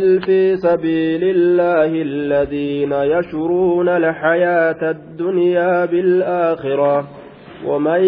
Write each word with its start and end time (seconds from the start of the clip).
في 0.00 0.56
سبيل 0.56 1.24
الله 1.24 2.02
الذين 2.02 2.92
يشرون 2.92 3.88
الحياة 3.88 4.90
الدنيا 4.90 5.84
بالآخرة 5.84 7.08
ومن 7.66 8.00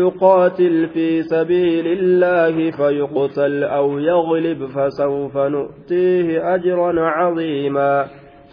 يقاتل 0.00 0.86
في 0.94 1.22
سبيل 1.22 1.86
الله 1.86 2.70
فيقتل 2.70 3.64
أو 3.64 3.98
يغلب 3.98 4.66
فسوف 4.66 5.36
نؤتيه 5.36 6.54
أجرا 6.54 7.00
عظيما. 7.00 8.06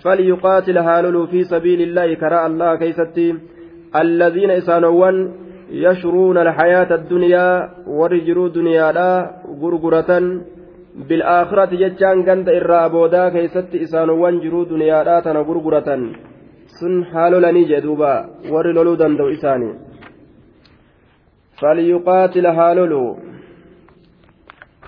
فليقاتل 0.04 0.78
هالل 0.78 1.28
في 1.28 1.44
سبيل 1.44 1.82
الله 1.82 2.14
كراء 2.14 2.48
الله 2.48 2.76
كيستي. 2.76 3.36
الذين 3.96 4.52
إسانوا 4.52 5.12
يشرون 5.72 6.38
الحياة 6.38 6.96
الدنيا 6.96 7.70
ورجروا 7.88 8.50
دنيا 8.50 8.92
لا 8.92 9.32
غرغرة 9.62 10.42
bil'aakhirati 11.10 11.78
jechaan 11.84 12.24
ganda 12.28 12.52
irraa 12.60 12.90
boodaa 12.90 13.32
keeysatti 13.32 13.84
isaanowwan 13.86 14.42
jiruu 14.44 14.66
duniyaadhaa 14.70 15.22
tana 15.22 15.44
gurguratan 15.44 16.04
sun 16.80 17.04
haalolanii 17.14 17.66
jedhuuba 17.72 18.12
warri 18.54 18.74
loluu 18.74 19.00
danda'u 19.02 19.34
isaanii 19.38 19.74
فليقاتل 21.62 22.46
هالولو 22.46 23.18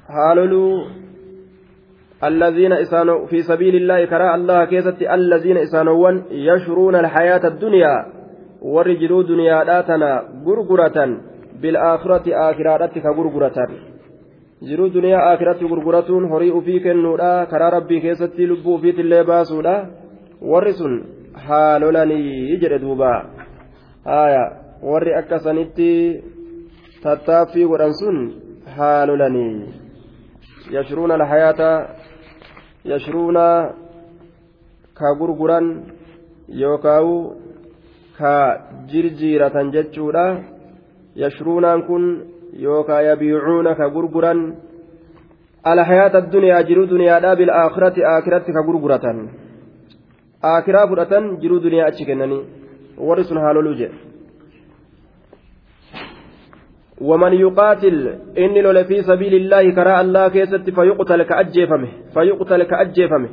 هالولو 0.09 0.85
الذين 2.23 2.73
إسانوا 2.73 3.25
في 3.25 3.41
سبيل 3.41 3.75
الله 3.75 4.05
كراء 4.05 4.35
الله 4.35 4.65
كيست 4.65 5.01
الذين 5.01 5.57
إسانوا 5.57 6.11
يشرون 6.31 6.95
الحياة 6.95 7.47
الدنيا 7.47 8.05
ورجلوا 8.61 9.23
دنيا 9.23 9.63
داتنا 9.63 10.11
غرغرة 10.45 11.17
بالآخرة 11.61 12.25
آخراتك 12.49 13.05
غرغرة 13.05 13.67
jiruu 14.61 14.89
duniyaa 14.93 15.31
akiratti 15.31 15.67
gurguratuun 15.67 16.29
horii 16.29 16.51
ufii 16.59 16.79
kennuudha 16.79 17.45
karaa 17.51 17.69
rabbii 17.69 18.01
keessatti 18.01 18.47
lubbuu 18.47 18.75
ufiitillee 18.75 19.23
baasuudha 19.23 19.73
warri 20.51 20.73
sun 20.73 20.93
haalolanii 21.47 22.57
jedhe 22.61 22.79
duuba 22.83 23.09
haaya 24.05 24.43
warri 24.91 25.15
akka 25.19 25.39
sanitti 25.39 25.89
tattaaffii 27.03 27.65
godhan 27.71 27.93
sun 28.01 28.19
haalolanii 28.77 29.55
yashruuna 30.75 31.17
alhayaata 31.19 31.71
yashruuna 32.91 33.45
ka 34.93 35.15
gurguran 35.19 35.67
yookaawu 36.61 37.17
ka 38.17 38.33
jirjiiratan 38.93 39.71
jechuudha 39.75 40.25
yashruunaan 41.23 41.83
kun 41.89 42.05
yookaan 42.64 43.04
yabiicuuna 43.04 43.74
ka 43.80 43.88
gurguran 43.94 44.40
alhayaata 45.72 46.18
addunyaa 46.22 46.62
jiruu 46.68 46.86
duniyaadhaa 46.92 47.36
bilaakhirati 47.40 48.04
aakiratti 48.12 48.52
ka 48.56 48.62
gurguratan 48.68 49.18
aakiraa 50.52 50.86
fudhatan 50.92 51.24
jiruu 51.42 51.60
duniyaa 51.66 51.88
achi 51.92 52.04
kennanii 52.10 52.42
warri 53.08 53.24
sun 53.24 53.42
haaloluu 53.46 53.74
jedhe 53.82 53.98
ومن 57.00 57.32
يقاتل 57.32 58.14
إني 58.38 58.60
لولا 58.60 58.82
في 58.82 59.02
سبيل 59.02 59.34
الله 59.34 59.70
كراء 59.70 60.00
الله 60.00 60.28
كيست 60.28 60.70
فيقتل 60.70 61.22
كأجيفمه 61.22 61.88
فيقتل 62.14 62.62
كأجيفمه 62.62 63.28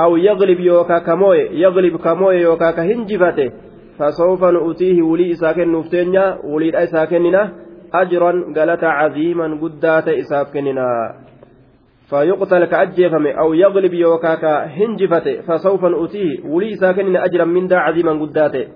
أو 0.00 0.16
يغلب 0.16 0.60
يوكا 0.60 0.98
كموي 0.98 1.38
يغلب 1.64 1.96
كموي 1.96 2.36
يوكا 2.36 2.70
كهنجفته 2.70 3.50
فسوف 3.98 4.44
نؤتيه 4.44 5.02
ولي 5.02 5.32
إساكن 5.32 5.72
نفتنيا 5.72 6.38
ولي 6.44 6.84
إساكننا 6.84 7.52
أجرا 8.01 8.53
قالت 8.55 8.83
عظيما 8.83 9.59
قدات 9.61 10.07
إساف 10.07 10.53
كننا. 10.53 11.15
فيقتل 12.09 12.65
كأجيفم 12.65 13.27
أو 13.27 13.53
يغلب 13.53 13.93
يوكاكا 13.93 14.65
هنجفته 14.65 15.41
فسوف 15.41 15.85
نؤتيه. 15.85 16.45
ولي 16.45 16.75
ساكن 16.75 17.15
أجرا 17.15 17.45
من 17.45 17.67
دا 17.67 17.77
عظيما 17.77 18.11
قداته. 18.21 18.67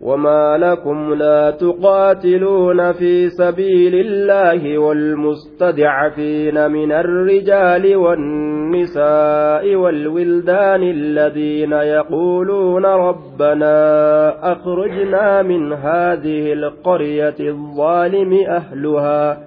وما 0.00 0.58
لكم 0.58 1.14
لا 1.14 1.50
تقاتلون 1.50 2.92
في 2.92 3.28
سبيل 3.28 3.94
الله 3.94 4.78
والمستضعفين 4.78 6.70
من 6.70 6.92
الرجال 6.92 7.96
والنساء 7.96 9.74
والولدان 9.74 10.82
الذين 10.82 11.72
يقولون 11.72 12.86
ربنا 12.86 14.52
أخرجنا 14.52 15.42
من 15.42 15.72
هذه 15.72 16.52
القرية 16.52 17.36
الظالم 17.40 18.32
أهلها 18.48 19.38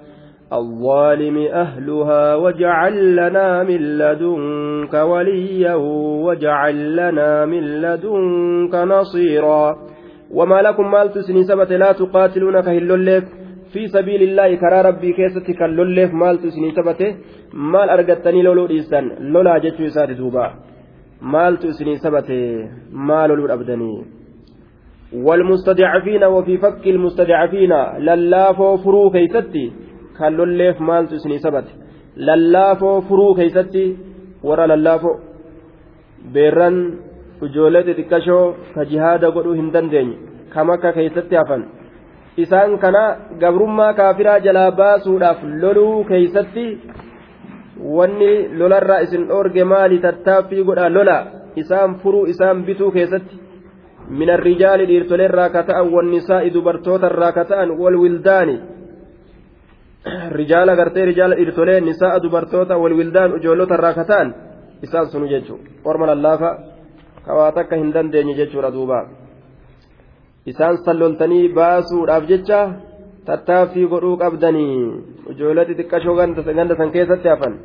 الظالم 0.54 1.38
أهلها 1.38 2.36
واجعل 2.36 3.16
لنا 3.16 3.64
من 3.64 3.98
لدنك 3.98 4.94
وليا 4.94 5.74
واجعل 6.26 6.96
لنا 6.96 7.46
من 7.46 7.82
لدنك 7.82 8.76
نصيرا. 8.76 9.91
وما 10.34 10.62
لكم 10.62 10.92
مالت 10.92 11.18
سنين 11.18 11.44
سبت 11.44 11.72
لا 11.72 11.92
تقاتلون 11.92 12.62
كهلوليف. 12.62 13.24
في 13.74 13.88
سبيل 13.88 14.22
الله 14.24 14.56
كرا 14.56 14.82
ربي 14.82 15.14
كيست 15.14 15.52
كاللوليف 15.60 16.14
مالت 16.14 16.48
سنين 16.48 16.72
سبت. 16.72 17.02
مال 17.54 17.90
أرقتني 17.90 18.42
لولو 18.42 18.70
إيسان 18.70 19.06
لولا 19.34 19.58
جتشو 19.58 19.86
إسات 19.86 20.10
دوبا. 20.10 20.54
مالت 21.22 21.68
سنين 21.68 21.98
سبت. 22.04 22.30
مال 22.92 23.30
لولو 23.30 23.54
أبدني 23.54 24.06
والمستضعفين 25.14 26.24
وفي 26.24 26.58
فك 26.58 26.88
المستضعفين. 26.88 27.74
للافو 28.08 28.78
فرو 28.78 29.10
كيستي. 29.12 29.66
كاللوليف 30.20 30.82
مالت 30.82 31.14
سنين 31.24 31.38
سبت. 31.38 31.68
للافو 32.18 33.02
فرو 33.02 33.34
كيستي. 33.36 33.98
ورا 34.44 34.66
للافو. 34.68 35.14
بيران 36.34 36.76
ujoolee 37.42 37.84
xixiqqashoo 37.88 38.46
ka 38.76 38.86
jihaada 38.92 39.32
godhuu 39.36 39.58
hin 39.60 39.74
dandeenye 39.74 40.18
kam 40.54 40.70
akka 40.70 40.94
keessatti 40.98 41.36
hafan. 41.36 41.66
Isaan 42.38 42.78
kana 42.80 43.04
gabrummaa 43.42 43.94
kaafiraa 43.94 44.40
jalaa 44.40 44.72
baasuudhaaf 44.72 45.44
loluu 45.62 46.04
keeysatti 46.10 46.66
wanni 47.98 48.32
lolarraa 48.60 49.04
isin 49.06 49.28
dhoorge 49.30 49.64
maali 49.64 50.00
tattaaffii 50.00 50.64
godha 50.64 50.90
lola? 50.98 51.18
Isaan 51.56 51.96
furuu 52.04 52.26
isaan 52.34 52.66
bituu 52.66 52.92
keessatti 52.92 53.42
من 54.12 54.30
الرجال 54.30 54.86
ديرتوليرا 54.86 55.48
كتاء 55.48 55.86
والنساء 55.86 56.48
دبرتوترا 56.48 57.32
rijaala 57.32 57.72
والولدان 57.80 58.50
رجال 60.32 60.70
غرتي 60.70 61.04
رجال 61.04 61.36
ديرتولي 61.36 61.80
نساء 61.80 62.18
دبرتوتا 62.18 62.76
والولدان 62.76 63.30
أجولوترا 63.32 63.92
ta'an 63.92 64.28
isaan 64.84 65.06
سنو 65.12 65.26
جيجو 65.32 65.58
ورمنا 65.86 66.14
الله 66.14 66.71
jechuu 67.21 67.27
orma 67.27 67.27
lallaafa 67.27 67.27
kawaa 67.27 67.53
takka 67.53 67.77
hin 67.77 67.93
dandeenye 67.93 68.35
jechuudha 68.35 68.71
duuba 68.71 69.09
isaan 70.47 70.77
salloltanii 70.77 71.49
baasuudhaaf 71.49 72.27
jecha 72.27 72.61
tattaaffii 73.25 73.87
godhuu 73.87 74.17
qabdanii 74.17 74.77
ijoollee 75.31 75.65
xixiqqashoo 75.65 76.15
ganda 76.15 76.77
san 76.77 76.91
keessatti 76.91 77.29
hafan 77.29 77.59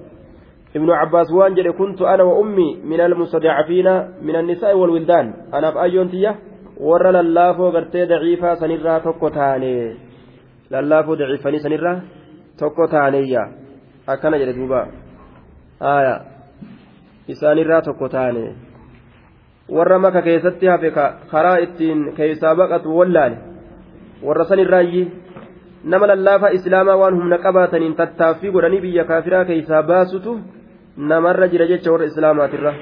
ابن 0.76 0.90
عباس 0.90 1.32
وان 1.32 1.54
جري 1.54 1.72
كنت 1.72 2.02
انا 2.02 2.24
وامي 2.24 2.80
من 2.84 3.02
المستضعفين 3.02 3.88
من 4.22 4.36
النساء 4.36 4.78
والولدان 4.78 5.34
انا 5.54 5.72
في 5.72 5.82
ايون 5.82 6.12
تيه 6.12 6.36
ور 6.78 7.12
للافو 7.12 7.70
غرتي 7.70 8.06
ضعيفا 8.06 8.56
سنرا 8.56 8.98
توكو 8.98 9.30
تاني 9.30 9.96
للافو 10.72 11.16
ضعيفني 11.16 11.60
سنرا 11.60 12.02
توكو 12.58 12.86
تاني 12.86 13.38
اكنا 14.10 14.38
جري 14.38 14.54
دوبا 14.54 14.88
آية 15.82 16.22
إسانرا 17.32 17.80
توكو 17.80 18.08
تاني 18.08 18.65
warra 19.69 19.99
maka 19.99 20.23
keessatti 20.23 20.67
hafe 20.67 20.91
karaa 21.31 21.57
ittiin 21.67 22.13
keessaa 22.17 22.55
baqatu 22.55 22.99
wallaale 22.99 23.37
warra 24.23 24.45
san 24.45 24.59
irraayyi 24.59 25.07
nama 25.85 26.07
lallaafaa 26.07 26.53
islaamaa 26.59 26.97
waan 26.97 27.17
humna 27.21 27.39
qabaataniin 27.39 27.97
tattaaffii 28.03 28.51
godhanii 28.51 28.81
biyya 28.81 29.05
kaafiraa 29.05 29.45
keessaa 29.45 29.83
baasutu 29.83 30.39
namarra 30.97 31.49
jira 31.49 31.67
jecha 31.73 31.93
warra 31.93 32.07
islaamaatirra 32.13 32.75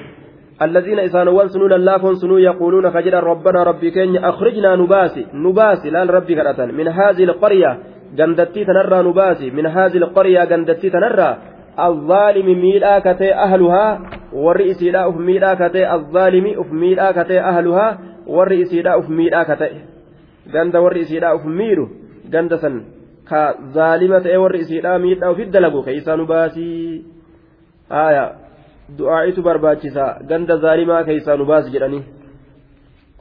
الذين 0.62 0.98
إسانوان 0.98 1.48
سنو 1.48 1.66
للافون 1.66 2.14
سنو 2.14 2.38
يقولون 2.38 2.90
خجل 2.90 3.14
ربنا 3.14 3.62
ربي 3.62 3.90
كين 3.90 4.16
أخرجنا 4.16 4.76
نباسي 4.76 5.26
نباسي 5.34 5.90
لا 5.90 6.02
ربي 6.04 6.34
كرة 6.34 6.64
من 6.78 6.88
هذه 6.88 7.24
القرية 7.24 7.78
جندتي 8.18 8.64
تنرى 8.64 9.02
نباسي 9.02 9.50
من 9.50 9.66
هذه 9.66 9.96
القرية 9.96 10.44
جندتي 10.44 10.90
تنرى 10.90 11.30
الظالم 11.78 12.46
ميلا 12.46 12.98
كتي 12.98 13.34
أهلها 13.34 14.00
miidhaa 14.34 15.56
ka 15.56 15.68
ta'e 15.70 15.86
azzaalimi 15.86 16.56
uf 16.56 16.70
miidhaa 16.70 17.12
ka 17.12 17.24
ta'e 17.24 17.38
ahluhaa 17.38 17.98
warri 18.26 18.60
isiidhaa 18.62 18.98
uf 18.98 19.08
miidhaa 19.08 19.44
ka 19.44 19.56
ta'e 19.56 19.78
ganda 20.52 20.82
warri 20.82 21.00
isiidhaa 21.06 21.34
uf 21.38 21.44
miidhu 21.44 21.88
ganda 22.30 22.58
san 22.58 22.82
ka 23.30 23.42
zaalima 23.74 24.20
ta'e 24.20 24.36
warri 24.44 24.60
isiidhaa 24.64 24.98
miidhaa 24.98 25.30
ufit 25.30 25.50
dalagu 25.50 25.82
ka 25.86 25.90
isaanu 26.00 26.26
baasii 26.26 27.04
haaya 27.88 28.24
du'aa'itu 28.98 29.42
barbaachisa 29.42 30.04
ganda 30.28 30.58
zaalimaa 30.66 31.04
ka 31.04 31.12
isaanu 31.12 31.44
baasi 31.46 31.70
jedhanii 31.70 32.04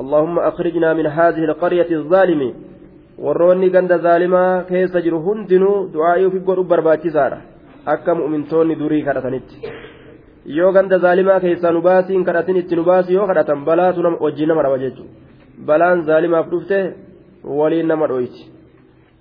اللهم 0.01 0.39
أخرجنا 0.39 0.93
من 0.93 1.05
هذه 1.05 1.43
القرية 1.49 1.89
الظالم 1.91 2.41
warroonni 3.25 3.69
ganda 3.69 3.97
zaalimaa 3.97 4.63
keessa 4.69 5.01
jiru 5.05 5.19
hundinuu 5.25 5.75
du'aa'ii 5.93 6.25
ofii 6.29 6.39
godhu 6.47 6.63
barbaachisaadha 6.71 7.52
akka 7.85 8.15
mu'mintoonni 8.15 8.75
durii 8.75 9.03
kadhatanitti. 9.03 9.57
Yoo 10.45 10.71
ganda 10.71 10.99
zaalimaa 10.99 11.39
keessaa 11.39 11.71
nu 11.71 11.81
baasiin 11.81 12.25
kadhatin 12.25 12.57
itti 12.57 12.75
nu 12.75 12.83
baasi 12.83 13.13
yoo 13.13 13.27
kadhatan 13.27 13.65
balaatu 13.65 14.01
wajjin 14.19 14.47
nama 14.47 14.63
dhaba 14.63 14.77
jechuudha. 14.77 15.11
Balaan 15.65 16.03
zaalimaaf 16.03 16.49
dhufte 16.49 16.95
waliin 17.43 17.87
nama 17.87 18.07
dhoyti 18.07 18.51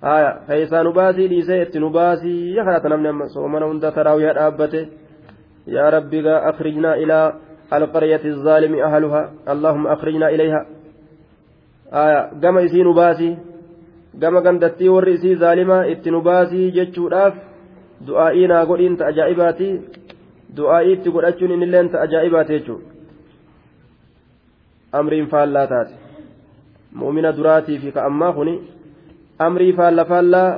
haya 0.01 0.31
keessaa 0.47 0.83
nu 0.83 0.93
baasii 0.93 1.27
dhiisee 1.27 1.61
itti 1.61 1.79
nu 1.79 1.89
baasii 1.89 2.55
kadhata 2.55 2.89
namni 2.89 3.07
amma 3.07 3.29
soomana 3.29 3.65
hunda 3.65 3.91
taraawyaa 3.91 4.33
dhaabbate. 4.33 4.87
Yaa 5.67 5.89
rabbi 5.89 6.21
gaa 6.21 6.43
akrijnaa 6.49 6.95
ilaa 6.95 7.33
alqaryati 7.71 8.31
zaalimi 8.31 8.81
ahaluha 8.81 9.21
allahumma 9.45 9.91
akrijnaa 9.91 10.29
ilayha. 10.29 10.65
Haya 11.91 12.29
gama 12.39 12.61
isii 12.61 12.83
nu 12.83 12.93
baasii. 12.93 13.37
Gama 14.19 14.41
gandattii 14.41 14.89
warri 14.89 15.13
isii 15.13 15.35
zaalimaa 15.35 15.85
itti 15.85 16.11
nu 16.11 16.21
baasii 16.21 16.71
jechuudhaaf 16.71 17.52
du'aa'ii 18.07 18.47
naa 18.47 18.65
godhiin 18.65 18.97
ta 18.97 19.05
ajaa'ibaati. 19.11 19.69
Du'aa'ii 20.57 20.93
itti 20.95 21.09
godhachuun 21.15 21.51
inilleen 21.55 21.89
ta 21.89 22.01
ajaa'ibaati 22.05 22.53
jechuudha. 22.53 22.87
Amriin 24.99 25.27
faallaa 25.27 25.67
taate. 25.67 25.93
Mu'mina 26.99 27.31
duraatii 27.37 27.79
fi 27.83 27.91
ka 27.91 28.05
ammaa 28.09 28.33
kuni 28.33 28.55
amrii 29.39 29.73
faalla 29.73 30.05
faallaa 30.05 30.49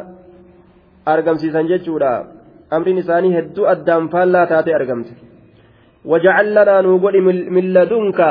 argamsiisan 1.06 1.68
jechuudha. 1.68 2.12
Amriin 2.72 2.98
isaanii 3.04 3.34
hedduu 3.38 3.66
addaan 3.74 4.10
faallaa 4.10 4.46
taate 4.52 4.76
argamte 4.76 5.14
wajacallanaa 6.12 6.82
nuu 6.82 7.00
godhi 7.00 7.22
milladunka 7.58 8.28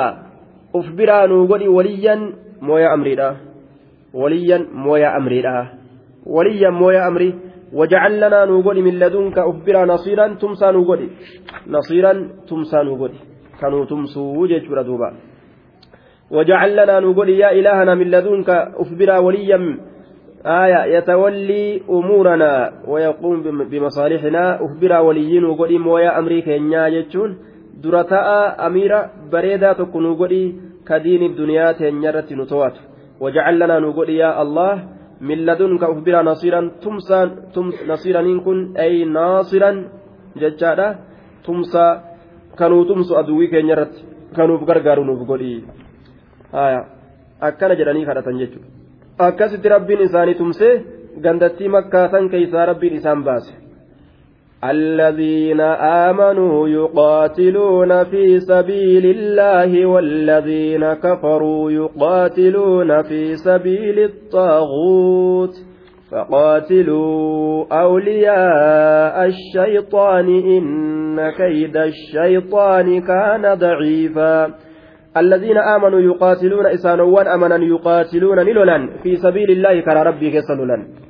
uf 0.79 0.87
biraa 0.99 1.27
nuu 1.27 1.47
godhi 1.47 1.69
waliyyan 1.69 2.23
mooyaa 2.61 2.93
amriidha. 2.93 3.29
Waliyyan 4.15 4.69
mooyaa 4.73 5.15
amriidha. 5.19 5.67
Waliyyan 6.27 6.75
mooyaa 6.75 7.07
amrii 7.07 7.33
وجعل 7.75 8.17
لنا 8.21 8.45
نوغولي 8.45 8.83
من 8.83 8.99
لدنك 8.99 9.39
أخبرا 9.39 9.85
نصيرا 9.85 10.27
تمسى 10.41 10.67
نوغولي 10.73 11.09
نصيرا 11.67 12.13
تمسى 12.49 12.77
نوغولي 12.83 13.19
كانوا 13.61 13.85
تمسوا 13.85 14.39
وجه 14.39 14.83
دوبا. 14.83 15.15
وجعل 16.31 16.77
لنا 16.77 17.01
نوغولي 17.01 17.39
يا 17.39 17.53
إلهنا 17.53 17.95
من 17.95 18.11
لدنك 18.11 18.51
أخبرا 18.83 19.19
وليا. 19.19 19.79
آية 20.47 20.85
يتولي 20.85 21.83
أمورنا 21.91 22.73
ويقوم 22.89 23.43
بمصالحنا. 23.71 24.65
أخبرا 24.65 24.99
وليين 24.99 25.43
نوغولي 25.43 25.79
مويا 25.79 26.19
أمري 26.19 26.43
كينيا 26.43 26.87
يجون. 26.87 27.39
درتاء 27.83 28.67
أميرة 28.67 29.11
بريدة 29.33 29.73
تكون 29.73 30.03
نوغولي 30.03 30.55
كدين 30.89 31.23
الدنيا 31.23 31.73
تنيرة 31.73 32.29
نتوات 32.33 32.77
وجعل 33.21 33.55
لنا 33.59 33.79
نقول 33.79 34.11
يا 34.11 34.43
الله. 34.43 34.94
min 35.21 35.45
ladunka 35.47 35.91
uf 35.91 36.03
bira 36.05 36.23
nasiiran 36.23 36.71
nasiiraniin 37.87 38.41
kun 38.45 38.59
ay 38.77 39.05
naasiran 39.05 39.77
jechaadha. 40.41 40.89
Tumsaa 41.45 42.03
kanuu 42.57 42.85
tumsu 42.85 43.17
aduwwii 43.17 43.49
keenya 43.49 43.75
irratti 43.75 44.01
kanuuf 44.37 44.63
gargaaru 44.69 45.05
nuuf 45.05 45.27
godhi. 45.27 45.65
Akkana 47.41 47.75
jedhanii 47.77 48.07
kadhatan 48.09 48.39
jechuudha. 48.39 48.69
Akkasitti 49.19 49.69
rabbiin 49.69 50.01
isaanii 50.07 50.35
tumsee 50.35 50.73
gandattii 51.25 51.69
makkaasan 51.69 52.31
keessaa 52.31 52.67
rabbiin 52.67 52.95
isaan 53.01 53.25
baase. 53.25 53.64
الذين 54.71 55.61
آمنوا 56.11 56.69
يقاتلون 56.69 58.05
في 58.05 58.39
سبيل 58.41 59.07
الله 59.07 59.87
والذين 59.87 60.93
كفروا 60.93 61.71
يقاتلون 61.71 63.03
في 63.03 63.37
سبيل 63.37 63.99
الطاغوت 63.99 65.51
فقاتلوا 66.11 67.65
أولياء 67.83 69.27
الشيطان 69.27 70.29
إن 70.29 71.31
كيد 71.31 71.77
الشيطان 71.77 73.01
كان 73.01 73.55
ضعيفا 73.55 74.55
الذين 75.17 75.59
آمنوا 75.59 76.01
يقاتلون 76.01 76.67
إسانوان 76.67 77.27
أمنا 77.27 77.57
يقاتلون 77.57 78.39
نلولا 78.39 78.89
في 79.03 79.17
سبيل 79.17 79.51
الله 79.51 79.81
كرى 79.81 80.03
ربي 80.03 80.31
كسلولا 80.31 81.04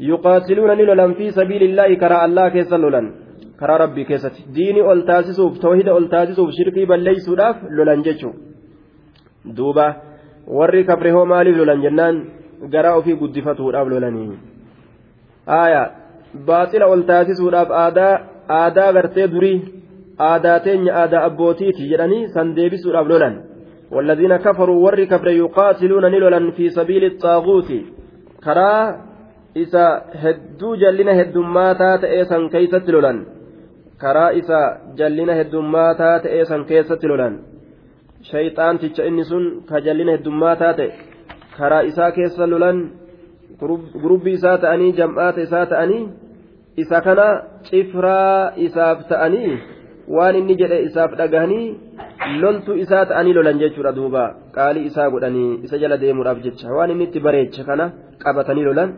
يقاتلون 0.00 0.70
لولا 0.78 1.06
في 1.18 1.30
سبيل 1.30 1.62
الله 1.62 1.94
كرى 2.02 2.24
الله 2.24 2.48
كيس 2.48 2.72
لولا 2.72 3.02
كرى 3.60 3.74
ربي 3.82 4.04
كيست 4.04 4.36
ديني 4.56 4.80
أول 4.80 5.00
تاسسوف 5.06 5.58
توحيد 5.58 5.88
أول 5.88 6.08
تاسسوف 6.08 6.48
شركي 6.56 6.84
بل 6.90 7.00
ليسوا 7.06 7.36
داف 7.36 7.56
لولا 7.76 7.94
جتشو 8.06 8.30
دوبا 9.44 9.88
warri 10.46 10.84
kabre 10.84 11.10
hoo 11.12 11.24
maaliif 11.24 11.56
lolan 11.56 11.82
jennaan 11.84 12.16
garaa 12.72 12.96
ofii 13.00 13.16
guddifatuudhaaf 13.20 13.88
lolanii 13.92 14.36
aya 15.60 15.82
baaxila 16.48 16.90
ol 16.94 17.02
taasisuudhaaf 17.10 17.70
aadaa 17.84 18.12
aadaa 18.58 18.92
gartee 18.96 19.28
durii 19.34 19.58
aadaa 20.30 20.58
teenya 20.66 20.92
aadaa 21.02 21.24
abbootiiti 21.28 21.88
jedhanii 21.92 22.28
san 22.36 22.54
deebisuudhaaf 22.56 23.08
lolan 23.14 23.36
والذين 23.94 24.36
كفروا 24.36 24.82
ور 24.84 25.04
كفر 25.04 25.28
يقاتلون 25.28 26.04
نلولا 26.14 26.50
في 26.56 26.68
سبيل 26.68 27.04
الطاغوت 27.04 27.70
كرا 28.44 28.72
isa 29.54 29.84
hedduu 30.22 30.74
jallina 30.82 31.14
heddummaataa 31.20 31.98
ta'ee 32.04 32.24
san 32.30 32.48
keeysatti 32.54 32.92
lolan. 32.92 33.18
Karaa 34.02 34.30
isa 34.40 34.60
jallina 34.98 35.34
heddummaataa 35.40 36.16
ta'ee 36.26 36.44
san 36.50 36.64
keessatti 36.70 37.08
lolan. 37.08 37.38
Shayxaanticha 38.30 39.06
inni 39.10 39.24
sun 39.30 39.44
ka 39.68 39.80
jallina 39.86 40.16
heddummaataa 40.16 40.72
ta'e 40.80 40.90
karaa 41.58 41.82
isaa 41.90 42.10
keessa 42.18 42.50
lolan 42.50 42.78
gurubbii 44.02 44.36
isaa 44.40 44.58
ta'anii 44.64 44.92
jam'aata 45.00 45.46
isaa 45.46 45.66
ta'anii 45.72 46.02
isa 46.84 47.00
kana 47.06 47.26
cifraa 47.70 48.52
isaaf 48.66 49.06
ta'anii 49.12 49.52
waan 50.16 50.36
inni 50.40 50.56
jedhe 50.60 50.78
isaaf 50.88 51.16
dhagahanii 51.20 51.66
loltu 52.42 52.78
isaa 52.84 53.04
ta'anii 53.10 53.34
lolan 53.38 53.60
jechuudha 53.62 53.96
duuba. 53.98 54.24
Qaalii 54.56 54.86
isaa 54.90 55.10
godhanii 55.14 55.50
isa 55.66 55.78
jala 55.82 56.00
deemuudhaaf 56.02 56.42
jecha. 56.46 56.74
Waan 56.76 56.90
inni 56.90 57.04
itti 57.08 57.20
bareecha 57.26 57.64
kana 57.68 57.92
qabatanii 58.24 58.66
lolan 58.70 58.90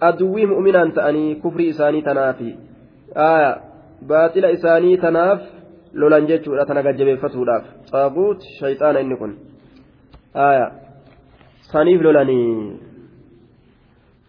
aduwwii 0.00 0.46
mu'minaan 0.46 0.92
ta'anii 0.92 1.34
kufrii 1.42 1.68
isaanii 1.68 2.02
tanaafi 2.02 2.50
baaxila 4.12 4.50
isaanii 4.56 4.96
tanaaf 5.04 5.40
lolan 6.02 6.28
jechuudha 6.30 6.66
tana 6.70 6.82
gajjabeeffatuudhaaf 6.86 7.64
xaabuut 7.90 8.46
shayxaana 8.60 9.02
inni 9.04 9.16
kun 9.22 9.34
saniif 11.72 12.02
lolanii 12.08 12.54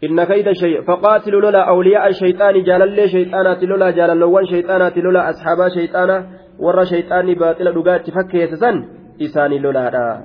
كيد 0.02 0.52
شيء 0.52 0.82
فقاتلوا 0.82 1.42
لولا 1.42 1.62
أولياء 1.70 2.08
الشيطان 2.08 2.64
جال 2.64 2.82
الله 2.82 3.06
شيطانات 3.08 3.64
لولا 3.64 3.92
جال 3.92 4.10
اللوان 4.10 4.46
شيطانات 4.46 4.98
لولا 4.98 5.30
أصحاب 5.30 5.60
شيطانا 5.78 6.26
ور 6.60 6.86
شيطان 6.86 7.34
باطل 7.34 7.74
دقات 7.74 8.10
فكيسسا 8.10 8.72
إساني 9.22 9.60
لولا 9.60 10.22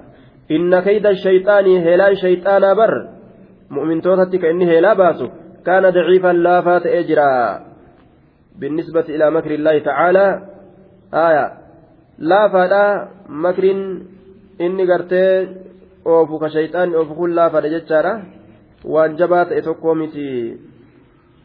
إن 0.50 0.80
كيد 0.80 1.06
الشيطان 1.06 1.66
هلال 1.86 2.18
شيطانا 2.18 2.72
بر 2.72 2.92
mu'mintootatti 3.70 4.38
ka 4.38 4.50
inni 4.50 4.66
heelaa 4.66 4.94
baasu 4.94 5.30
kaana 5.66 5.94
daciifan 5.96 6.42
laafaa 6.48 6.82
ta'ee 6.84 7.06
jira 7.08 7.30
بالنسبة 8.56 9.04
إلى 9.08 9.30
مكر 9.30 9.50
الله 9.54 9.78
تعالى 9.78 10.26
آية 11.14 11.46
لا 12.18 12.48
فدا 12.48 13.08
مكر 13.28 13.64
إني 14.60 14.84
قرتي 14.92 15.48
أوفو 16.06 16.38
كشيطان 16.38 16.94
أوفو 16.94 17.14
كل 17.14 17.34
لا 17.34 17.48
فدا 17.48 17.68
جتشارة 17.68 18.22
وأن 18.84 19.16
جبات 19.16 19.52
إتوكومتي 19.52 20.56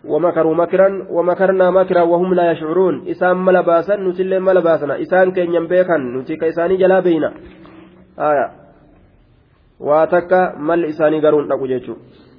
ومكروا 0.08 0.56
مكرا 0.56 1.08
ومكرنا 1.10 1.72
مكرا 1.72 2.02
وهم 2.02 2.34
لا 2.34 2.52
يشعرون. 2.52 2.96
إسان 3.12 3.38
ملباسا 3.38 3.96
نتلي 3.96 4.40
ملباسنا. 4.40 5.02
إسان 5.02 5.32
كين 5.32 5.54
ينبيكا 5.54 5.98
نتي 5.98 6.36
كيساني 6.36 6.76
جلا 6.78 7.00
بينا. 7.00 7.34
آية. 8.20 8.48
takka 9.82 10.56
malli 10.58 10.90
isaanii 10.94 11.22
garuun 11.22 11.48
dhaqu 11.50 11.68
jechuudha 11.68 12.31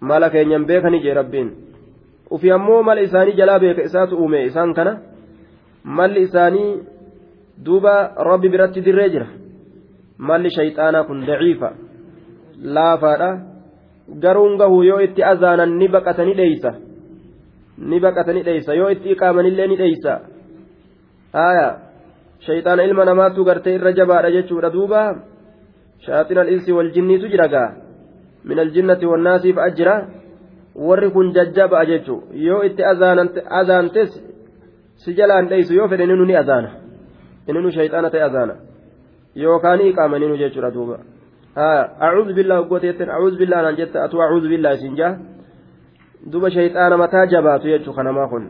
mala 0.00 0.30
keenyan 0.30 0.66
beekani 0.66 1.00
jee 1.02 1.14
rabbiin. 1.14 1.50
Ufi 2.30 2.50
ammoo 2.52 2.82
mala 2.82 3.00
isaanii 3.00 3.36
jalaa 3.36 3.58
beeka 3.58 3.82
isaatu 3.82 4.16
uume. 4.16 4.44
Isaan 4.44 4.74
kana 4.74 4.98
malli 5.84 6.22
isaanii 6.22 6.82
duuba 7.64 8.14
rabbi 8.16 8.48
biratti 8.48 8.84
dirree 8.84 9.10
jira. 9.10 9.26
Malli 10.18 10.50
shayxaanaa 10.56 11.04
kun 11.04 11.26
daciifa. 11.26 11.72
Laafaadha. 12.62 13.30
Garuun 14.20 14.58
gahuu 14.58 14.82
yoo 14.82 15.00
itti 15.00 15.22
azaanan 15.22 15.78
ni 15.78 15.88
baqatanii 15.88 16.36
dheeysa. 16.36 16.72
Ni 17.78 18.00
baqatanii 18.00 18.44
dheeysa. 18.44 18.74
Yoo 18.74 18.88
itti 18.88 19.10
iqaamanillee 19.10 19.66
ni 19.66 19.76
dheeysa. 19.78 20.20
Haaya 21.32 21.68
shayxaana 22.46 22.84
ilma 22.84 23.04
namaatu 23.04 23.44
gartee 23.44 23.74
irra 23.74 23.92
jabaadha 23.92 24.30
jechuudha 24.30 24.70
duuba. 24.70 25.00
Shaaxin 26.06 26.38
al-insi 26.38 26.72
wal 26.72 26.92
jinniitu 26.92 27.28
jira 27.28 27.48
gaa 27.48 27.83
min 28.44 28.58
aljinnati 28.58 29.06
wannaasiif 29.06 29.58
ajjira 29.58 29.94
warri 30.74 31.10
kun 31.10 31.32
jajjaba'a 31.32 31.84
jechuu 31.86 32.22
yoo 32.32 32.62
itti 32.68 32.82
azaantes 33.60 34.10
si 34.96 35.14
jalaan 35.14 35.48
dheeysu 35.48 35.74
yoo 35.74 35.88
fedhe 35.88 36.06
ninu 36.06 36.24
ni 36.24 36.36
azaana 36.36 36.70
ininu 37.48 37.70
shayxaana 37.70 38.10
ta'e 38.10 38.22
azaana 38.22 38.54
yookaan 39.36 39.80
iqaama 39.80 40.18
ninu 40.18 40.36
jechuudha 40.42 40.70
duuba 40.76 40.98
acuudhu 42.06 42.34
billaa 42.34 42.58
hoggoota 42.60 42.86
jettan 42.86 43.10
acuudhu 43.10 43.38
billaa 43.38 43.62
naan 43.62 43.76
jetta 43.76 44.04
atu 44.04 44.22
acuudhu 44.26 44.48
billaa 44.48 44.74
isin 44.78 44.96
jaa 44.96 45.14
duuba 46.32 46.50
shayxaana 46.50 46.96
mataa 46.96 47.26
jabaatu 47.26 47.68
jechuu 47.68 47.94
kanamaa 47.98 48.28
kun 48.28 48.44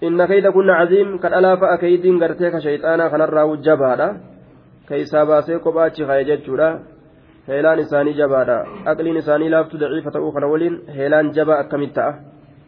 inna 0.00 0.26
kayda 0.26 0.52
kunna 0.52 0.78
caziim 0.80 1.18
kan 1.18 1.32
alaafa 1.34 1.72
akaydiin 1.74 2.18
gartee 2.18 2.50
ka 2.50 2.60
shayxaanaa 2.60 3.10
kanarraa 3.10 3.56
jabaadha 3.66 4.08
ka 4.88 4.96
isaa 4.96 5.26
baasee 5.26 5.58
kophaachi 5.58 6.06
ka'e 6.08 6.24
jechuudha 6.24 6.68
heelaan 7.48 7.78
isaanii 7.78 8.14
jabaadha. 8.14 8.58
Aqliin 8.92 9.16
isaanii 9.16 9.50
laaftu 9.50 9.80
daciifa 9.80 10.10
ta'uu 10.10 10.32
kana 10.32 10.46
waliin 10.52 10.76
heelaan 10.96 11.32
jabaa 11.34 11.58
akkamit 11.64 11.92
ta'a? 11.94 12.14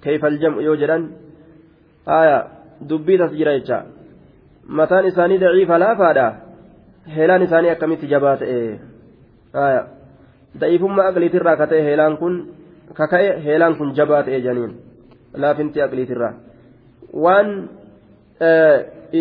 Keeyfal 0.04 0.38
jam'u 0.42 0.60
yoo 0.60 0.76
jedhan? 0.76 1.08
Aya 2.06 2.38
dubbii 2.88 3.18
tas 3.18 3.32
jira 3.38 3.52
jecha. 3.58 3.82
Mataan 4.66 5.06
isaanii 5.06 5.40
daciifa 5.40 5.78
laafaadha? 5.84 6.26
Heelaan 7.16 7.42
isaanii 7.42 7.70
akkamitti 7.74 8.06
jabaa 8.14 8.36
ta'e? 8.36 8.78
Aya 9.66 9.82
da'iifummaa 10.60 11.08
aqliitirraa 11.10 11.56
ka 11.56 11.66
ta'e 11.66 11.82
heelaan 11.88 12.16
kun 12.16 12.34
ka 12.94 13.06
ka'e 13.12 13.30
heelaan 13.44 13.76
kun 13.76 13.94
jabaa 13.98 14.22
ta'e 14.22 14.40
janiin. 14.40 14.72
Laafinti 15.42 15.82
aqliitirraa. 15.82 16.34
Waan 17.24 17.48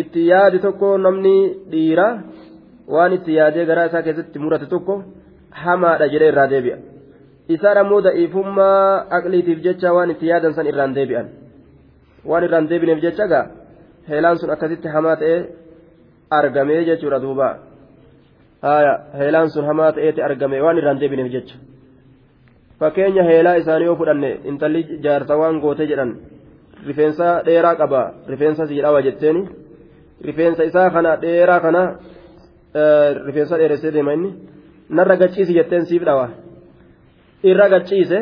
itti 0.00 0.26
yaade 0.28 0.58
tokko 0.58 0.98
namni 0.98 1.34
dhiira 1.72 2.06
waan 2.94 3.12
itti 3.16 3.34
yaadee 3.38 3.66
garaa 3.66 3.86
isaa 3.90 4.02
keessatti 4.06 4.38
murate 4.38 4.66
tokko 4.66 4.94
hamaadha 5.64 6.06
jedhee 6.12 6.28
irraa 6.32 6.48
deebi'a 6.54 6.76
isaan 7.54 7.78
ammoo 7.82 8.00
da'iifummaa 8.06 9.06
aqliitiif 9.16 9.58
jecha 9.66 9.88
waan 9.96 10.10
itti 10.14 10.26
yaadan 10.32 10.52
san 10.56 10.66
irraan 10.70 10.92
deebi'an 10.98 11.26
waan 12.30 12.44
irraan 12.46 12.68
deebineef 12.70 13.00
jecha 13.06 13.24
gaa 13.32 13.44
heelaan 14.10 14.36
sun 14.40 14.50
akkasitti 14.54 14.88
hamaa 14.94 15.16
ta'ee 15.22 15.40
argamee 16.38 16.80
jechuudha 16.88 17.18
duuba 17.24 17.48
heelaan 19.20 19.48
sun 19.54 19.64
hamaa 19.70 19.92
ta'eeti 19.96 20.20
argame 20.28 20.58
waan 20.64 20.78
irraan 20.80 20.98
deebineef 21.02 21.28
jecha 21.36 21.56
fakkeenya 22.80 23.22
heelaa 23.30 23.56
isaanii 23.62 23.86
yoo 23.90 23.96
fudhanne 24.00 24.30
intalli 24.50 24.80
jaarsa 25.04 25.34
waan 25.40 25.56
goote 25.64 25.84
jedhan 25.90 26.10
rifeensa 26.88 27.26
dheeraa 27.46 27.74
qaba 27.80 28.00
rifeensa 28.32 28.62
siidhawa 28.70 29.00
jetteeni 29.06 29.42
rifeensa 30.28 30.62
isaa 30.70 30.88
kana 30.94 31.10
dheeraa 31.24 31.60
kana 31.66 31.82
rifeensa 33.26 33.54
dheeressee 33.60 33.92
deema 33.96 34.12
inni 34.16 34.30
narra 34.98 35.16
gachiisi 35.22 35.52
jetteen 35.58 35.84
siif 35.90 36.02
dhawa 36.08 36.26
irra 37.50 37.66
gachiise 37.74 38.18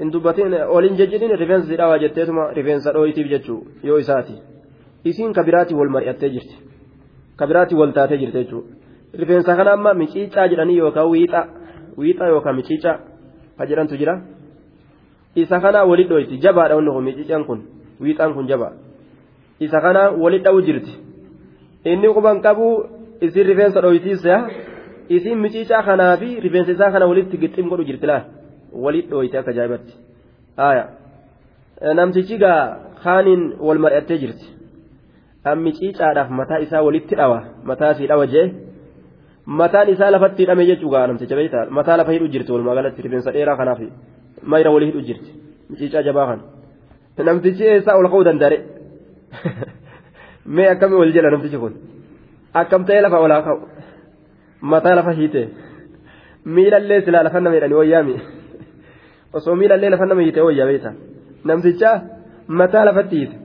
hin 0.00 0.10
dubbatin 0.14 0.54
oliin 0.76 0.96
jejjidhin 1.00 1.32
rifeensa 1.42 1.66
si 1.70 1.76
dhawa 1.80 1.98
jetteetuma 2.02 2.44
rifeensa 2.58 2.92
dhooyitiif 2.96 3.28
jechuu 3.32 3.60
yoo 3.88 3.98
isaati 4.04 4.34
isiin 5.10 5.32
kabiraatti 5.38 5.74
wal 5.80 5.90
mari'attee 5.94 6.30
jirti 6.34 6.56
kabiraatti 7.40 7.74
wal 7.80 7.92
taatee 7.98 8.18
jirti 8.22 8.38
jechuudha 8.42 9.20
rifeensa 9.22 9.56
kana 9.58 9.72
amma 9.78 9.94
miciicaa 10.02 10.46
jedhanii 10.52 10.78
yookaan 10.82 11.10
wiixa 11.14 11.40
wiixa 12.00 12.26
yookaan 12.32 12.56
miciicaa 12.60 12.96
ka 13.58 13.66
jedhantu 13.70 13.96
jira 14.00 14.14
isa 15.42 15.60
kana 15.64 15.84
walit 15.90 16.08
dhooyti 16.08 16.38
jabaadha 16.44 16.76
wanni 16.78 16.90
kun 16.94 17.04
miciicaan 17.08 17.44
kun 17.48 17.60
wiixaan 18.00 18.34
kun 18.34 18.46
jabaa 18.52 18.72
isa 19.66 19.80
kana 19.84 20.02
walit 20.22 20.42
dha'u 20.46 20.62
jirti 20.68 20.92
inni 21.84 22.08
quban 22.16 22.40
qabu 22.46 22.66
isin 23.20 23.46
rifeensa 23.50 23.80
dhooytiisa 23.84 24.34
isin 25.16 25.38
miciicaa 25.44 25.82
kanaa 25.88 26.14
fi 26.20 26.28
rifeensa 26.44 26.72
isaa 26.76 26.90
kana 26.94 27.06
walitti 27.10 27.36
gixxim 27.42 27.66
godhu 27.72 27.84
jirti 27.90 28.06
laal 28.10 28.24
walit 28.84 29.06
dhooyte 29.10 29.36
akka 29.40 29.50
ajaa'ibatti 29.54 29.92
haaya 30.60 30.84
namtichi 31.98 32.36
gaa 32.44 32.60
kaaniin 33.04 33.42
wal 33.66 33.80
mari'attee 33.84 34.18
jirti 34.22 34.46
miciicaadhaaf 35.66 36.28
mataa 36.40 36.60
isaa 36.66 36.82
walitti 36.88 37.14
dhawa 37.20 37.38
mataa 37.70 37.92
sii 37.98 38.08
dhawa 38.12 38.26
jee 38.34 38.46
mataan 39.60 39.88
isaa 39.94 40.10
lafatti 40.14 40.42
hidhame 40.42 40.66
jechuudha 40.70 41.06
namticha 41.10 41.36
beektaa 41.40 41.64
mataa 41.78 41.96
lafa 42.00 42.12
hidhu 42.16 42.28
jirti 42.34 42.52
walumaa 42.54 42.74
galatti 42.78 43.02
rifeensa 43.06 43.32
dheeraa 43.36 43.56
kanaaf 43.60 43.80
mayra 44.52 44.70
walii 44.74 44.88
hidhu 44.90 45.02
jirti 45.08 45.30
miciicaa 45.70 46.02
jabaa 46.08 46.26
kan 46.30 46.40
namtichi 47.28 47.64
eessaa 47.72 47.96
ol 48.00 48.08
ka'uu 48.12 48.24
danda'e 48.28 48.58
mee 50.56 50.68
akkamii 50.74 51.00
wal 51.02 51.12
jala 51.16 51.30
namtichi 51.34 51.58
kun 51.62 51.74
akkam 52.62 52.84
ta'ee 52.90 53.02
lafa 53.06 53.18
olaa 53.26 53.42
ka'u 53.48 53.58
mataa 54.60 54.94
lafa 54.94 55.12
hiite 55.12 55.48
miilallee 56.44 57.00
silaa 57.04 57.22
lafa 57.22 57.40
nama 57.40 57.54
hidhanii 57.54 57.80
wayyaami 57.82 58.20
osoo 59.32 59.56
miilallee 59.56 59.90
lafa 59.90 60.06
nama 60.06 60.22
hiite 60.22 60.40
wayyaa 60.48 60.66
beektaa 60.70 60.94
namticha 61.44 62.00
mataa 62.62 62.84
lafatti 62.84 63.16
hiite 63.16 63.36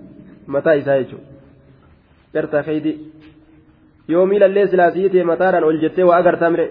mataa 0.47 0.73
isaa 0.81 0.97
jechuudha 0.97 1.27
gartaa 2.33 2.63
keeydii. 2.63 2.97
yoo 4.07 4.25
miila 4.25 4.45
illee 4.45 4.67
silaasii 4.67 5.09
ta'e 5.09 5.23
mataadhaan 5.31 5.63
ol 5.67 5.79
jettee 5.83 6.05
waa 6.09 6.17
agartaa 6.23 6.49
mire 6.55 6.65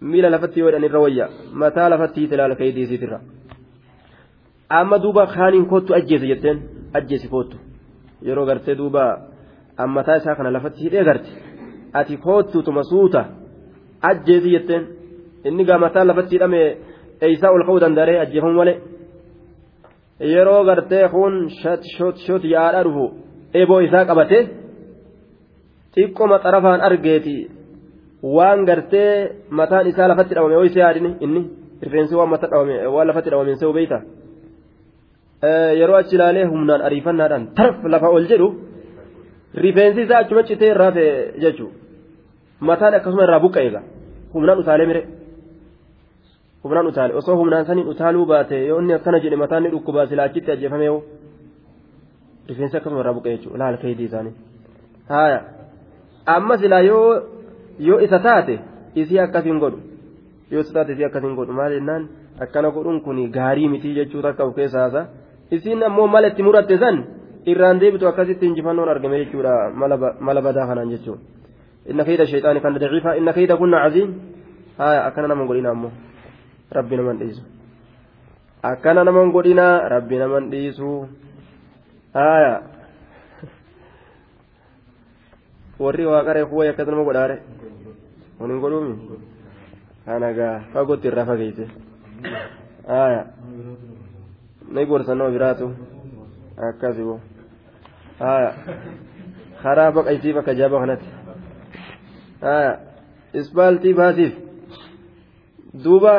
miila 0.00 0.30
lafatti 0.30 0.60
yoo 0.60 0.70
irra 0.70 1.00
wayya 1.04 1.28
mataa 1.62 1.88
lafatti 1.90 2.20
hiite 2.20 2.36
laala 2.40 2.54
keeydii 2.60 2.86
isiitirra 2.88 3.20
amma 4.78 4.98
duuba 5.02 5.26
kaaniin 5.34 5.66
kootu 5.66 5.94
ajjeese 5.98 6.26
jetteen 6.32 6.62
ajjeesi 7.00 7.28
kootu 7.28 7.56
yeroo 8.30 8.46
gartee 8.46 8.78
duuba 8.80 9.04
ammataa 9.84 10.16
isaa 10.22 10.34
kana 10.34 10.52
lafatti 10.56 10.84
hidhee 10.86 11.04
garte 11.10 11.30
ati 11.98 12.16
kootu 12.24 12.62
tuma 12.62 12.82
suuta 12.90 13.20
ajjeesi 14.08 14.50
jetteen. 14.54 14.82
Inni 15.44 15.64
gaa 15.68 15.78
mataa 15.84 16.04
lafatti 16.08 16.34
hidhame 16.36 16.60
eeysaa 17.24 17.50
ol 17.56 17.62
ka'uu 17.66 17.80
danda'ee 17.84 18.18
ajjeefamu 18.24 18.54
malee. 18.60 18.76
Yeroo 20.32 20.64
gartee 20.68 21.08
kun 21.08 21.34
shot 22.26 22.44
yaadhaa 22.54 22.84
dhufu 22.86 23.04
eeboo 23.58 23.80
isaa 23.86 24.04
qabatee. 24.10 24.42
xiqqoma 25.94 26.36
xarafaan 26.44 26.80
argeeti. 26.88 27.36
Waan 28.36 28.60
gartee 28.68 29.12
mataan 29.58 29.86
isaa 29.90 30.08
lafatti 30.10 30.34
dhabame 30.36 30.56
oo 30.56 30.64
isa 30.70 30.80
yaadini 30.84 31.10
inni? 31.24 31.42
Rifeensi 31.84 32.14
waan 32.18 32.30
mata 32.32 32.46
dhabame 32.52 32.74
waan 32.94 33.06
lafatti 33.08 33.30
dhabame 33.32 33.54
se'u 33.60 33.72
beeyta 33.78 33.98
yeroo 35.80 35.96
achi 36.00 36.14
ilaalee 36.16 36.44
humnaan 36.52 36.80
ariifannaadhaan 36.86 37.44
tarf 37.58 37.76
lafa 37.92 38.08
ol 38.16 38.24
jedhu 38.30 38.48
rifeensi 39.54 40.00
isaa 40.02 40.18
achuma 40.24 40.42
citee 40.42 40.70
irraa 40.74 40.92
fe'e 40.92 41.12
jechuudha 41.42 41.76
mataan 42.70 42.94
akkasuma 42.98 43.22
irraa 43.26 43.40
buqqa'e 43.44 43.66
egaa 43.70 43.82
humnaan 44.34 44.58
utaalee 44.62 44.86
mire 44.90 45.02
humnaan 46.64 46.86
utaale 46.90 47.14
osoo 47.20 47.36
humnaan 47.40 47.64
saniin 47.66 47.88
utaaluu 47.92 48.26
baate 48.26 48.56
yoo 48.66 48.78
inni 48.80 48.92
akkana 48.98 49.18
jedhe 49.24 49.36
mataan 49.44 49.62
ni 49.62 49.70
dhukkubaa 49.74 50.06
silaa 50.06 50.26
achitti 50.30 50.50
ajjeefame 50.56 50.84
yoo 50.90 51.00
rifeensi 52.48 52.76
akkasuma 52.76 53.00
irraa 53.02 53.14
buqqa'e 53.18 53.36
jechuudha 53.36 53.58
laala 53.58 53.76
keeydii 53.82 54.04
isaanii 54.10 54.34
haaya. 55.08 55.40
amma 56.36 56.54
silaa 56.62 56.80
yoo 56.90 57.22
yoo 57.88 57.98
isa 58.06 58.18
taate 58.26 58.58
isii 58.94 59.18
akkasiin 59.26 59.58
godhu 59.64 59.78
yoo 60.50 60.60
isa 60.64 60.72
taate 60.76 60.92
isii 60.92 61.04
akkasiin 61.10 61.34
godhu 61.38 61.52
maal 61.60 61.72
jennaan 61.78 62.08
akkana 62.46 62.70
godhuun 62.76 63.00
kun 63.06 63.18
gaarii 63.36 63.68
mitii 63.74 63.94
jechuu 63.98 64.22
takka 64.26 64.44
of 64.44 64.54
keessa 64.58 64.78
haasa 64.80 65.06
isiin 65.50 65.82
ammoo 65.88 66.06
mala 66.14 66.26
itti 66.32 66.42
muratte 66.42 66.78
san 66.78 66.96
irraan 67.52 67.80
deebitu 67.80 68.08
akkasitti 68.08 68.46
injifannoon 68.46 68.88
argame 68.88 69.24
jechuudha 69.24 69.70
mala 70.20 70.40
badaa 70.46 70.66
kanaan 70.70 70.90
jechuudha 70.94 71.22
inna 71.90 72.04
kayda 72.04 72.26
shayxaani 72.26 72.60
kan 72.60 72.74
daciifa 72.74 73.16
inna 73.20 73.32
kayda 73.32 73.56
kunna 73.56 73.84
caziim 73.84 74.10
haya 74.78 75.00
akkana 75.08 75.28
naman 75.28 75.46
godhina 75.50 75.70
ammoo 75.74 75.92
rabbi 76.78 76.96
naman 76.96 77.18
dhiisu 77.18 77.42
akkana 78.62 79.04
naman 79.04 79.32
godhina 79.32 79.66
rabbi 79.88 80.16
naman 80.22 80.50
dhiisu 80.52 80.90
haya 82.14 82.52
warri 85.78 86.04
waaqaree 86.06 86.44
kuwwee 86.50 86.68
akkas 86.70 86.88
nama 86.88 87.04
godhaare 87.08 87.36
kun 88.38 88.50
hin 88.50 88.60
godhuumi 88.60 88.94
kana 90.04 90.32
gaa 90.38 90.54
fagootti 90.72 91.08
irraa 91.08 91.26
fageesse 91.30 91.66
aya 93.00 93.22
ni 94.74 94.86
gorsannoo 94.86 95.30
biraatu 95.30 95.66
akkasi 96.68 97.02
bo 97.08 97.20
aya 97.20 97.37
karaa 98.18 99.92
baqaysiif 99.92 100.36
akka 100.36 100.54
jaaba 100.54 100.80
kanatti 100.82 101.08
ispaaltii 103.40 103.94
baasiif 103.94 104.34
duuba 105.84 106.14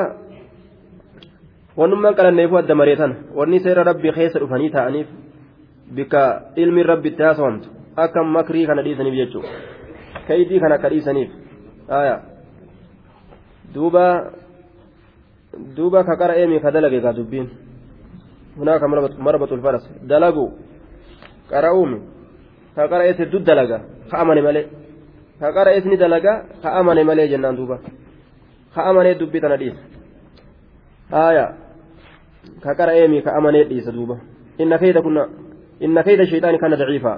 wannummaan 1.77 2.15
qalanneefu 2.15 2.58
adda 2.58 2.75
mareetan 2.75 3.15
wanni 3.36 3.60
seera 3.60 3.84
rabbii 3.84 4.13
keessa 4.18 4.39
dhufanii 4.39 4.72
ta'aniif 4.77 5.08
bika 5.96 6.24
ilmi 6.56 6.84
rabbi 6.84 7.10
itti 7.12 7.24
haasawamtu 7.24 7.68
akka 7.96 8.24
makrii 8.24 8.65
kana 8.68 8.84
dhiisaniif 8.84 9.15
jechuudha 9.22 9.50
kaydii 10.27 10.60
kana 10.60 10.75
akka 10.75 10.89
dhiisaniif 10.89 11.29
duuba 13.74 14.06
duuba 15.75 16.03
ka 16.03 16.18
qara 16.18 16.36
eemi 16.36 16.60
ka 16.62 16.72
dalage 16.72 17.01
gaa 17.01 17.13
dubbiin 17.13 17.50
hunaaka 18.58 18.88
marbatul 19.20 19.62
faras 19.62 19.84
dalagu 20.03 20.51
qara'uumi 21.51 22.00
ka 22.75 22.88
qara 22.91 23.03
ees 23.08 23.18
hedduu 23.22 23.39
dalaga 23.50 23.77
ka 24.12 24.15
amane 24.24 24.41
malee 24.48 24.65
ka 25.39 25.48
qara 25.56 25.70
ees 25.75 25.86
ni 25.86 25.98
dalaga 25.98 26.34
ka 26.62 26.70
amane 26.79 27.03
malee 27.10 27.27
jennaan 27.32 27.56
duuba 27.60 27.77
ka 28.75 28.82
amanee 28.89 29.15
dubbii 29.20 29.41
tana 29.41 29.58
dhiisa 29.58 29.82
aya 31.12 31.46
ka 32.63 32.72
qara 32.79 32.94
eemi 33.01 33.22
ka 33.25 33.32
amanee 33.38 33.63
dhiisa 33.70 33.91
duuba 33.91 34.15
inna 34.62 34.77
kayda 34.77 35.01
kunna 35.01 35.24
inna 35.86 36.01
kayda 36.03 36.24
shayxaani 36.32 36.58
kana 36.60 36.75
daciifaa 36.82 37.18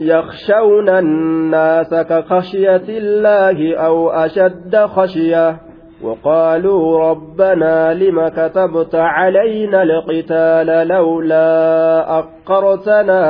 يخشون 0.00 0.88
الناس 0.88 1.94
كخشية 1.94 2.82
الله 2.88 3.76
أو 3.76 4.10
أشد 4.10 4.76
خشية 4.76 5.56
وقالوا 6.02 7.10
ربنا 7.10 7.94
لم 7.94 8.28
كتبت 8.28 8.94
علينا 8.94 9.82
القتال 9.82 10.88
لولا 10.88 12.18
أقرتنا 12.18 13.20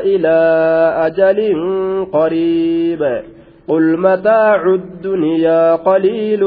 إلى 0.00 0.38
أجل 0.96 1.56
قريب 2.12 3.22
قل 3.68 3.98
متاع 3.98 4.64
الدنيا 4.74 5.74
قليل 5.74 6.44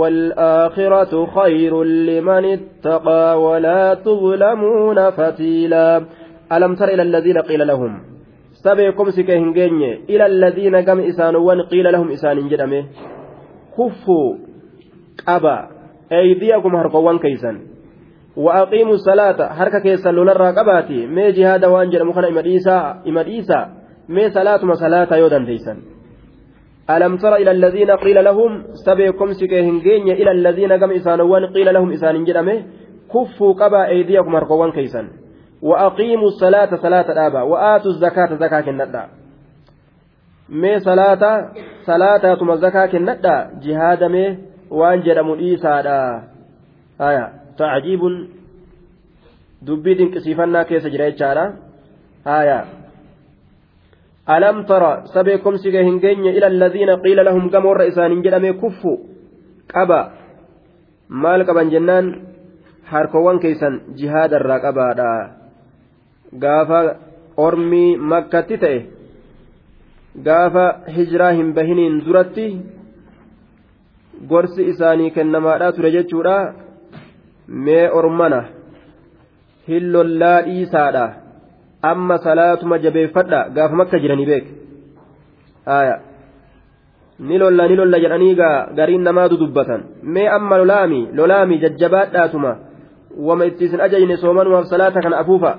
والآخرة 0.00 1.26
خير 1.26 1.82
لمن 1.84 2.44
اتقى 2.44 3.42
ولا 3.42 3.94
تظلمون 3.94 5.10
فتيلا. 5.10 6.04
ألم 6.52 6.74
تر 6.74 6.88
إلى 6.88 7.02
الذين 7.02 7.38
قيل 7.38 7.66
لهم 7.66 8.15
sabee 8.66 8.90
komsi 8.98 9.24
kee 9.28 9.38
hin 9.38 9.54
geenye 9.60 9.92
ila 10.16 10.24
alladhiina 10.32 10.82
gama 10.90 11.08
isaanowwan 11.12 11.64
qiila 11.70 11.94
lahum 11.96 12.10
isaanin 12.18 12.50
jedhame 12.52 12.82
kuffuu 13.78 14.26
qaba 15.24 15.56
eydiyakum 16.20 16.78
harkowwan 16.82 17.24
keeysan 17.24 17.64
وأقيموا 18.36 18.94
الصلاة. 18.94 19.52
حركة 19.52 19.78
كيسا 19.78 20.12
لولرا 20.12 20.50
قباتي 20.50 21.06
مي 21.06 21.32
جهاد 21.32 21.64
وان 21.64 21.90
جرمو 21.90 22.12
خنا 22.12 22.28
إمديسا 22.28 23.02
إمديسا 23.08 23.60
مي 24.08 24.30
صلاة 24.30 24.64
ما 24.64 24.74
صلاة 24.74 25.16
يودن 25.16 25.44
ديسا 25.44 25.76
ألم 26.90 27.16
تر 27.16 27.36
إلى 27.36 27.50
الذين 27.50 27.90
قيل 27.90 28.24
لهم 28.24 28.62
سبيكم 28.86 29.32
سكيهن 29.32 30.08
إلى 30.20 30.30
الذين 30.30 30.72
قم 30.72 30.90
إسانوان 30.90 31.46
قيل 31.46 31.74
لهم 31.74 31.92
إسان 31.92 32.24
جرمه 32.24 32.62
كفوا 33.12 33.52
قبا. 33.52 33.86
أيديكم 33.86 34.36
هرقوان 34.36 34.70
كيسا 34.72 35.02
وأقيموا 35.62 36.28
الصلاة 36.28 36.76
صلاة 36.76 37.12
الآباء 37.12 37.46
وآتوا 37.46 37.90
الزكاة 37.90 38.34
زكاة 38.34 38.60
كندا 38.60 39.08
mee 40.48 40.78
salaata 40.80 41.50
salaataatuma 41.86 42.56
zakaa 42.56 42.88
kennadha 42.88 43.50
jihaadame 43.62 44.38
waan 44.70 45.02
jedhamu 45.02 45.34
dhiisaadha 45.40 45.96
haya 46.98 47.24
tacjiibun 47.58 48.14
dubbii 49.66 49.96
dinqisiifannaa 49.98 50.64
keessa 50.68 50.92
jira 50.94 51.10
jechaadha 51.10 51.44
haya 52.24 52.58
alam 54.36 54.62
tara 54.70 54.92
sabeekomsi 55.14 55.72
gee 55.74 55.82
hin 55.88 55.98
geenye 56.04 56.30
ila 56.38 56.46
alladhiina 56.52 56.96
qiila 57.06 57.26
lahum 57.28 57.50
gama 57.50 57.68
warra 57.68 57.90
isaaniin 57.90 58.22
jedhame 58.26 58.52
kuffu 58.62 58.92
qaba 59.74 60.00
maal 61.24 61.44
qaban 61.48 61.74
jennaan 61.74 62.14
harkowwan 62.92 63.42
keeysan 63.46 63.80
jihaadarraa 63.98 64.60
qabaadha 64.66 65.10
gaafa 66.44 66.80
ormii 67.46 67.96
makkatti 68.12 68.58
ta'e 68.64 68.78
gaafa 70.28 70.64
hijiraa 70.96 71.32
hin 71.38 71.52
bahiniin 71.58 72.00
duratti 72.06 72.46
gorsi 74.28 74.68
isaanii 74.72 75.10
kennamaadhaa 75.16 75.72
ture 75.78 75.90
jechuudha 75.96 76.36
mee 77.68 77.84
ormana 78.00 78.40
hillollaa 79.68 80.38
dhiisaadha 80.48 81.06
amma 81.92 82.18
salaatuma 82.26 82.82
jabeeffadha 82.86 83.40
gaafa 83.58 83.80
makka 83.82 84.02
jiranii 84.04 84.28
beek 84.32 84.46
ni 87.28 87.38
lolla 87.38 87.68
ni 87.68 87.76
lolla 87.76 87.98
jedhanii 88.04 88.34
gariin 88.78 89.04
namaatu 89.10 89.40
dubbatan 89.42 89.84
mee 90.02 90.28
amma 90.38 90.58
lolaami 90.58 91.00
lolaami 91.20 91.58
jajjabaadhaatuma 91.64 92.56
wama 93.28 93.44
itti 93.50 93.64
isin 93.64 93.80
ajajne 93.80 94.16
soomanumaaf 94.16 94.66
salaata 94.74 95.00
kana 95.00 95.18
afuufa 95.24 95.56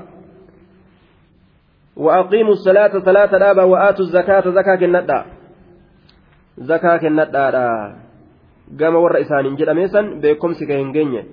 وأقيموا 1.98 2.52
الصلاة 2.52 3.00
صلاة 3.00 3.38
دابا 3.38 3.64
وآتوا 3.64 4.06
الزكاة 4.06 4.50
زكاة 4.50 4.76
كندا. 4.76 5.26
زكاة 6.58 6.98
كندا 6.98 7.46
قام 8.80 8.96
ور 8.96 9.22
إسان 9.22 9.56
جل 9.56 9.74
ميسا 9.76 10.02
بكم 10.22 10.54
سكهن 10.54 11.24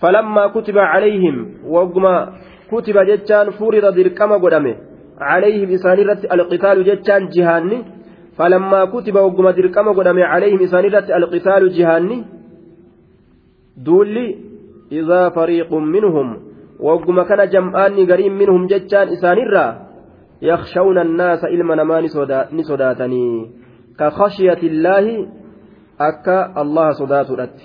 فلما 0.00 0.46
كتب 0.46 0.78
عليهم 0.78 1.36
وقما 1.66 2.32
كتب 2.70 2.96
جتان 2.98 3.50
فرض 3.50 3.84
دركما 3.94 4.36
قدامه. 4.36 4.76
عليهم 5.20 5.68
إسان 5.70 5.98
القتال 6.32 6.84
جتان 6.84 7.28
جهاني. 7.28 7.78
فلما 8.38 8.84
كتب 8.84 9.14
وقما 9.14 9.50
دركما 9.50 9.90
قدامه 9.92 10.24
عليهم 10.24 10.60
إسان 10.62 10.84
القتال 11.20 11.62
جهاني. 11.76 12.24
دولي 13.76 14.36
إذا 14.92 15.28
فريق 15.28 15.74
منهم 15.74 16.47
wagguma 16.86 17.24
kana 17.24 17.46
jam'aanni 17.46 18.06
gariin 18.06 18.34
minhum 18.40 18.68
jechaan 18.70 19.12
isaanirraa 19.16 19.70
yakshawna 20.40 21.00
annaasa 21.06 21.50
ilma 21.50 21.76
namaa 21.76 22.00
ni 22.00 22.64
sodaatanii 22.70 23.50
ka 23.98 24.10
khashiyatillaahi 24.18 25.14
akka 26.08 26.36
allaha 26.62 26.98
sodaatudhatti 27.00 27.64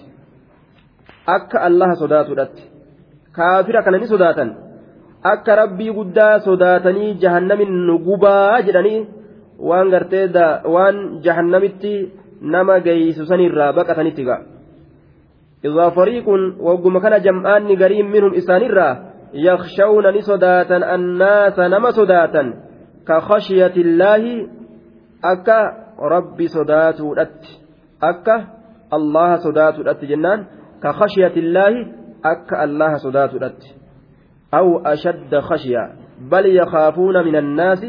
akka 1.38 1.62
allaha 1.70 1.96
sodaatudhatti 2.02 2.64
kaafira 3.38 3.84
kana 3.84 3.98
ni 3.98 4.08
sodaatan 4.14 4.56
akka 5.34 5.56
rabbii 5.62 5.94
guddaa 6.00 6.40
sodaatanii 6.48 7.14
jahannamin 7.26 7.78
nu 7.90 8.00
gubaa 8.08 8.62
jedhanii 8.70 9.06
waan 9.70 9.94
gartee 9.94 10.26
waan 10.76 10.98
jahannamitti 11.28 11.94
nama 12.56 12.80
geeysu 12.88 13.26
sanirraa 13.26 13.72
baqatanitti 13.78 14.26
ga'a 14.30 14.42
إذا 15.66 15.90
فريق 15.90 16.26
وقم 16.60 17.00
كان 17.00 17.22
جمعان 17.22 17.84
قريب 17.84 18.06
منهم 18.06 18.34
إسانرا 18.34 19.14
يخشون 19.34 20.18
نسداتا 20.18 20.96
الناس 20.96 21.60
نما 21.60 21.92
سداتا 21.92 22.54
كخشية 23.08 23.74
الله 23.78 24.48
أكا 25.24 25.60
ربي 26.00 26.48
سداتو 26.48 27.14
أت 27.14 27.46
أكا 28.04 28.48
الله 28.94 29.36
سداتو 29.36 29.82
أت 29.82 30.06
جنان 30.06 30.46
كخشية 30.84 31.36
الله 31.38 31.74
أكا 32.26 32.64
الله 32.64 32.98
سداتو 32.98 33.38
أت 33.38 33.64
أو 34.54 34.80
أشد 34.86 35.40
خشية 35.40 36.04
بل 36.32 36.46
يخافون 36.56 37.26
من 37.26 37.36
الناس 37.36 37.86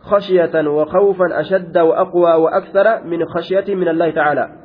خشية 0.00 0.68
وخوفا 0.68 1.40
أشد 1.40 1.78
وأقوى 1.78 2.32
وأكثر 2.34 3.04
من 3.04 3.24
خشية 3.24 3.74
من 3.74 3.88
الله 3.88 4.10
تعالى. 4.10 4.59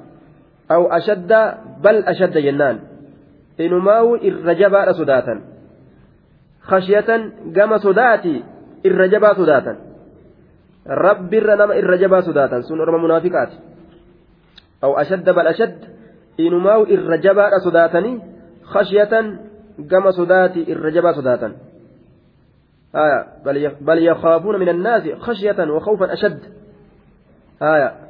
أو 0.72 0.88
أشد 0.88 1.34
بل 1.84 1.96
أشد 2.04 2.38
جنان. 2.38 2.80
إنماو 3.60 4.16
الرجباء 4.16 4.92
صداتا 4.92 5.42
خشية 6.62 7.32
قام 7.58 7.78
صداتي 7.78 8.44
الرجباء 8.86 9.34
صداتا 9.34 9.78
رب 10.88 11.34
الرنم 11.34 11.72
الرجباء 11.72 12.22
صداتا 12.22 12.62
سن 12.62 12.80
أرم 12.82 13.04
منافقات 13.04 13.50
أو 14.84 15.00
أشد 15.00 15.30
بل 15.30 15.48
أشد. 15.48 15.80
إنماو 16.40 16.84
الرجباء 16.84 17.50
صداتني 17.66 18.22
خشية 18.64 19.40
قام 19.92 20.12
صداتي 20.12 20.74
الرجباء 20.74 21.14
صداتا 21.14 21.56
آية. 22.96 23.28
بل 23.82 24.08
يخافون 24.08 24.60
من 24.60 24.70
الناس 24.70 25.04
خشية 25.20 25.72
وخوفا 25.72 26.14
أشد. 26.14 26.40
آية. 27.62 28.06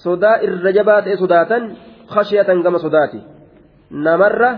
Sodaa 0.00 0.40
irra 0.46 0.72
jabaa 0.72 1.02
ta'e 1.02 1.16
sodaatan 1.16 1.62
khashiyatan 2.14 2.62
gama 2.62 2.78
sodaati. 2.78 3.20
Namarra 3.90 4.50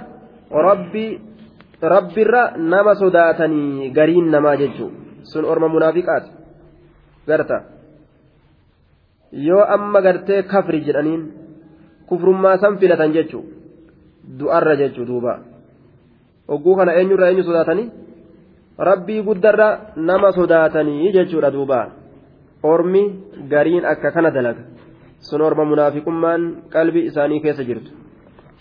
rabbi 0.50 1.06
rabbirra 1.82 2.42
nama 2.58 2.94
sodaatanii 2.94 3.90
gariin 3.90 4.30
namaa 4.30 4.56
jechuu. 4.56 4.90
Sun 5.32 5.44
orma 5.44 5.68
munaafiqaati. 5.68 6.30
Garta. 7.26 7.58
Yoo 9.32 9.64
amma 9.76 10.00
gartee 10.00 10.42
kafri 10.42 10.84
jedhaniin 10.86 11.22
kufrummaa 12.06 12.58
san 12.58 12.78
filatan 12.78 13.12
jechuu. 13.12 13.44
Du'arra 14.38 14.76
jechuu 14.76 15.06
duuba. 15.06 15.38
Ogguu 16.48 16.76
kana 16.76 16.92
eenyurra 16.94 17.28
eenyu 17.28 17.44
sodaatanii? 17.44 17.90
Rabbii 18.78 19.22
guddarra 19.22 19.68
nama 19.96 20.32
sodaatanii 20.32 21.12
jechuudha 21.12 21.50
duuba. 21.50 21.80
Ormi 22.62 23.02
gariin 23.50 23.84
akka 23.84 24.10
kana 24.10 24.30
dalaga 24.30 24.73
isaanii 27.10 27.40
keessa 27.40 27.64
jirtu 27.64 27.90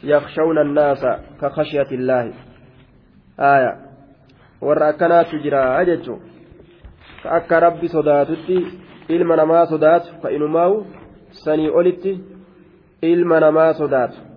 yakshawna 0.04 0.62
annaasa 0.62 1.20
ka 1.40 1.50
khashyati 1.50 1.96
illaahi 1.96 2.34
aya 3.38 3.72
warra 4.62 4.88
akkanaatu 4.88 5.40
jira 5.44 5.86
jechuu 5.86 6.20
ka 7.24 7.32
akka 7.32 7.60
rabbi 7.60 7.88
sodaatutti 7.88 8.58
ilma 9.10 9.36
namaa 9.36 9.66
sodaatu 9.66 10.20
ka 10.22 10.32
inumaawu 10.32 10.86
sanii 11.46 11.70
olitti 11.70 12.22
ilma 13.02 13.40
namaa 13.40 13.74
sodaatu 13.74 14.34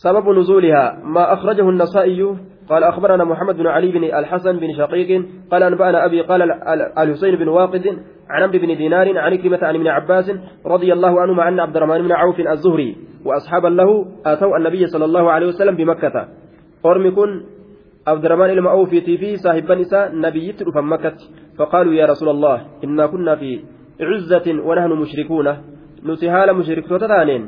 سبب 0.00 0.28
نزولها 0.28 1.00
ما 1.04 1.32
أخرجه 1.32 1.68
النسائي 1.68 2.36
قال 2.68 2.84
أخبرنا 2.84 3.24
محمد 3.24 3.56
بن 3.56 3.66
علي 3.66 3.92
بن 3.92 4.04
الحسن 4.04 4.58
بن 4.58 4.72
شقيق 4.76 5.24
قال 5.50 5.62
أنبأنا 5.62 6.04
أبي 6.04 6.20
قال 6.20 6.42
الحسين 6.98 7.36
بن 7.36 7.48
واقد 7.48 8.02
عن 8.32 8.42
عمرو 8.42 8.58
بن 8.58 8.70
دينار 8.76 9.06
عن 9.18 9.32
كلمة 9.42 9.62
عن 9.68 9.74
ابن 9.74 9.88
عباس 9.96 10.26
رضي 10.66 10.90
الله 10.92 11.20
عنهما 11.22 11.48
أن 11.48 11.60
عبد 11.60 11.76
الرحمن 11.76 12.00
بن 12.06 12.12
عوف 12.12 12.38
الزهري 12.40 12.90
وأصحابا 13.26 13.68
له 13.68 13.90
أتوا 14.26 14.56
النبي 14.58 14.86
صلى 14.86 15.04
الله 15.04 15.24
عليه 15.30 15.46
وسلم 15.46 15.74
بمكة. 15.76 16.16
أرم 16.86 17.04
كن 17.16 17.30
عبد 18.10 18.24
الرحمن 18.24 18.66
عوف 18.66 18.90
في 18.90 19.36
صاحب 19.36 19.72
نساء 19.72 20.04
نبي 20.26 20.54
مكة. 20.92 21.18
فقالوا 21.58 21.94
يا 22.00 22.06
رسول 22.06 22.28
الله 22.28 22.56
إنا 22.84 23.06
كنا 23.06 23.34
في 23.40 23.50
عزة 24.00 24.46
ونحن 24.66 24.92
مشركون. 25.02 25.46
نتهال 26.06 26.48
مشرك 26.56 26.84
تتانين. 26.86 27.42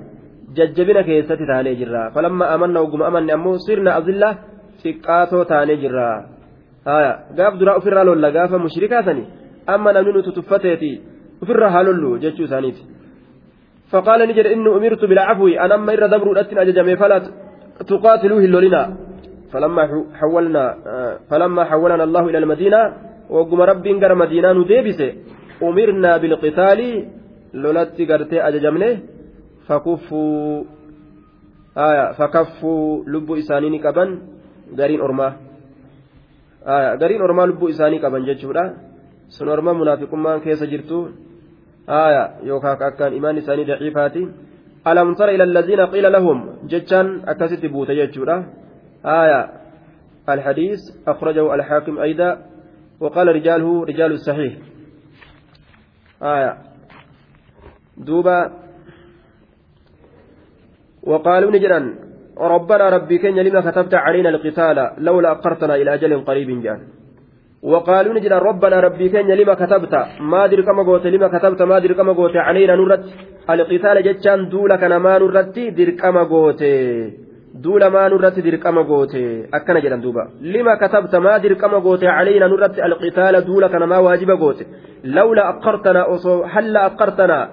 jajjabina 0.56 1.02
keessatti 1.08 1.46
taanee 1.50 1.74
jirra 1.80 2.10
falamma 2.14 2.48
amanna 2.54 2.80
oguma 2.84 3.06
amanne 3.10 3.32
ammoo 3.36 3.58
sirna 3.66 3.94
azilla 4.00 4.28
xiqqaatoo 4.82 5.44
taanee 5.52 5.76
jirra 5.82 6.08
haya 6.88 7.12
gaaf 7.38 7.54
duraa 7.60 7.76
ofirraa 7.80 8.04
lolla 8.08 8.30
gaafa 8.36 8.62
mushrikaa 8.64 9.02
sani 9.08 9.24
amma 9.66 9.92
namni 9.92 10.12
nuti 10.12 10.32
tuffateeti 10.32 11.00
ofirraa 11.42 11.70
haa 11.70 11.82
lollu 11.82 12.18
jechuu 12.18 12.44
isaaniiti 12.44 12.84
فقال 13.92 14.20
نجد 14.28 14.46
إني 14.46 14.68
أمرت 14.76 15.04
بالعفو 15.04 15.48
أنا 15.48 15.74
أما 15.74 15.92
إر 15.92 16.06
دبر 16.06 16.40
أتن 16.40 16.58
أججمي 16.58 16.96
فلا 16.96 17.18
تقاتلوه 17.88 18.44
اللولنا 18.48 18.82
فلما 19.52 19.82
حولنا 20.20 20.64
فلما 21.30 21.62
حولنا 21.64 22.04
الله 22.04 22.24
إلى 22.28 22.38
المدينة 22.38 22.80
وقم 23.30 23.60
ربي 23.60 23.90
انقر 23.90 24.14
مدينة 24.14 24.52
نديبس 24.52 25.00
أمرنا 25.62 26.16
بالقتال 26.16 26.80
لولت 27.54 27.98
قرتي 28.10 28.38
أججمني 28.48 28.90
fakuffuu 29.68 30.66
fakaffuu 32.18 33.04
lubbuu 33.06 33.36
isaanii 33.36 33.70
ni 33.70 33.80
qaban 33.80 34.18
gariin 34.74 35.00
ormaa 35.00 35.32
gariin 37.00 37.22
ormaa 37.22 37.46
lubbuu 37.46 37.68
isaanii 37.68 38.00
qaban 38.04 38.24
jechuudha 38.24 38.64
sun 39.34 39.48
orma 39.54 39.72
munaafiqummaan 39.80 40.40
keessa 40.44 40.66
jirtu 40.72 40.98
yookaan 42.50 42.82
akkaan 42.88 43.12
imaan 43.18 43.36
isaanii 43.42 43.68
daciifaati 43.70 44.22
alam 44.90 45.14
tara 45.18 45.32
ila 45.36 45.44
allaziina 45.48 45.90
qiila 45.94 46.14
lahum 46.16 46.38
jechaan 46.72 47.08
akkasitti 47.32 47.72
buute 47.74 47.94
jechuudha 48.00 48.36
الحديث 50.22 50.80
أخرجه 51.08 51.54
الحاكم 51.54 51.98
أيضا 51.98 52.30
وقال 53.00 53.26
رجاله 53.28 53.84
رجال 53.84 54.12
الصحيح 54.12 54.52
آية 56.22 56.52
دوبا 57.96 58.52
وقالوا 61.02 61.50
نجرا 61.50 61.80
ربنا 62.38 62.88
ربي 62.88 63.18
كن 63.18 63.34
لما 63.34 63.60
كتبت 63.60 63.94
علينا 63.94 64.28
القتال 64.28 64.78
لولا 64.98 65.30
أقرتنا 65.30 65.74
إلى 65.74 65.94
أجل 65.94 66.24
قريب 66.24 66.62
جان 66.62 66.80
وقالوا 67.62 68.14
نجرا 68.14 68.38
ربنا 68.38 68.76
ربي 68.86 69.08
كن 69.08 69.26
لما 69.40 69.54
كتبت 69.54 69.94
ما 70.20 70.44
أدري 70.44 70.62
كما 70.62 70.82
قلت 70.82 71.06
لما 71.06 71.28
كتبت 71.34 71.62
ما 71.62 71.76
أدري 71.76 71.94
كما 71.94 72.12
قلت 72.12 72.36
علينا 72.36 72.74
نرت 72.76 73.04
القتال 73.50 73.96
جتشان 74.06 74.48
دولك 74.48 74.82
ما 74.84 75.18
نرت 75.18 75.58
درك 75.78 76.04
أما 76.04 76.22
قلت 76.32 76.62
duula 77.54 77.90
maa 77.90 78.08
nurratti 78.08 78.42
dirqama 78.46 78.82
goote 78.90 79.20
akkana 79.56 79.80
jedhan 79.84 80.00
duuba 80.04 80.22
lima 80.40 80.76
katabta 80.82 81.20
maa 81.20 81.38
dirqama 81.44 81.78
goote 81.86 82.06
calayna 82.06 82.48
nurratti 82.52 82.80
alqitaala 82.86 83.40
duula 83.48 83.68
kana 83.72 83.86
maa 83.92 84.00
waajiba 84.06 84.36
goote 84.42 84.64
lawla 85.16 85.42
aqartanaa 85.52 86.06
osoo 86.14 86.38
halla 86.54 86.80
aqartanaa 86.88 87.44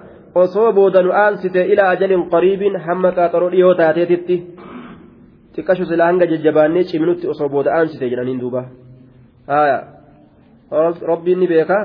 osoo 0.42 0.72
booda 0.78 1.02
nu 1.02 1.10
aansite 1.24 1.60
ilaa 1.72 1.90
ajalin 1.94 2.22
qariibin 2.32 2.74
hamma 2.86 3.10
qaaxaroo 3.18 3.50
dhiyoo 3.54 3.74
taateetitti 3.80 4.36
xiqqashu 5.54 5.84
silaa 5.90 6.08
hanga 6.10 6.30
jajjabaannee 6.32 6.84
cimnutti 6.90 7.24
osoo 7.32 7.48
booda 7.54 7.70
aansite 7.78 8.10
jedhaniin 8.12 8.40
duuba 8.42 8.62
rabbiin 11.12 11.38
ni 11.40 11.46
beeka 11.52 11.78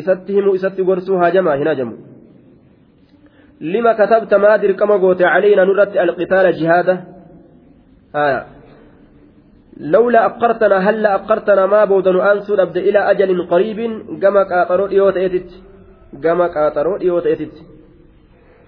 isatti 0.00 0.32
himuu 0.36 0.54
isatti 0.60 0.82
gorsuu 0.90 1.16
haajamaa 1.22 1.56
hin 1.60 1.68
hajamu 1.72 1.94
lima 3.60 3.94
katabta 4.00 4.38
maa 4.44 4.58
dirqama 4.58 4.98
goote 4.98 5.24
caleena 5.24 5.64
nurratti 5.64 5.98
alqitaala 5.98 6.52
jihaada 6.60 6.94
لولا 9.94 10.20
أقرتنا 10.26 10.76
هل 10.86 11.06
أقرتنا 11.06 11.66
ما 11.66 11.84
بودن 11.84 12.16
أنسو 12.30 12.54
أبدا 12.54 12.80
إلى 12.88 13.00
أجل 13.10 13.30
قريب 13.52 13.78
كما 14.22 14.42
قاطروا 14.50 14.88
ديوت 14.88 15.16
إيتت 15.16 15.50
gama 16.14 16.48
qaaxaroo 16.54 16.98
dhiyoo 17.00 17.20
ta'etitti 17.20 17.62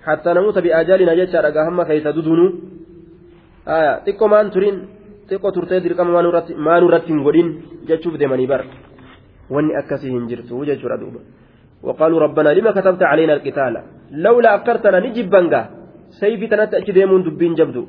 hattaa 0.07 0.35
namoota 0.35 0.63
bi'aajaalina 0.65 1.17
jechaadha 1.21 1.51
gahamma 1.57 1.85
keessa 1.89 2.13
dudunu 2.17 2.47
xiqqoo 4.05 4.29
maan 4.29 4.51
turiin 4.55 4.77
xiqqoo 5.29 5.53
turtee 5.57 5.81
dirqama 5.85 6.23
maanurratti 6.69 7.13
hin 7.13 7.23
godhin 7.27 7.49
jechuuf 7.89 8.19
deemanii 8.21 8.51
bara 8.53 8.65
akkasii 9.81 10.11
hin 10.17 10.27
jirtu 10.31 10.65
jechuudha 10.65 10.97
duuba 11.03 11.21
وقالوا 11.83 12.21
ربنا 12.21 12.51
لما 12.55 12.71
كتبت 12.71 13.03
علينا 13.03 13.33
القتال 13.33 13.75
لولا 14.13 14.55
أكرتنا 14.55 15.01
نجبنغا 15.01 15.63
سيفي 16.21 16.47
تنتأتي 16.47 16.93
ديمون 16.93 17.23
دبين 17.23 17.55
جبدو 17.55 17.85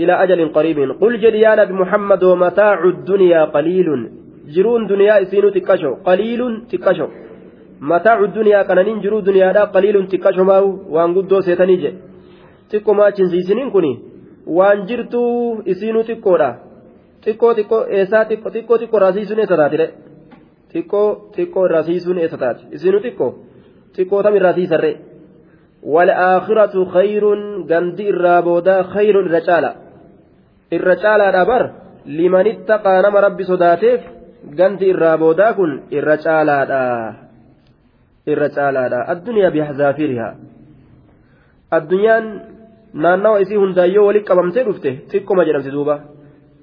إلى 0.00 0.12
أجل 0.22 0.40
قريب 0.56 0.78
قل 1.00 1.12
جدي 1.22 1.40
يا 1.40 1.52
نبي 1.56 1.72
محمد 1.72 2.22
ومتاع 2.24 2.84
الدنيا 2.84 3.40
قليل 3.56 3.88
جرون 4.54 4.82
دنيا 4.86 5.14
إسينو 5.22 5.48
تكشو 5.56 5.92
قليل 6.08 6.40
mataacu 7.80 8.26
duniyaa 8.34 8.64
kananiin 8.64 9.00
jiruu 9.04 9.24
duniyaadhaa 9.24 9.66
qaliilun 9.74 10.06
xiqqashomaa'u 10.12 10.68
waan 10.94 11.14
guddoo 11.16 11.40
seetanii 11.46 11.76
jedhe 11.82 11.98
xiqqomaa 12.70 13.10
chinsiisiniin 13.16 13.70
kun 13.74 13.86
waan 14.58 14.86
jirtuu 14.88 15.62
isiinuu 15.72 16.04
xiqqoodha 16.08 16.48
xiqqoo 17.24 17.52
xiqqoo 17.58 17.82
eessaa 17.98 18.24
xiqqoo 18.30 18.52
xiqqoo 18.54 18.78
xiqqoo 18.82 19.02
raasiisuun 19.04 19.42
eessa 19.42 19.60
taatire 19.60 19.86
xiqqoo 20.76 21.08
xiqqoo 21.36 21.66
raasiisuun 21.74 22.18
eessa 22.22 22.38
taati 22.44 22.62
isiinuu 22.76 23.02
xiqqoo 23.06 23.30
xiqqoo 23.96 24.22
tam 24.24 24.34
irraa 24.38 24.54
siisarre 24.58 24.92
wal'aakhiratu 25.94 26.86
khayrun 26.94 27.42
gandi 27.70 28.08
irraa 28.12 28.40
boodaa 28.48 28.80
khayrun 28.94 29.28
irra 29.28 29.40
caala 29.48 29.70
irra 30.76 30.94
caalaadha 31.04 31.42
bar 31.50 31.62
limanittaqaa 32.18 32.98
nama 33.04 33.24
rabbi 33.26 33.44
sodaateef 33.52 34.00
gandi 34.58 34.84
irraa 34.92 35.16
boodaa 35.22 35.52
kun 35.58 35.70
irra 35.98 36.16
caalaadha. 36.24 36.82
irra 38.32 38.48
caalaadha 38.56 38.98
addunyaa 39.12 39.54
bihazaafiirihaa 39.56 40.34
addunyaan 41.78 42.26
naannawa 43.04 43.40
isii 43.44 43.62
hundaayyoo 43.62 44.06
walitti 44.08 44.28
qabamtee 44.30 44.64
dhufte 44.68 44.90
xiqqoma 45.12 45.48
jedhamti 45.48 45.74
duuba 45.78 45.96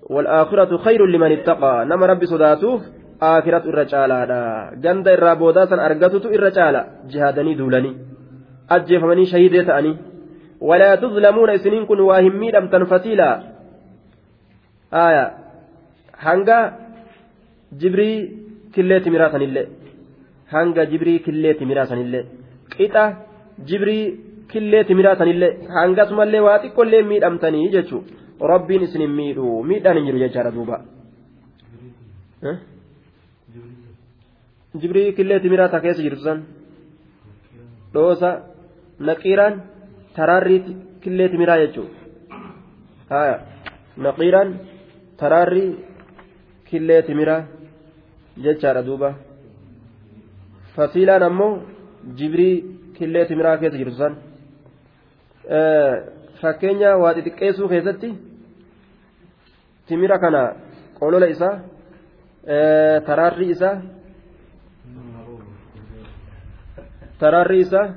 والآخرة 0.10 0.78
خير 0.78 1.06
لمن 1.06 1.32
اتقى 1.32 1.86
نما 1.89 2.06
ربي 2.06 2.26
صداتوف 2.26 2.82
آخرة 3.36 3.63
الرجالة 3.71 4.19
جند 4.83 5.07
الرابودا 5.07 5.65
سن 5.69 5.79
أرقتت 5.88 6.25
الرجالة 6.25 6.81
جهادني 7.12 7.53
دولني 7.59 7.91
أجفمني 8.75 9.25
شهيد 9.31 9.55
تأني 9.67 9.93
ولا 10.69 10.95
تظلمون 11.01 11.57
سنين 11.63 11.86
كن 11.89 11.99
واهمي 12.09 12.47
لم 12.55 12.65
تنفتيلا 12.73 13.29
آية 14.93 15.25
هنگا 16.25 16.57
جبري 17.81 18.12
كليت 18.75 19.05
ميراثا 19.13 19.38
الله 19.38 19.65
hanga 20.53 20.86
jibrii 20.91 21.19
killeetti 21.25 21.69
miraasanillee 21.69 22.23
qixa 22.73 23.03
jibrii 23.69 24.03
killeetti 24.51 24.97
miraasanillee 24.99 25.51
hangasumallee 25.77 26.43
waa 26.47 26.57
xiqqollee 26.63 27.03
miidhamtanii 27.12 27.71
jechuun 27.75 28.03
rabbiin 28.51 28.86
isin 28.88 29.05
hin 29.05 29.15
miidhu 29.19 29.47
miidhaan 29.71 29.99
hin 29.99 30.07
jiru 30.09 30.23
jechaadha 30.25 30.55
duuba. 30.57 30.77
Jibrii 34.81 35.13
killeetti 35.17 35.47
miraasa 35.53 35.77
keessa 35.83 36.01
jirtu 36.05 36.23
san 36.27 36.39
dhoosa 37.93 38.29
naqiiraan 39.07 39.53
taraarrii 40.15 40.62
killeetti 41.03 41.38
miraa 41.41 41.59
jechuudha 41.63 43.21
naqiiraan 44.05 44.49
taraarrii 45.19 45.69
killeetti 46.69 47.13
miraa 47.19 47.41
jechaadha 48.43 48.81
duuba. 48.88 49.09
fasiilaan 50.75 51.23
ammoo 51.29 51.51
jibrii 52.19 52.55
killee 52.97 53.25
timiraa 53.29 53.57
keessa 53.62 53.77
jirtu 53.81 53.95
san 54.01 54.13
fakkeenya 56.41 56.89
waa 57.01 57.13
xixiqqeessuu 57.17 57.67
keessatti 57.73 58.09
timira 59.88 60.17
kana 60.23 60.41
qolola 60.99 61.27
isaa 61.36 61.55
taraarri 63.07 63.47
isaa 63.55 63.75
taraarri 67.23 67.57
isaa 67.65 67.88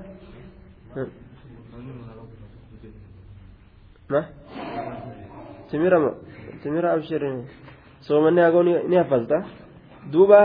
timira 5.71 5.99
timira 6.62 6.89
abshirin 6.95 7.37
soomanni 8.07 8.41
hagoo 8.47 8.62
ni 8.91 8.97
haffasta 9.01 9.39
duuba 10.12 10.41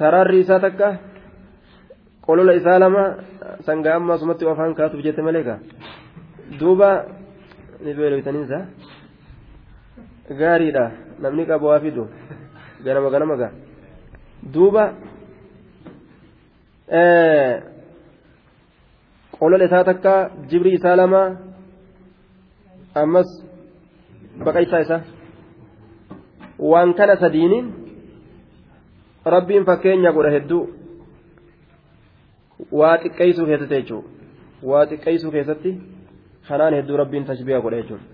taraarri 0.00 0.38
isaa 0.44 0.60
takka 0.64 0.88
qolola 2.26 2.52
isaa 2.60 2.78
lama 2.84 3.04
sangaa 3.66 3.96
amma 3.98 4.14
asumatti 4.16 4.44
afaan 4.52 4.76
kaatuuf 4.78 5.02
jette 5.06 5.22
malee 5.26 5.44
kaa 5.48 5.58
duuba 6.60 6.88
ni 7.84 7.90
beelofitaniinsa 7.98 8.58
gaariidha 10.40 10.84
namni 11.22 11.42
qabu 11.50 11.66
waa 11.72 11.80
fidu 11.84 12.04
ganama 12.84 13.08
ganama 13.14 13.34
gaa 13.42 13.52
duuba 14.54 14.84
qolola 19.38 19.64
isaa 19.64 19.84
takka 19.84 20.30
jibri 20.50 20.74
isaa 20.78 20.96
lama 20.96 21.22
ammas 23.02 23.30
baqaysaa 24.44 24.80
isaa 24.86 25.02
waan 26.70 26.94
kana 26.94 27.16
sadiiniin 27.16 27.66
rabbiin 29.36 29.66
fakkeenya 29.70 30.12
godha 30.16 30.34
hedduu 30.36 30.62
waa 32.80 32.96
xiqqeessuu 33.04 33.46
keessatti 33.50 33.74
jechuudha 33.74 34.08
waa 34.70 34.86
xiqqeessuu 34.90 35.36
keessatti 35.36 35.78
kanaan 36.48 36.74
hedduu 36.78 36.96
rabbiin 37.02 37.24
tashbiha 37.30 37.60
godha 37.66 37.80
jechuudha. 37.82 38.13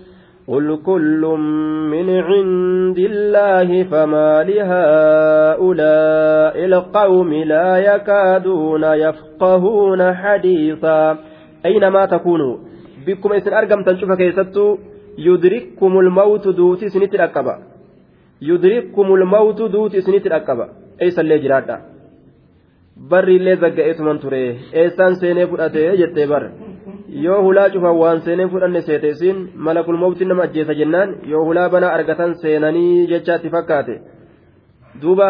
قل 0.48 0.78
كل 0.86 1.22
من 1.90 2.10
عند 2.10 2.98
الله 2.98 3.84
فما 3.84 4.42
لهؤلاء 4.50 5.74
القوم 6.64 7.30
لا 7.34 7.78
يكادون 7.78 8.84
يفقهون 8.84 10.14
حديثا 10.14 11.18
أينما 11.66 12.06
تكونوا 12.06 12.56
بكم 13.06 13.32
إسن 13.32 13.52
أرقم 13.52 13.82
تنشوف 13.82 14.12
كيستو 14.12 14.78
يدرككم 15.18 15.98
الموت 15.98 16.48
دوتي 16.48 16.88
سنة 16.88 17.10
الأكبة 17.14 17.58
يدرككم 18.42 19.14
الموت 19.14 19.62
دوتي 19.62 20.00
سنة 20.00 20.24
الأكبة 20.26 20.68
أي 21.02 21.10
سلي 21.10 21.38
جرادا 21.38 21.96
barri 22.96 23.36
illee 23.36 23.56
zagga'eetuman 23.60 24.18
ture 24.18 24.40
eessaan 24.72 25.16
seenee 25.20 25.46
fudhate 25.50 25.82
jettee 26.00 26.26
bar 26.30 26.44
yoo 27.11 27.41
hulaa 27.43 27.69
cufan 27.73 27.95
waan 28.01 28.21
seenee 28.25 28.47
fudhanne 28.53 28.81
seete 28.87 29.07
isiin 29.13 29.39
malakul 29.67 29.97
mawti 30.03 30.25
nama 30.25 30.43
ajjeesa 30.47 30.73
jennaan 30.79 31.09
yoo 31.31 31.43
hulaa 31.47 31.69
banaa 31.69 31.93
argatan 31.97 32.35
seenanii 32.41 33.07
jechaatti 33.11 33.49
fakkaate. 33.55 33.95
Duuba 35.01 35.27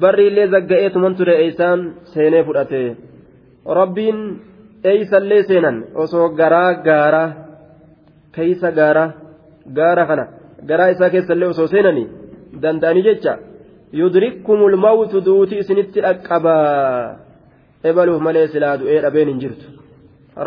barri 0.00 0.26
illee 0.30 0.46
zagga'eetuman 0.54 1.14
ture 1.18 1.34
eessaan 1.44 1.80
seenee 2.14 2.42
fudhate. 2.44 2.82
Rabbiin 3.80 4.18
eeysallee 4.84 5.42
seenan? 5.42 5.84
Osoo 5.94 6.28
garaa 6.28 6.74
gaara 6.86 7.24
keeysa 8.34 8.72
gaara 8.78 9.04
gaara 9.76 10.06
kana 10.06 10.24
garaa 10.68 10.88
isaa 10.96 11.10
keessallee 11.10 11.48
osoo 11.48 11.66
seenanii? 11.66 12.08
Danda'anii 12.62 13.02
jecha. 13.10 13.34
yudrikkumul 14.00 14.76
mawtu 14.76 15.20
duuti 15.26 15.58
isinitti 15.62 16.00
dhaqqabaa. 16.04 17.16
Ebaluuf 17.88 18.20
malee 18.26 18.46
silaa 18.52 18.76
du'ee 18.80 19.00
dhabeen 19.04 19.28
hin 19.28 19.40
jirtu 19.42 19.73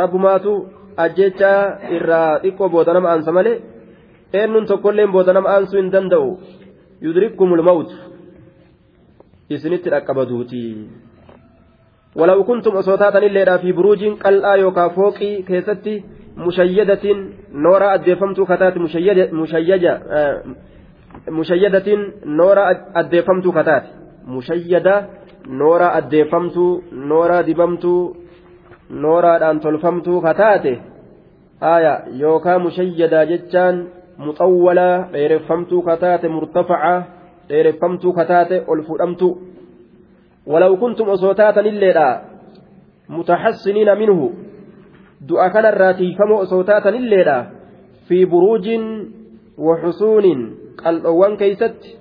rabbumaatu 0.01 0.53
ajjechaa 1.05 1.61
irraa 1.97 2.41
xiqqoo 2.45 2.69
booda 2.75 2.95
nama 2.97 3.13
aansa 3.13 3.33
malee 3.39 3.57
eenyuun 4.41 4.67
tokkolleen 4.71 5.13
booda 5.13 5.33
nama 5.33 5.49
aansuu 5.55 5.79
hin 5.81 5.93
danda'u 5.95 6.29
yudrikkumul 7.07 7.65
mawtu 7.69 7.95
isinitti 9.49 9.91
dhaqqaba 9.95 10.29
duuti 10.33 10.65
ولو 12.17 12.45
كنتم 12.45 12.77
أصوتاتا 12.77 13.19
إلا 13.19 13.57
في 13.57 13.73
بروج 13.73 14.21
قلعا 14.21 14.57
يوكا 14.57 14.89
فوقي 14.89 15.43
كيستي 15.49 16.05
مشيدة 16.37 17.05
نورا 17.53 17.95
أدفمت 17.95 18.41
كتات 18.41 18.77
مشيدة, 18.77 19.33
مشيدة 19.33 19.93
آه 20.17 20.43
mushayyadatiin 21.31 22.13
noora 22.25 22.65
addeeffamtuu 22.95 23.53
kataate 23.53 23.89
mushayyada 24.27 24.95
noora 25.47 25.93
addeeffamtuu 25.99 26.85
noora 26.93 27.43
dibamtuu 27.47 28.17
nooraadhaan 28.90 29.60
tolfamtuu 29.60 30.22
kataate 30.22 30.74
aya 31.62 31.94
yookaa 32.20 32.60
mushayyadaa 32.60 33.26
jechaan 33.32 33.76
muxawwalaa 34.18 34.96
dheereffamtuu 35.14 35.82
kataate 35.82 36.28
murtafacaa 36.36 37.04
dheereffamtuu 37.50 38.14
kataate 38.14 38.64
ol 38.68 38.82
fudhamtuu 38.88 39.34
walaw 40.52 40.74
kuntum 40.84 41.10
osoo 41.10 41.34
taatanilleedha 41.34 42.08
mutaxassiniina 43.16 43.96
minhu 43.96 44.28
du'a 45.30 45.50
kanarraa 45.50 45.94
tiifamoo 45.94 46.40
osoo 46.46 46.64
taatanilleedha 46.64 47.38
fi 48.08 48.26
buruujin 48.26 48.84
waxusuunin 49.68 50.42
qal'oowwan 50.84 51.38
keeysatti 51.38 51.98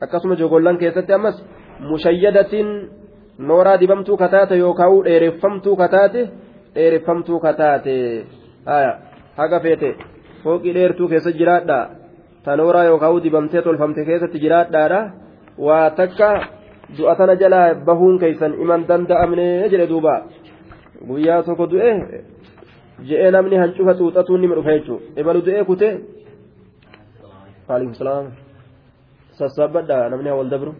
akkasuma 0.00 0.34
jogollan 0.42 0.78
keessatti 0.78 1.12
ammas 1.12 1.36
mushayyadatiin 1.90 2.68
nooraa 3.38 3.80
dibamtuu 3.80 4.16
kataate 4.16 4.58
yookaan 4.58 5.04
dheereffamtuu 5.04 5.76
kataate 5.76 6.28
dheereffamtuu 6.74 7.40
kataate 7.40 7.94
haga 9.36 9.60
feete 9.60 9.90
fooqii 10.42 10.74
dheertuu 10.74 11.08
keessa 11.08 11.32
jiraadha 11.40 11.78
ta 12.44 12.56
nooraa 12.56 12.84
yookaan 12.90 13.22
dibamtee 13.24 13.62
tolfamte 13.62 14.04
keessatti 14.04 14.42
jiraadhaadha 14.44 15.00
waa 15.66 15.90
takka 15.90 16.30
du'a 16.98 17.14
tana 17.18 17.34
jalaa 17.42 17.74
bahuun 17.74 18.18
keeysan 18.18 18.58
iman 18.62 18.88
danda'amne 18.88 19.46
jedhe 19.72 19.86
duuba 19.92 20.14
guyyaa 21.08 21.42
tokko 21.42 21.70
du'e 21.72 21.92
je'ee 23.08 23.30
namni 23.30 23.56
hancufa 23.62 23.98
xuuxatuun 23.98 24.40
nima 24.40 24.54
dhufa 24.58 24.76
jechuudha 24.76 25.20
imalu 25.20 25.46
du'ee 25.46 25.64
kutee. 25.64 25.94
وعليكم 27.68 27.90
السلام 27.98 28.26
sassaabadha 29.38 30.08
namni 30.10 30.30
wal 30.30 30.48
dabru 30.48 30.72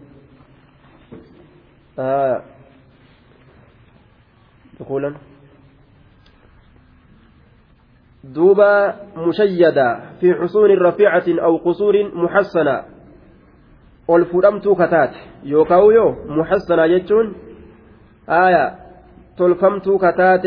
دخولا. 4.80 5.14
دوبا 8.24 8.96
مشيدة 9.16 10.00
في 10.20 10.35
حصون 10.35 10.70
رفيعة 10.70 11.24
أو 11.28 11.56
قصور 11.56 11.94
محصنة. 12.14 12.82
والفرمت 14.09 14.68
كتات 14.68 15.14
يوكاو 15.44 15.90
يو 15.90 16.16
محصنة 16.28 16.87
جتون 16.87 17.35
آية 18.28 18.76
تلفمت 19.38 19.88
كتات 19.88 20.46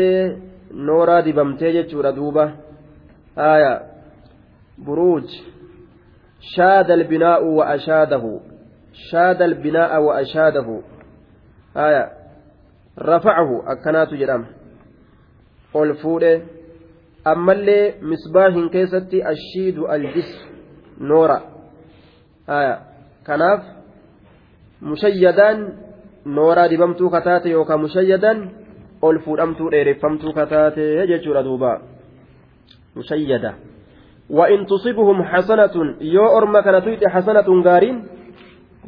نورا 0.74 1.20
دبمتي 1.20 1.82
جتشورا 1.82 2.10
دوبا. 2.10 2.56
آية 3.38 3.82
بروج. 4.78 5.24
شاد 6.40 6.90
البناء 6.90 7.44
وأشاده. 7.44 8.40
شاد 8.92 9.42
البناء 9.42 10.02
وأشاده. 10.02 10.80
آية 11.77 12.11
رفعه 12.99 13.63
أكنات 13.71 14.13
جرام 14.13 14.45
قل 15.73 15.93
فوله 15.95 16.41
أما 17.27 17.53
اللي 17.53 17.93
مصباح 18.01 18.71
كيستي 18.71 19.29
الشيد 19.29 19.79
الجسر 19.79 20.47
نورا 21.01 21.41
آية 22.49 22.79
كناف 23.27 23.61
مشيدا 24.81 25.73
نورا 26.25 26.67
دبمتو 26.67 27.09
كتاتي 27.09 27.49
يوكا 27.49 27.75
مشيدا 27.75 28.49
قل 29.01 29.19
فودمتو 29.19 29.69
ديرفمتو 29.69 30.31
كتاتي 30.31 30.81
يجتشور 30.81 31.41
دوبا 31.41 31.81
مشيدا 32.95 33.53
وإن 34.29 34.65
تصبهم 34.65 35.23
حسنة 35.23 35.95
يو 36.01 36.37
أرما 36.37 36.61
كان 36.61 36.83
تويت 36.83 37.07
حسنة 37.07 37.63
غارين 37.65 38.07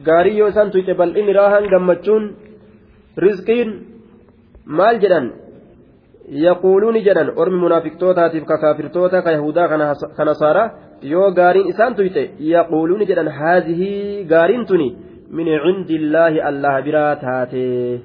غاري 0.08 0.38
يو 0.38 0.52
سان 0.52 0.72
تويت 0.72 0.90
بل 0.90 1.18
rizqiin 3.16 3.70
maal 4.66 5.01
jedhan? 5.01 5.33
Yaquuluuni 6.29 7.03
jedhan 7.05 7.33
ormi 7.37 7.59
munaafiqtootaatiif 7.64 8.44
kakaafirtoota 8.44 9.22
ka 9.22 9.31
yahudaa 9.33 9.68
ka 9.68 10.70
yoo 11.03 11.31
gaariin 11.38 11.68
isaan 11.68 11.94
tuyte 11.94 12.31
yaquuluuni 12.38 13.07
jedhan 13.07 13.29
haazihii 13.38 14.25
gaariin 14.33 14.66
tuni 14.66 14.88
min 15.31 15.46
cindi 15.64 15.94
illaahi 15.94 16.40
allaha 16.40 16.83
biraa 16.83 17.16
taate. 17.16 18.01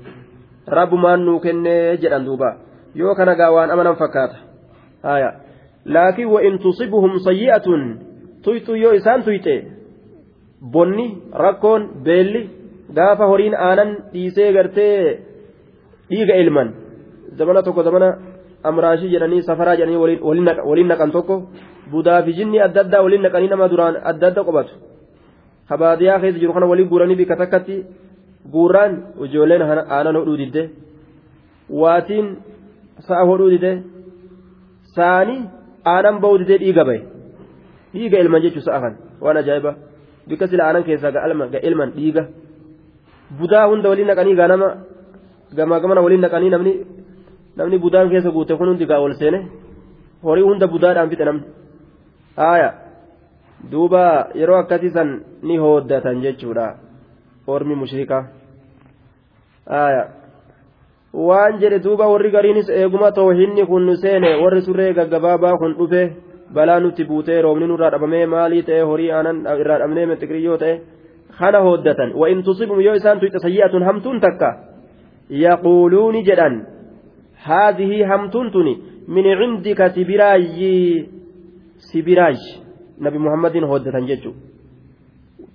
Rabbumaan 0.67 1.25
nuu 1.25 1.39
kennee 1.39 1.97
jedhan 1.97 2.25
duuba. 2.25 2.55
Yoo 2.95 3.15
kana 3.15 3.35
gaa 3.35 3.51
waan 3.51 3.71
amanan 3.71 3.95
fakkaata. 3.95 4.35
Haya 5.03 5.31
laakiin 5.85 6.29
wa 6.29 6.41
in 6.41 6.59
tusibuhum 6.59 7.19
sayyi'atun 7.19 7.81
tuytu 8.43 8.75
yoo 8.75 8.93
isaan 8.93 9.23
tuyte 9.23 9.53
bonni 10.73 11.07
rakkoon 11.43 11.89
beelli 12.03 12.41
gaafa 12.95 13.25
horiin 13.31 13.55
aanan 13.67 13.89
dhiisee 14.13 14.51
gartee 14.53 15.19
dhiiga 16.09 16.35
ilman. 16.43 16.73
Zamana 17.37 17.63
tokko 17.63 17.83
zamana 17.83 18.09
amraashii 18.63 19.11
jedhanii 19.13 19.41
safaraa 19.49 19.75
jedhanii 19.75 20.19
waliin 20.67 20.87
naqan 20.87 21.11
tokko 21.11 21.35
budaa 21.91 22.21
fi 22.23 22.33
jinni 22.33 22.61
adda 22.67 22.81
addaa 22.85 23.03
waliin 23.05 23.23
naqanii 23.27 23.51
nama 23.53 23.69
duraan 23.69 23.95
adda 24.11 24.27
adda 24.27 24.43
qobatu. 24.47 24.73
Kabaadiyaa 25.69 26.19
keessa 26.21 26.39
jiru 26.39 26.53
kana 26.53 26.69
walii 26.71 26.87
guuranii 26.91 27.19
bika 27.21 27.35
takkatti 27.35 27.85
guurraan 28.51 28.93
ijoolleen 29.25 29.61
aanan 29.61 30.15
hodhuu 30.19 30.37
didde. 30.37 30.63
Waatiin 31.81 32.27
sa'a 33.07 33.25
hodhuu 33.29 33.49
didde. 33.49 33.71
Saanii 34.95 35.41
aanan 35.85 36.21
ba'uu 36.23 36.39
didee 36.41 36.59
dhiiga 36.63 36.85
bahe 36.89 37.01
dhiiga 37.93 38.17
ilman 38.23 38.41
jechuun 38.45 38.65
sa'a 38.67 38.79
kan 38.81 38.93
waan 39.21 39.37
ajaa'iba. 39.43 39.75
Bika 40.27 40.47
sila 40.47 40.63
aanan 40.67 40.83
keessaa 40.83 41.11
ga 41.11 41.59
ilman 41.69 41.91
dhiiga 41.97 42.23
budaa 43.39 43.67
hunda 43.67 43.89
waliin 43.89 44.07
naqanii 44.07 44.35
gaa 44.39 44.47
nama 44.47 44.67
gamaa 45.57 45.79
gamana 45.83 46.01
waliin 46.01 46.21
naqanii 46.25 46.49
namni 46.55 46.73
namni 47.57 47.77
budaan 47.85 48.09
keessa 48.09 48.31
guute 48.31 48.55
kun 48.57 48.69
hundi 48.71 48.85
gaa 48.91 48.99
ol 49.05 49.13
seene 49.21 49.39
horii 50.23 50.45
hunda 50.49 50.67
budaadhaan 50.73 51.09
fixe 51.09 51.25
namni 51.25 51.43
haaya 52.41 52.69
duuba 53.71 54.03
yeroo 54.41 54.59
akkasii 54.63 54.93
san 54.97 55.09
ni 55.41 55.57
hooddatan 55.63 56.21
jechuudha 56.25 56.67
ormi 57.55 57.75
mushrikaa 57.81 58.23
haaya 59.73 60.03
waan 61.27 61.59
jedhe 61.61 61.79
duuba 61.85 62.07
warri 62.13 62.31
gariinis 62.35 62.69
eeguma 62.69 63.11
toohinni 63.11 63.65
kun 63.65 63.85
nu 63.85 63.95
seene 64.03 64.29
warri 64.43 64.61
surree 64.67 64.93
gaggabaabaa 64.99 65.57
kun 65.61 65.73
dhufe 65.79 66.01
balaa 66.55 66.79
nutti 66.79 67.03
buutee 67.09 67.41
roobni 67.41 67.67
nurraa 67.67 67.91
dhabamee 67.93 68.25
maalii 68.33 68.63
ta'e 68.67 68.81
horii 68.89 69.11
aanan 69.11 69.37
irraa 69.61 69.79
dhabnee 69.81 70.05
mexiqiriyyoo 70.11 70.57
ta'e 70.63 70.75
kana 71.39 71.59
hooddatan 71.67 72.13
wa 72.21 72.29
in 72.29 72.43
tusibum 72.43 72.81
yoo 72.81 72.95
isaan 72.95 73.19
tuyxe 73.19 73.39
sayyi'atun 73.45 73.83
hamtuun 73.83 74.19
takka 74.19 74.49
yaquuluuni 75.29 76.23
jedhan 76.29 76.55
haadhihi 77.47 78.03
hamtuun 78.11 78.51
tuni 78.51 78.73
min 79.07 79.25
cindika 79.39 79.89
sibiraayyi 79.95 81.09
sibiraay 81.89 82.37
nabi 82.99 83.17
muhammadin 83.25 83.63
hooddatan 83.71 84.07
jechuu 84.09 84.33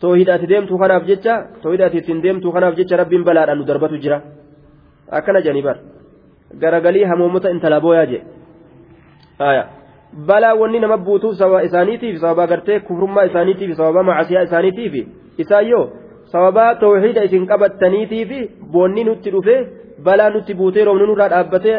toohida 0.00 0.34
ati 0.34 0.46
deemtuu 0.52 0.78
kanaaf 0.82 1.04
jecha 1.10 1.34
toohida 1.62 1.86
ati 1.86 1.98
ittiin 2.02 2.22
deemtuu 2.22 2.52
kanaaf 2.52 2.74
jecha 2.78 2.96
rabbiin 3.02 3.24
balaadhaan 3.28 3.58
nu 3.58 3.64
darbatu 3.70 3.98
jira 4.04 4.18
akkana 5.18 5.40
jedhanii 5.44 5.66
bar 5.68 5.76
garagalii 6.62 7.04
hamoomota 7.10 7.50
intala 7.54 7.80
booyaa 7.80 8.06
jedhe 8.12 8.22
balaa 10.30 10.54
wanni 10.54 10.80
nama 10.80 10.96
buutuuf 10.96 11.34
sababa 11.40 11.62
isaaniitiif 11.68 12.20
sababa 12.20 12.46
gartee 12.46 12.80
kufrummaa 12.86 13.24
isaaniitiif 13.30 13.76
sababa 13.76 14.02
macasiyaa 14.02 14.42
isaaniitiif 14.48 14.94
isaan 15.44 15.66
yoo 15.72 15.84
sababa 16.32 16.64
toohida 16.82 17.22
isin 17.28 17.44
qabattaniitiif 17.50 18.30
boonni 18.72 19.02
nutti 19.08 19.28
dhufe 19.34 19.56
balaa 20.06 20.30
nutti 20.34 20.52
buutee 20.60 20.84
roobni 20.88 21.06
nurraa 21.10 21.28
dhaabbatee 21.32 21.76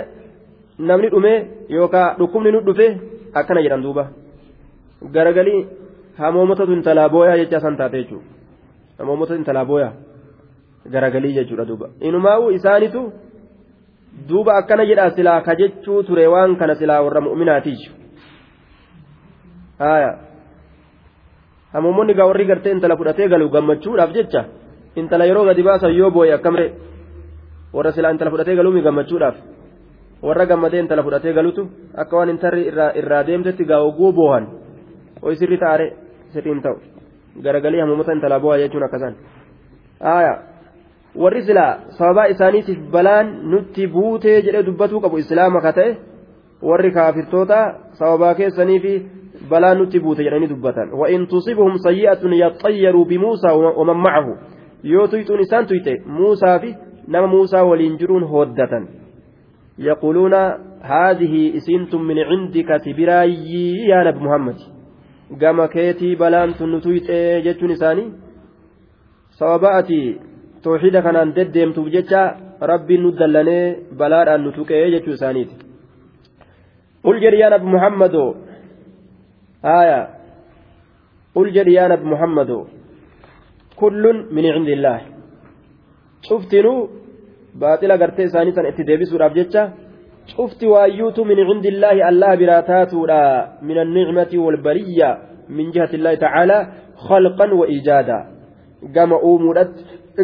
namni 0.89 1.07
dhume 1.13 1.33
yookaan 1.75 2.15
dhukkubni 2.19 2.51
nu 2.51 2.59
dhufe 2.67 2.87
akkana 3.39 3.61
jedhan 3.65 3.83
duuba. 3.85 4.03
Garagalii 5.15 5.61
hamoomotatu 6.19 6.71
intalaa 6.77 7.09
booyaa 7.13 7.37
jecha 7.41 7.59
san 7.65 7.75
taate 7.79 7.97
jechuudha 8.01 8.27
hamoomotatu 8.99 9.39
intalaa 9.41 9.65
booyaa 9.71 9.93
garagalii 10.93 11.33
jechuudha 11.37 11.65
duuba. 11.69 11.87
Inumaa'u 12.07 12.49
isaanitu 12.57 13.01
duuba 14.29 14.51
akkana 14.59 14.83
jedhaa 14.89 15.09
silaa 15.17 15.41
ka 15.47 15.53
jechuu 15.61 16.03
ture 16.07 16.27
waan 16.33 16.55
kana 16.61 16.75
silaa 16.75 17.01
warra 17.05 17.21
mu'minaatiichu 17.27 17.91
haaya 21.73 21.81
hamoomonni 21.81 22.13
gaa 22.13 22.25
warri 22.25 22.45
gartee 22.45 22.71
intala 22.71 22.97
fudhatee 22.97 23.27
galu 23.27 23.49
gammachuudhaaf 23.49 24.13
jecha 24.13 24.45
intala 24.95 25.25
yeroo 25.25 25.45
gadi 25.45 25.63
baasan 25.63 25.95
yoo 25.95 26.11
booye 26.11 26.33
akkamre 26.33 26.73
warra 27.73 27.91
silaa 27.91 28.11
intala 28.11 28.31
fudhatee 28.31 28.55
galuumi 28.55 28.81
gammachuudhaaf 28.81 29.35
warra 30.21 30.45
gammadee 30.45 30.79
intala 30.79 31.03
fudhatee 31.03 31.33
galutu 31.33 31.69
akka 31.95 32.17
waan 32.17 32.29
intarri 32.29 32.67
irraa 33.01 33.23
deemtetti 33.27 33.65
gaa 33.65 33.79
oguu 33.79 34.11
boohan 34.13 34.47
hoy 35.23 35.35
sirri 35.35 35.57
taare 35.57 35.93
sirriin 36.33 36.61
ta'u 36.61 36.77
garagalii 37.43 37.79
hamoomota 37.79 38.11
intalaa 38.13 38.39
booha 38.39 38.57
jechuun 38.57 38.83
akkasaan 38.83 39.15
haaya 39.99 40.33
warri 41.15 41.41
silaa 41.43 41.79
sababaa 41.89 42.25
isaaniitiif 42.25 42.79
balaan 42.91 43.27
nutti 43.51 43.87
buutee 43.87 44.41
jedhee 44.41 44.65
dubbatuu 44.65 45.01
qabu 45.01 45.17
islaama 45.17 45.61
ka 45.61 45.73
ta'e 45.73 45.97
warri 46.69 46.91
kaafirtoota 46.91 47.73
sababaa 47.91 48.35
keessanii 48.35 48.79
fi 48.79 49.22
balaan 49.49 49.77
nutti 49.77 49.99
buute 49.99 50.23
jedhanii 50.25 50.49
dubbatan 50.53 50.91
wa'in 50.99 51.27
tusibhum 51.27 51.77
sayyi'atun 51.85 52.33
yaxayyaruu 52.43 53.05
bimuusaa 53.11 53.55
waman 53.79 53.97
macahu 54.05 54.33
yoo 54.83 55.07
tuyxuun 55.07 55.41
isaan 55.45 55.65
tuyxe 55.71 55.93
muusaa 56.17 56.59
fi 56.59 56.75
nama 57.07 57.27
muusaa 57.35 57.63
waliin 57.69 57.97
jiruun 58.01 58.27
hooddatan 58.33 58.87
yaquuluuna 59.87 60.41
haadhihi 60.91 61.41
isiintun 61.59 62.05
min 62.09 62.19
cindika 62.29 62.79
sibiraayyii 62.85 63.89
yaa 63.89 64.03
nabi 64.03 64.19
muhammad 64.25 64.57
gama 65.41 65.67
keetii 65.75 66.15
balaan 66.21 66.53
tun 66.57 66.71
nu 66.71 66.79
tuyxee 66.85 67.41
jechuun 67.45 67.71
isaanii 67.75 68.09
sababa 69.39 69.75
ati 69.79 69.99
tooxida 70.63 71.01
kanaan 71.05 71.35
deddeemtuuf 71.35 71.87
jecha 71.95 72.23
rabbiin 72.71 73.03
nu 73.03 73.11
dallanee 73.19 73.65
balaadhaan 73.99 74.43
nu 74.43 74.51
tuqee 74.57 74.83
jechuu 74.95 75.13
isaaniiti 75.19 75.55
qul 77.05 77.17
jedhi 77.23 77.39
yaa 77.43 77.49
nabi 77.55 77.67
muhammadoo 77.75 78.29
آية. 79.65 80.09
قل 81.35 81.53
جد 81.53 81.67
يا 81.67 81.87
نبي 81.87 82.03
محمد 82.03 82.65
كل 83.75 84.03
من 84.31 84.45
عند 84.45 84.67
الله. 84.67 85.01
شفتنو؟ 86.29 86.89
باطل 87.55 87.91
قرتي 87.91 88.27
ثانية 88.27 88.53
اتدابي 88.69 89.05
سورة 89.05 89.27
بجتة 89.27 89.71
شفت 90.25 90.63
وأيوت 90.63 91.19
من 91.19 91.39
عند 91.39 91.65
الله 91.65 92.09
الله 92.09 92.35
براتات 92.35 92.93
من 93.61 93.77
النعمة 93.81 94.31
والبرية 94.33 95.09
من 95.49 95.71
جهة 95.71 95.91
الله 95.93 96.15
تعالى 96.15 96.67
خلقا 96.95 97.53
وإيجادا. 97.53 98.19
قام 98.95 99.13
أومرت 99.13 99.75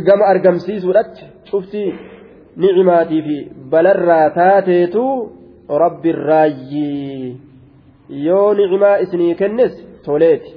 قام 0.07 0.21
أرقمسي 0.31 0.79
سورة 0.79 1.13
شفت 1.51 1.73
نعماتي 2.57 3.21
في 3.21 3.35
بلراتاتيتو 3.71 5.27
رب 5.69 6.05
الرايي 6.05 7.48
yoo 8.09 8.53
nicmaa 8.53 8.97
isinii 8.97 9.35
kennes 9.35 9.73
toleeti 10.05 10.55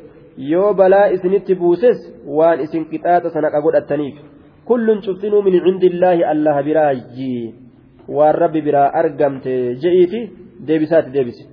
yoo 0.51 0.75
balaa 0.75 1.07
isinitti 1.07 1.55
buuses 1.55 1.99
waan 2.27 2.61
isin 2.61 2.85
qixaaxa 2.91 3.31
sanaqa 3.31 3.61
godhattaniif 3.61 4.17
kullun 4.65 5.03
cuftinuu 5.07 5.43
min 5.43 5.61
cindillaahi 5.65 6.25
allaha 6.35 6.63
biraayyi 6.69 7.55
waan 8.09 8.35
rabbi 8.35 8.63
biraa 8.69 8.91
argamte 9.03 9.57
je'iiti 9.87 10.21
deebisaati 10.67 11.13
deebise 11.17 11.53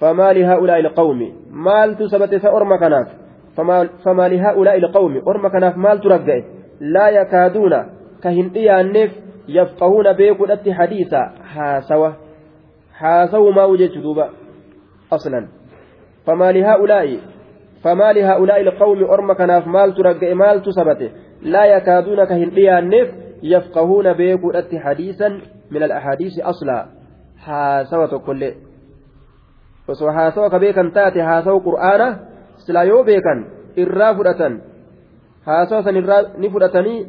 فما 0.00 0.32
لهؤلاء 0.32 0.80
القوم 0.80 1.20
مال 1.50 1.96
تثبت 1.98 2.34
فأرم 2.34 2.76
كناف 2.76 3.08
فما, 3.56 3.88
فما 4.04 4.28
لهؤلاء 4.28 4.76
القوم 4.76 5.22
أرم 5.28 5.48
كناف 5.48 5.76
مال 5.76 6.00
ترقع 6.00 6.42
لا 6.80 7.08
يكادون 7.08 7.72
كهن 8.22 8.50
إيانف 8.56 9.10
يفقهون 9.48 10.12
بيكو 10.12 10.46
حديثا 10.68 11.32
حاسوة 11.44 12.16
حاسوا 12.92 13.52
ما 13.52 13.64
وجدت 13.64 13.98
دوبا 13.98 14.30
أصلا 15.13 15.47
فما 16.25 16.51
لهؤلاء 16.51 17.19
فما 17.83 18.13
لهؤلاء 18.13 18.61
القوم 18.61 19.03
أرم 19.03 19.33
كناف 19.33 19.67
مال 19.67 19.95
ترقى 19.95 20.33
مال 20.33 20.61
تثبت 20.61 21.11
لا 21.41 21.65
يكادون 21.65 22.23
كهن 22.25 22.49
النف 22.77 23.07
يفقهون 23.43 24.13
بيكو 24.13 24.51
حديثا 24.73 25.29
من 25.71 25.83
الأحاديث 25.83 26.39
أصلا 26.39 26.85
حاسوة 27.37 28.17
كل 28.17 28.53
osoo 29.87 30.11
haasawa 30.17 30.49
ka 30.49 30.59
beekan 30.59 30.91
taate 30.95 31.21
haasawu 31.29 31.61
qur'aana 31.67 32.07
silaa 32.65 32.83
yoo 32.89 33.03
beekan 33.03 33.39
irraa 33.83 34.13
fudhatan 34.19 34.61
haasawa 35.47 35.83
san 35.87 35.97
irraa 36.01 36.21
ni 36.43 36.51
fudhatanii 36.53 36.99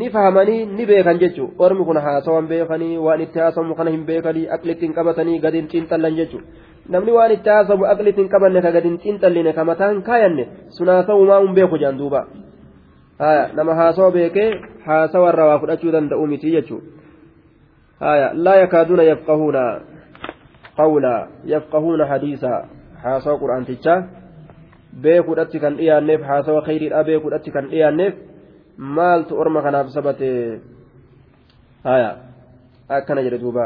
ni 0.00 0.10
fahamanii 0.16 0.66
ni 0.76 0.86
beekan 0.90 1.18
jechuun 1.22 1.54
ormi 1.66 1.84
kun 1.88 2.00
haasawan 2.06 2.50
beekanii 2.52 2.98
waan 3.06 3.24
itti 3.26 3.42
haasamu 3.44 3.74
kana 3.78 3.94
hin 3.96 4.04
beekanii 4.10 4.46
aqlitti 4.56 4.86
hin 4.86 4.94
qabatanii 4.98 5.38
gadi 5.46 5.62
hin 5.62 5.70
xiinxallan 5.72 6.20
jechuudha 6.20 6.46
Namni 6.89 7.11
waan 7.17 7.31
itti 7.37 7.49
haasamu 7.55 7.85
aqlitti 7.93 8.21
hin 8.21 8.29
qabanne 8.33 8.61
ka 8.65 8.71
gadi 8.75 8.87
hin 8.89 8.99
xiinxalline 9.03 9.53
ka 9.57 9.63
mataan 9.71 10.01
kaayanne 10.09 10.45
sun 10.77 10.87
haasawu 10.93 11.25
maa 11.31 11.39
hin 11.45 11.53
beeku 11.57 11.77
jaan 11.83 11.97
duuba 12.01 12.21
nama 13.55 13.75
haasawa 13.81 14.11
beekee 14.11 14.49
haasawa 14.85 15.29
irraa 15.33 15.47
waa 15.51 15.59
fudhachuu 15.63 15.91
danda'u 15.95 16.27
miti 16.33 16.51
jechuudha 16.55 18.31
laa 18.45 18.55
yakaaduuna 18.63 19.03
yafqahuuna 19.11 19.63
qawla 20.79 21.13
yafqahuuna 21.53 22.05
hadiisa 22.11 22.51
haasawa 23.03 23.39
qur'aantichaa 23.43 23.99
beekuudhatti 25.03 25.59
kan 25.59 25.77
dhiyaanneef 25.79 26.21
haasawa 26.31 26.61
khayriidha 26.67 27.03
beekuudhatti 27.09 27.51
kan 27.51 27.69
dhiyaanneef 27.73 28.13
maaltu 28.97 29.39
orma 29.41 29.61
kanaaf 29.61 29.87
sabate 29.97 30.29
haya 31.83 32.09
akkana 32.97 33.21
jedhe 33.27 33.39
duuba 33.43 33.65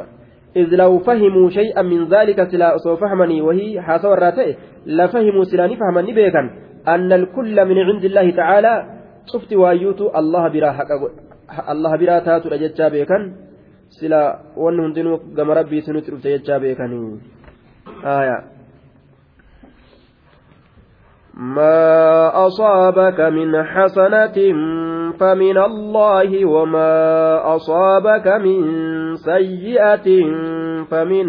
إذ 0.56 0.68
لو 0.76 1.00
فهموا 1.00 1.50
شيئا 1.50 1.82
من 1.82 2.06
ذلك 2.14 2.44
سلا 2.52 2.76
أصو 2.76 2.96
فهمني 2.96 3.42
وهي 3.42 3.82
حاسوا 3.82 4.14
الراتئ 4.14 4.56
لفهموا 4.86 5.44
سلا 5.44 5.68
نفهمني 5.68 6.14
بيكا. 6.14 6.44
أن 6.88 7.14
الكل 7.14 7.66
من 7.66 7.78
عند 7.78 8.04
الله 8.06 8.32
تعالى 8.32 8.74
شفت 9.34 9.54
وأيوت 9.54 10.02
الله 10.02 10.48
برا 10.54 10.72
حق 10.72 10.92
الله 11.70 11.92
برا 11.98 12.20
تاتو 12.20 12.50
لجتشا 12.50 12.88
بيكا. 12.88 13.18
wanni 14.56 14.82
hundinuu 14.82 15.18
gama 15.36 15.54
rabbiitti 15.54 15.94
nutti 15.94 16.12
dhufte 16.12 16.30
jechaa 16.30 16.60
beekanii 16.60 17.20
ما 21.34 22.48
أصابك 22.48 23.20
من 23.20 23.64
حسنة 23.64 24.38
فمن 25.20 25.58
الله 25.58 26.46
وما 26.46 26.92
أصابك 27.56 28.28
من 28.28 28.62
سيئة 29.16 30.08
فمن 30.92 31.26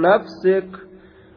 نفسك 0.00 0.68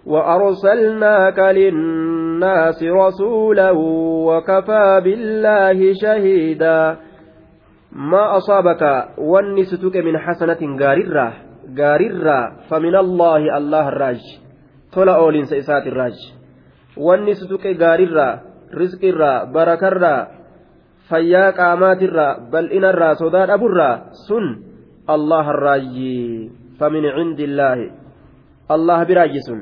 وأرسلناك 0.06 1.40
للناس 1.40 2.84
رسولا 2.84 3.72
وكفى 4.28 5.02
بالله 5.04 5.94
شهيدا 5.94 6.98
ما 7.92 8.38
أصابك؟ 8.38 9.08
ونستك 9.18 9.96
من 9.98 10.18
حسنة 10.18 10.78
غاررة 10.82 11.34
غاررة 11.80 12.52
فمن 12.70 12.96
الله 12.96 13.58
الله 13.58 13.88
الراج 13.88 14.22
تلا 14.94 15.16
أولين 15.16 15.46
الراج 15.88 16.35
ونستك 16.98 17.66
غاررة 17.82 18.42
رزق 18.74 19.04
الرا 19.04 19.44
بركة 19.44 19.88
الرا 19.88 20.28
fayyaa 21.10 21.50
qaamaatirraa 21.58 22.38
bal'inarraa 22.52 23.16
sodaa 23.22 23.46
dhaburraa 23.50 23.96
sun 24.28 24.46
allah 25.16 25.42
harraayyi 25.50 26.14
famin 26.80 27.06
cindi 27.18 27.44
illaahi 27.48 27.86
allah 28.76 29.00
biraayyi 29.10 29.42
sun 29.48 29.60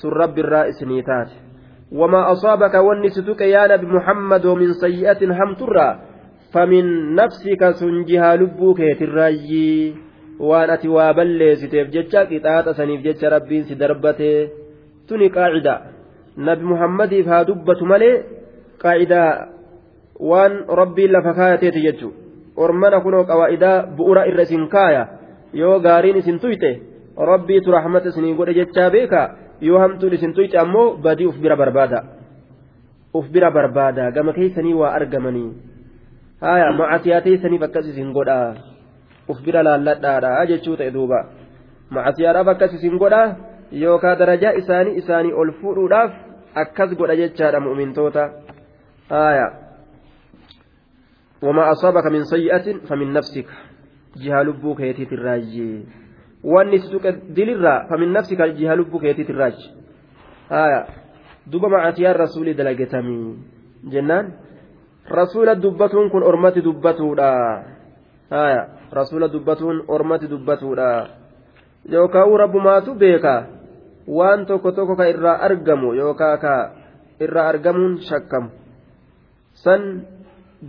sun 0.00 0.12
rabbiirraa 0.22 0.64
isinii 0.72 1.02
taate 1.08 1.34
wamaa 2.00 2.24
asaabaka 2.34 2.84
wanni 2.88 3.10
si 3.16 3.26
tuqe 3.30 3.46
yaa 3.50 3.66
nabi 3.74 3.86
muhammadoo 3.96 4.54
min 4.62 4.70
sayyi'atin 4.84 5.36
hamturraa 5.40 5.92
famin 6.54 6.86
nafsika 7.18 7.72
sun 7.82 7.94
jihaa 8.10 8.34
lubbuu 8.44 8.72
keetirraayyi 8.78 9.66
waan 10.50 10.68
ati 10.76 10.94
waa 10.98 11.10
balleessiteef 11.18 11.86
jecha 11.98 12.20
qixaaxa 12.30 12.78
si 12.78 12.84
nabi 16.36 16.64
muhammadiif 16.72 17.26
haa 17.26 17.44
dubbatu 17.44 17.86
malee 17.86 18.14
qaacidaa 18.82 19.30
waan 20.30 20.64
rabbiin 20.80 21.12
lafa 21.12 21.34
kaayateeti 21.34 21.86
jechuudha 21.86 22.18
ormana 22.56 23.00
kunoo 23.00 23.24
qawaa'idaa 23.30 23.86
bu'ura 23.96 24.26
irra 24.30 24.42
isin 24.42 24.68
kaaya 24.68 25.06
yoo 25.52 25.78
gaariin 25.80 26.16
isin 26.22 26.38
tuyte 26.40 26.70
rabbiitu 27.30 27.70
rahmata 27.70 28.08
isinii 28.08 28.34
godhe 28.34 28.54
jechaa 28.54 28.90
beeka 28.90 29.22
yoo 29.60 29.78
hamtuun 29.78 30.14
isin 30.14 30.34
tuyte 30.34 30.58
ammoo 30.58 30.96
badii 31.06 31.26
uf 31.26 31.38
bira 31.38 31.56
barbaada 31.56 32.02
uf 33.14 33.26
bira 33.30 33.50
barbaada 33.50 34.10
gama 34.10 34.32
keeysanii 34.32 34.74
waa 34.74 34.92
argamanii 34.98 35.50
haya 36.40 36.72
macasiyaa 36.72 37.20
teeysaniif 37.26 37.62
akkas 37.62 37.86
isin 37.94 38.12
godhaa 38.12 38.54
uf 39.28 39.42
bira 39.46 39.62
laalladhaadha 39.62 40.46
jechuu 40.52 40.76
ta'e 40.76 40.90
duuba 40.94 41.20
macasiyaadhaaf 41.90 42.48
akkas 42.54 42.74
isin 42.78 42.98
godhaa 43.02 43.28
yookaan 43.72 44.18
darajaa 44.18 44.52
isaanii 44.52 44.96
isaanii 44.96 45.32
ol 45.32 45.52
fuudhuudhaaf 45.60 46.12
akkas 46.54 46.94
godha 46.94 47.16
jechaadha 47.16 47.60
mu'umintoota 47.60 48.30
aaya. 49.10 49.52
Wamaa 51.42 51.68
asaabaka 51.74 52.10
min 52.10 52.24
sayyi'atin 52.24 52.80
famin 52.88 53.12
nafsika. 53.12 53.52
Jiha 54.16 54.44
lubbuu 54.44 54.74
keetiitin 54.74 55.18
raajji 55.18 55.86
wanni 56.44 56.78
si 56.78 57.00
dilirraa 57.36 57.86
famin 57.88 58.12
nafsika 58.12 58.48
jiha 58.48 58.76
lubbuu 58.76 59.00
keetiitin 59.00 59.36
raajji 59.36 59.70
aaya. 60.50 60.86
Duba 61.52 61.68
macatiyaan 61.68 62.16
rasuuli 62.16 62.54
dalagetamii. 62.54 63.36
Jennaan. 63.90 64.32
Rasuula 65.08 65.54
dubbatuun 65.62 66.10
kun 66.10 66.22
ormatti 66.22 66.64
dubbatuudha. 66.64 67.28
Aaya. 68.30 68.68
Rasuula 68.92 69.28
dubbatuun 69.28 69.84
ormatti 69.88 70.30
dubbatuudha. 70.30 71.08
Yookaan 71.92 72.38
rabbumaatu 72.38 72.94
beekaa. 72.94 73.53
Waan 74.06 74.46
tokko 74.46 74.72
tokko 74.72 74.96
ka 74.96 75.08
irraa 75.08 75.38
argamu 75.46 75.94
yookaan 75.94 76.38
ka 76.38 76.54
irraa 77.20 77.48
argamuun 77.48 77.98
shakkamu. 78.08 78.48
San 79.54 79.82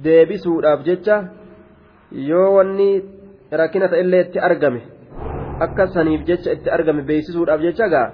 deebisuudhaaf 0.03 0.83
jecha 0.85 1.15
yoo 2.11 2.49
wanni 2.55 2.89
rakkina 3.51 3.87
ta'ellee 3.89 4.21
itti 4.25 4.39
argame 4.39 4.81
akka 5.59 5.87
saniif 5.87 6.21
jecha 6.27 6.51
itti 6.55 6.69
argame 6.69 7.01
beeksisuudhaaf 7.09 7.61
jecha 7.61 7.87
gaa 7.93 8.13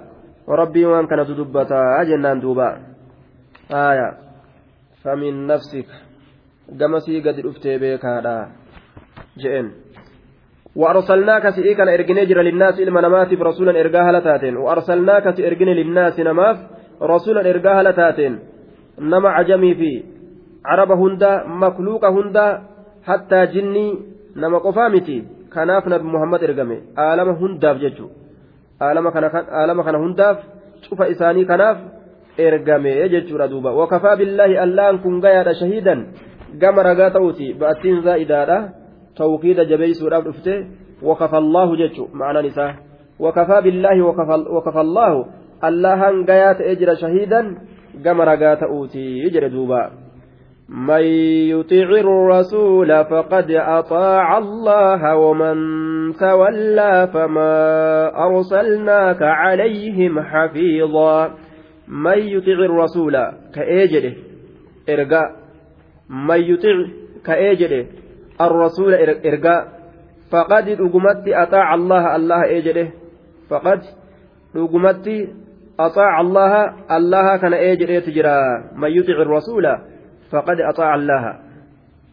rabbiin 0.60 0.90
waan 0.92 1.06
kanatu 1.10 1.34
dubbataa 1.36 2.04
jennaan 2.04 2.40
duuba. 2.42 2.68
Haaya 3.70 4.08
famin 5.02 5.46
nafsika 5.46 5.94
gamasii 6.78 7.20
gadi 7.20 7.42
dhuftee 7.42 7.78
beekaadha 7.78 8.34
je'en 9.42 9.66
وأرسلناك 10.76 11.44
سئيك 11.56 11.80
أنا 11.80 11.94
إرجني 11.94 12.26
جرى 12.26 12.42
للناس 12.42 12.80
إلما 12.80 13.00
نماتي 13.00 13.36
برسولا 13.36 13.80
إرجاها 13.80 14.12
لتاتين 14.12 14.56
وأرسلناك 14.56 15.24
سإرجني 15.36 15.74
للناس 15.74 16.20
نماف 16.20 16.56
رسولا 17.02 17.50
إرجاها 17.50 17.82
لتاتين 17.82 18.38
نما 18.98 19.28
عجمي 19.28 19.74
في 19.74 19.92
caraba 20.62 20.94
hunda 20.94 21.44
makluuqa 21.44 22.10
hunda 22.16 22.44
hattaa 23.08 23.46
jinnii 23.54 23.98
nama 24.34 24.60
qofaa 24.60 24.88
miti 24.94 25.16
kanaaf 25.54 25.86
nabi 25.92 26.06
muhammad 26.14 26.42
ergame 26.48 26.76
aalama 27.04 27.32
hundaaf 27.40 27.80
jechuudha 27.84 28.14
aalama 28.80 29.84
kana 29.86 29.98
hundaaf 30.04 30.38
cufa 30.84 31.08
isaanii 31.14 31.48
kanaaf 31.50 31.78
ergame 32.46 32.92
jechuudha 33.14 33.48
duuba 33.48 33.74
wakafaa 33.80 34.16
billaahi 34.20 34.60
allaan 34.66 35.02
kun 35.04 35.20
gayaadha 35.24 35.58
shahiidan 35.62 36.06
gama 36.62 36.86
ragaa 36.88 37.10
ta'uuti 37.16 37.54
ba'attiin 37.60 38.02
zaa'idaadha 38.06 38.58
tawkiida 39.16 39.64
jabeeysuudhaaf 39.64 40.24
dhufte 40.24 40.66
wakafa 41.02 41.36
allaahu 41.44 41.76
jechu 41.76 42.08
ma'anaan 42.12 42.46
isaa 42.46 42.74
wakafaa 43.18 43.62
billaahi 43.62 44.00
wakafa 44.00 44.80
allaahu 44.80 45.26
allahan 45.60 46.24
gayaa 46.24 46.54
ta'ee 46.54 46.76
jira 46.76 46.96
shahiidan 46.96 47.56
gama 48.02 48.24
ragaa 48.24 48.56
ta'uuti 48.56 49.30
jedhe 49.34 49.50
duuba 49.50 49.82
من 50.72 51.04
يطيع 51.52 51.88
الرسول 51.90 53.04
فقد 53.04 53.50
أطاع 53.50 54.38
الله 54.38 55.16
ومن 55.16 55.56
تولى 56.14 57.08
فما 57.14 57.54
أرسلناك 58.26 59.22
عليهم 59.22 60.20
حفيظا 60.20 61.34
من 61.88 62.18
يطيع 62.18 62.58
الرسول 62.58 63.14
كأجله 63.54 64.14
إرقاء 64.88 65.36
من 66.08 66.40
يطيع 66.40 66.86
كأجله 67.26 67.86
الرسول 68.46 68.94
إرقاء 69.26 69.82
فقد 70.32 70.68
أقمت 70.68 71.28
أطاع 71.28 71.74
الله 71.74 72.16
الله 72.16 72.58
أجله 72.58 72.90
فقد 73.50 73.80
أقمت 74.56 75.08
أطاع 75.80 76.20
الله 76.20 76.52
الله 76.96 77.36
كان 77.36 77.54
أجله 77.54 77.98
تجرى 77.98 78.38
من 78.76 78.90
يطيع 78.90 79.22
الرسول 79.22 79.64
فقد 80.30 80.60
أطاع 80.60 80.94
الله. 80.94 81.38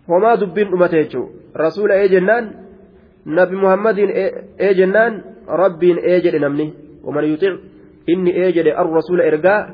وما 0.07 0.36
دبين 0.36 0.67
أمتيجو. 0.67 1.30
رسول 1.57 1.91
إيه 1.91 2.07
جنان 2.07 2.51
نبي 3.27 3.55
محمد 3.55 3.97
إيه 3.99 4.71
جنان 4.71 5.21
رب 5.49 5.80
جد 5.80 6.36
نمني. 6.36 6.73
ومن 7.03 7.23
يطيع 7.23 7.57
إني 8.09 8.51
جد 8.51 8.67
الرسول 8.67 9.21
إرقاء 9.21 9.69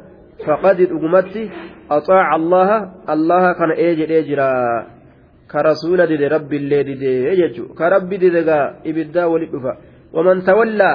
فقد 0.48 0.82
أمتي 0.82 1.50
أطاع 1.92 2.36
الله 2.36 2.92
الله 3.10 3.54
كان 3.54 3.72
إيه 5.46 5.52
كرسول 5.52 6.00
دي 6.08 6.28
رب 6.28 6.54
اللي 6.54 6.84
دي 6.84 7.06
يجو 7.42 7.64
كرب 7.80 8.10
دي 8.10 8.28
إبدا 8.90 9.26
ولدفا 9.26 9.74
ومن 10.14 10.44
تولى 10.44 10.94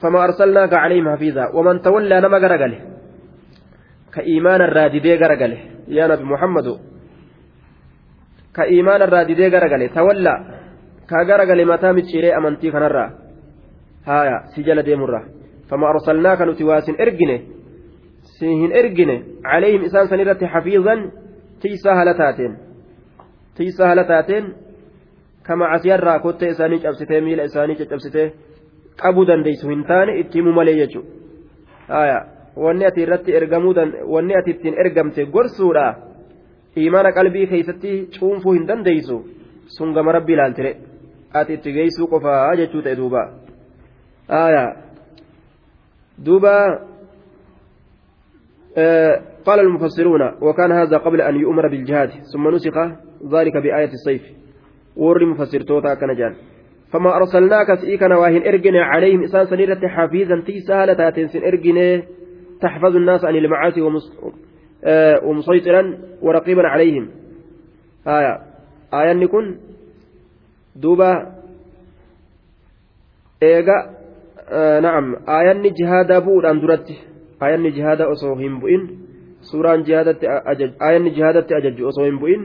فما 0.00 0.24
أرسلناك 0.24 0.72
عليهم 0.74 1.06
حفيظا 1.16 1.44
ومن 1.56 1.80
تولى 1.82 2.20
نما 2.20 2.38
قرقله 2.38 2.80
muhammadu 6.32 6.80
ka 8.52 8.66
iimaana 8.66 9.04
irraa 9.06 9.24
didee 9.24 9.50
garagale 9.50 9.88
tawalla 9.96 10.34
ka 11.06 11.24
garagale 11.24 11.64
mataa 11.64 11.92
micciiree 11.92 12.32
amantii 12.38 12.72
kanarraa 12.72 13.10
haya 14.06 14.36
si 14.54 14.64
jala 14.64 14.82
deemurraa 14.82 15.24
fama 15.68 15.88
arsalnaaka 15.92 16.46
nuti 16.46 16.64
waa 16.64 16.80
sin 16.80 16.96
ergine 16.98 17.36
si 18.36 18.46
hin 18.46 18.72
ergine 18.80 19.16
calayhim 19.42 19.82
isaan 19.88 20.08
san 20.08 20.20
irratti 20.20 20.46
xafiizan 20.54 21.00
tiisaa 21.60 21.94
hala 22.00 22.14
taateen 22.14 22.56
tiisaa 23.56 23.88
hala 23.88 24.04
taateen 24.04 24.54
kama 25.42 25.70
asiyarraa 25.76 26.18
kottee 26.18 26.48
isaanii 26.54 26.80
cabsitee 26.86 27.20
miila 27.20 27.48
isaanii 27.50 27.76
caccabsitee 27.76 28.26
qabuu 29.02 29.26
dandeeysu 29.26 29.68
hin 29.68 29.84
taane 29.92 30.18
itti 30.22 30.38
himu 30.38 30.52
malee 30.52 30.76
jechuudha 30.80 32.20
wanni 32.66 32.86
ati 32.90 33.02
irratti 33.06 33.36
ergamuu 33.40 33.74
wanni 34.14 34.36
ati 34.40 34.50
ittiin 34.50 34.78
ergamte 34.84 35.26
gorsuudha 35.36 35.86
imaana 36.76 37.12
qalbii 37.12 37.46
keessatti 37.46 37.92
cuunfuu 38.18 38.52
hin 38.52 38.68
dandeeysu 38.68 39.18
sun 39.76 39.92
gama 39.92 40.12
rabbii 40.12 40.34
ilaaltire 40.38 40.76
ati 41.40 41.54
itti 41.58 41.72
geessuu 41.72 42.08
qofaa 42.12 42.56
jechuu 42.60 42.82
ta'e 42.82 42.96
duuba 42.96 43.22
duuba 46.26 46.54
قال 49.48 49.60
المفسرون 49.60 50.22
وكان 50.40 50.72
هذا 50.72 50.96
قبل 50.96 51.20
أن 51.20 51.34
يؤمر 51.40 51.68
بالجهاد 51.68 52.10
ثم 52.32 52.48
نسخ 52.48 52.76
ذلك 53.32 53.56
بآية 53.56 53.92
السيف. 53.98 54.22
warri 54.98 55.26
mufassirtoota 55.26 55.90
akkana 55.90 56.14
jedhan 56.14 56.36
فما 56.92 57.16
أرسلناك 57.16 57.74
سئيكنا 57.80 58.16
واهن 58.16 58.42
إرجنا 58.46 58.84
عليهم 58.84 59.24
إسان 59.24 59.46
سنيرة 59.46 59.88
حفيظا 59.88 60.40
تيسا 60.40 60.86
لتاتين 60.86 61.28
سن 61.28 61.44
إرجنا 61.44 62.02
تحفظ 62.60 62.96
الناس 62.96 63.24
عن 63.24 63.36
المعاصي 63.36 63.80
ومسيطرا 65.22 65.98
ورقيبا 66.22 66.62
عليهم. 66.68 67.08
آية. 68.06 68.38
آية 68.94 69.12
نكون 69.12 69.58
دوبا 70.76 71.32
إيجا 73.42 73.78
آه 74.48 74.80
نعم. 74.80 75.16
آية 75.28 75.72
جهادا 75.80 76.18
بودان 76.18 76.60
درت. 76.60 76.88
آية 77.42 77.70
جهادا 77.70 78.12
أصو 78.12 78.32
هم 78.32 78.60
بؤين 78.60 79.07
suuraan 79.40 79.84
aayanni 79.86 81.10
jihaadatti 81.16 81.54
ajajju 81.54 81.88
osoo 81.88 82.04
hin 82.04 82.18
bu'in 82.18 82.42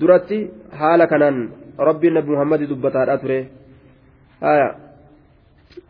duratti 0.00 0.38
haala 0.80 1.06
kanaan 1.06 1.50
rabbiin 1.78 2.14
nabi 2.14 2.30
muhammadi 2.30 2.66
dubbataadha 2.66 3.18
ture 3.18 3.38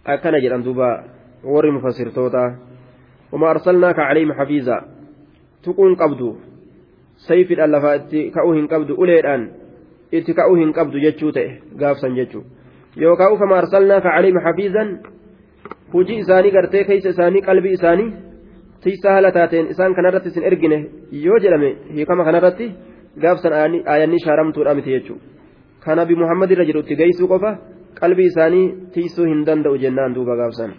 akkana 0.04 0.40
jedhan 0.44 0.64
duuba 0.64 1.04
warri 1.44 1.70
mufassirtoota 1.70 2.44
وما 3.32 3.50
أرسلناك 3.50 3.98
عليهم 3.98 4.32
حفيظا 4.32 4.78
تكون 5.64 5.94
قبض 5.94 6.36
سيف 7.16 7.52
اللفا 7.52 7.96
كأوهن 8.34 8.66
قبض 8.66 8.90
أوليدان 8.90 9.42
itti 10.12 10.34
ka'uu 10.36 10.56
hin 10.60 10.72
qabdu 10.76 11.00
jechuu 11.00 11.32
ta'e 11.32 11.64
gaafsan 11.80 12.12
jechuu 12.12 12.44
yookaan 13.00 13.32
ufama 13.32 13.56
arsalnaaka 13.64 14.12
caliima 14.12 14.40
xafiizan 14.44 14.88
hujii 15.92 16.18
isaanii 16.24 16.52
gartee 16.52 16.84
keessa 16.84 17.08
isaanii 17.08 17.40
qalbii 17.48 17.72
isaanii 17.78 18.12
tiisaa 18.83 19.13
haala 19.17 19.31
taateen 19.37 19.71
isaan 19.73 19.95
kanarratti 19.99 20.29
isin 20.33 20.47
ergine 20.51 20.77
yoo 21.25 21.39
jedhame 21.45 21.69
hiikama 21.95 22.27
kanarratti 22.29 22.67
gaafsan 23.23 23.53
aayanni 23.61 24.19
shaaramtuudha 24.25 24.77
miti 24.79 24.95
jechuudha 24.95 25.25
kana 25.85 26.05
bi 26.05 26.15
muhammad 26.21 26.51
irra 26.55 26.69
jedhu 26.69 26.85
itti 26.85 26.99
geessuu 27.01 27.31
qofa 27.33 27.57
qalbii 28.01 28.29
isaanii 28.33 28.65
tiisuu 28.93 29.27
hin 29.31 29.45
danda'u 29.49 29.81
jennaan 29.83 30.15
duuba 30.15 30.35
gaafsan. 30.43 30.73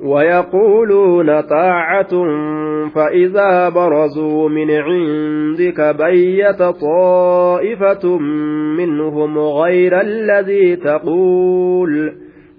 ويقولون 0.00 1.40
طاعة 1.40 2.12
فإذا 2.94 3.68
برزوا 3.68 4.48
من 4.48 4.70
عندك 4.70 5.80
بيت 5.80 6.62
طائفة 6.62 8.18
منهم 8.78 9.38
غير 9.38 10.00
الذي 10.00 10.76
تقول 10.76 11.92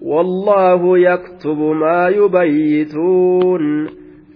والله 0.05 0.99
يكتب 0.99 1.59
ما 1.59 2.09
يبيتون 2.09 3.89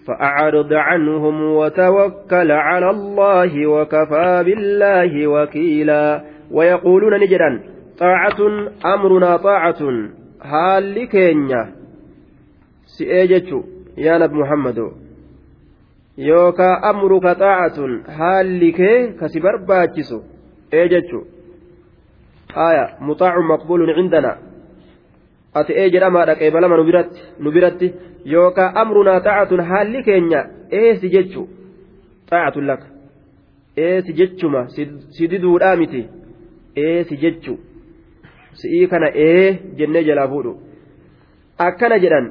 فأعرض 0.06 0.72
عنهم 0.72 1.42
وتوكل 1.42 2.52
على 2.52 2.90
الله 2.90 3.66
وكفى 3.66 4.42
بالله 4.44 5.26
وكيلا 5.26 6.24
ويقولون 6.50 7.20
نجدا 7.20 7.62
طاعة 7.98 8.36
أمرنا 8.94 9.36
طاعة 9.36 10.08
هال 10.42 11.08
كينيا 11.08 11.72
سئجت 12.86 13.64
يا 13.98 14.18
نبي 14.18 14.34
محمد 14.34 14.78
يوكا 16.18 16.90
أمرك 16.90 17.22
طاعة 17.38 17.78
هال 18.08 18.72
كي 18.72 19.06
كسبر 19.20 19.56
باجسو 19.68 20.20
إيجتشو 20.74 21.22
آية 22.56 22.86
مطاع 23.00 23.40
مقبول 23.40 23.90
عندنا. 23.90 24.47
Ati 25.54 25.72
ee 25.76 25.88
jedhamaadha 25.94 26.34
qeebalama 26.40 26.76
nu 26.76 27.50
biratti 27.52 27.94
yookaan 28.34 28.76
amrunaa 28.82 29.20
taa'atun 29.20 29.64
haalli 29.70 30.02
keenya 30.02 30.44
eesi 30.70 31.10
jechu? 31.10 31.48
Taa'atun 32.30 32.66
laka. 32.66 32.86
Eesi 33.76 34.12
jechuma? 34.12 34.68
Si 35.10 35.30
diduudhaa 35.30 35.76
miti? 35.76 36.08
Eesi 36.76 37.16
jechu? 37.16 37.58
Si'ii 38.52 38.86
kana 38.86 39.08
ee 39.14 39.58
jennee 39.78 40.04
jalaa 40.04 40.28
fuudhu 40.28 40.52
akkana 41.58 41.98
jedhan 42.04 42.30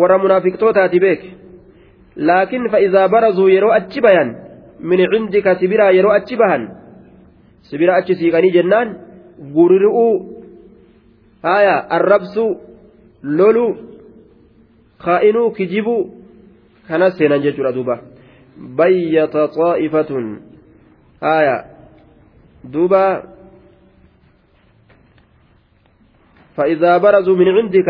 warra 0.00 0.18
munaafiqtootaati 0.24 1.00
beek 1.04 1.22
laakiin 2.30 2.68
fa'izaa 2.72 3.08
barazuu 3.14 3.48
yeroo 3.48 3.72
achi 3.78 4.00
bayan 4.06 4.34
min 4.90 5.00
cindika 5.12 5.54
sibiraa 5.60 5.90
yeroo 5.98 6.12
achi 6.18 6.36
bahan 6.42 6.68
sibira 7.70 7.96
achi 8.00 8.14
siiqanii 8.20 8.52
jennaan 8.56 8.96
gurri'uu 9.54 10.12
haya 11.42 11.76
arrabsuu 11.90 12.60
loluu 13.22 13.72
kaa'inuu 15.04 15.50
kijibuu 15.50 16.02
kanas 16.88 17.18
seenan 17.18 17.42
jechuudha 17.42 17.72
duuba 17.72 17.98
bayyata 18.56 19.48
xaa'ifatun 19.56 20.24
haya 21.20 21.56
duuba 22.72 23.04
فإذا 26.58 26.98
برزوا 26.98 27.36
من 27.38 27.48
عندك 27.48 27.88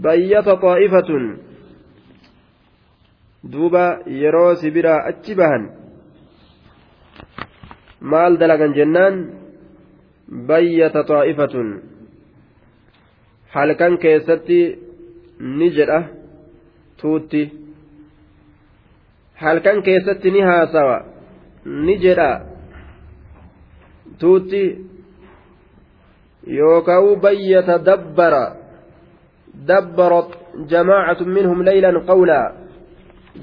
بيت 0.00 0.48
طائفة 0.48 1.10
دوبا 3.44 3.86
يروس 4.08 4.62
برا 4.72 4.96
أتشبهن 5.08 5.62
maal 8.02 8.34
dalagan 8.34 8.74
jennaan 8.74 9.14
bayyata 10.48 11.02
xaa'ifatun 11.08 11.68
halkan 13.54 13.98
keessatti 13.98 14.60
ni 15.58 15.68
jedha 15.76 16.00
tuutti. 17.00 17.42
Halkan 19.42 19.82
keessatti 19.82 20.30
ni 20.30 20.40
haasawa 20.40 20.96
ni 21.64 21.94
jedha 22.04 22.30
tuutti. 24.20 24.64
Yookaan 26.46 27.20
bayyata 27.22 27.78
dabbara 27.86 28.44
dabbarat 29.68 30.30
jamaacatu 30.70 31.24
minhum 31.36 31.58
laylan 31.68 31.96
qawlaa 32.08 32.46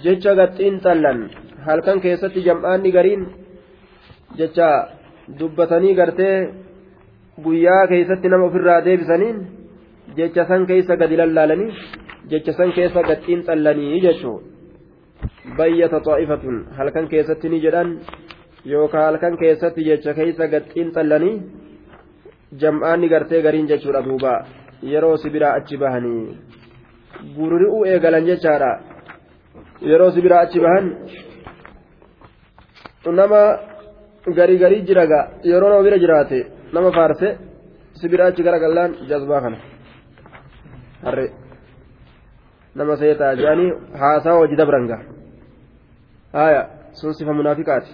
jecha 0.04 0.32
gaxiin 0.40 0.76
xallan 0.84 1.20
halkan 1.68 1.98
keessatti 2.04 2.40
jam'aanni 2.48 2.92
gariin 2.96 3.24
jecha 4.40 4.70
dubbatanii 5.40 5.94
gartee 6.00 6.36
guyyaa 7.46 7.88
keessatti 7.92 8.32
nama 8.34 8.46
ofirraa 8.50 8.82
deebisaniin 8.88 9.38
jecha 10.18 10.46
san 10.50 10.66
keessa 10.70 10.96
gadi 11.02 11.18
lallaalanii 11.22 11.72
jecha 12.32 12.54
san 12.60 12.72
keessa 12.78 13.02
gaxiin 13.10 13.42
xallanii 13.48 14.02
jechuun 14.06 14.42
bayyata 15.58 16.00
xaa'ifatun 16.08 16.58
halkan 16.78 17.08
keessatti 17.14 17.50
ni 17.50 17.60
jedhan 17.66 17.90
yookaan 18.74 19.06
halkan 19.10 19.38
keessatti 19.42 19.88
jecha 19.90 20.14
keessa 20.20 20.48
gaxiin 20.54 20.90
xallanii 20.96 21.36
jam'aanni 22.62 23.08
gartee 23.14 23.42
gariin 23.46 23.68
jechuudha 23.72 24.06
duuba 24.08 24.34
yeroo 24.92 25.18
sibiraa 25.24 25.54
achi 25.60 25.82
bahanii 25.84 26.24
gurri'uu 27.38 27.82
eegalan 27.94 28.30
jechaadha 28.30 28.72
yeroo 29.90 30.12
sibiraa 30.16 30.42
achi 30.46 30.60
bahan 30.66 30.86
nama 33.20 33.42
garii 34.38 34.62
garii 34.64 34.86
jiraga 34.90 35.20
yeroo 35.52 35.70
nama 35.70 35.84
bira 35.88 35.98
jiraate 36.04 36.40
nama 36.74 36.91
faarse 36.91 37.38
sibiira 37.99 38.26
achi 38.30 38.43
garagallaan 38.43 38.91
jazbaa 39.09 39.41
kana. 39.41 39.57
Harre 41.03 41.26
nama 42.76 42.97
seetaa 43.01 43.36
jedhanii 43.39 43.72
haasaa 44.01 44.38
hojii 44.39 44.59
dabrangaa 44.61 45.01
haya 46.34 46.61
sun 46.91 47.13
sifa 47.13 47.34
munaafiqaati. 47.34 47.91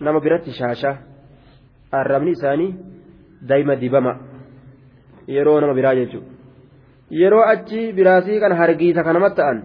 Nama 0.00 0.20
biratti 0.20 0.52
shaashaa 0.60 0.96
arrabni 1.92 2.30
isaanii 2.36 2.70
daa'ima 3.48 3.76
dibama. 3.82 4.12
Yeroo 5.36 5.60
nama 5.60 5.74
biraa 5.74 5.94
jechuudha. 6.00 6.30
Yeroo 7.20 7.44
achi 7.52 7.92
biraasii 7.92 8.40
kan 8.40 8.56
hargiisa 8.60 9.04
kanamatti 9.04 9.36
ta'an 9.36 9.62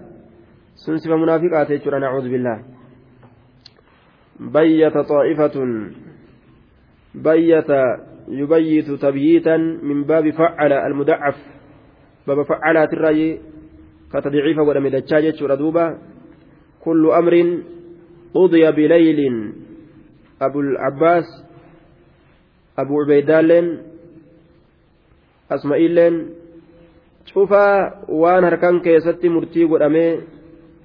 sun 0.84 1.00
sifa 1.00 1.18
munaafiqaati 1.18 1.74
jechuudha 1.74 2.00
nacuudhu 2.00 2.30
billaa 2.36 2.60
bayyata 4.54 5.04
xaa'ifatun. 5.10 5.72
بيت 7.16 7.70
يبيت 8.28 8.92
تبييتا 8.92 9.58
من 9.58 10.04
باب 10.04 10.30
فعل 10.30 10.74
المدعف 10.74 11.36
باب 12.28 12.44
فعلات 12.44 12.94
الرأي 12.94 13.40
كتضعيف 14.14 14.58
ولم 14.58 14.86
يدجاجة 14.86 15.46
ردوبة 15.46 15.98
كل 16.80 17.12
أمر 17.12 17.62
قضي 18.34 18.72
بليل. 18.72 19.54
أبو 20.42 20.60
العباس 20.60 21.26
أبو 22.78 23.02
عبيدال 23.02 23.82
أسمائيل 25.52 26.26
شوفا 27.26 27.66
وان 28.10 28.44
هركان 28.44 28.80
كيستي 28.80 29.30
مرتي 29.30 29.64
ودمي 29.66 30.22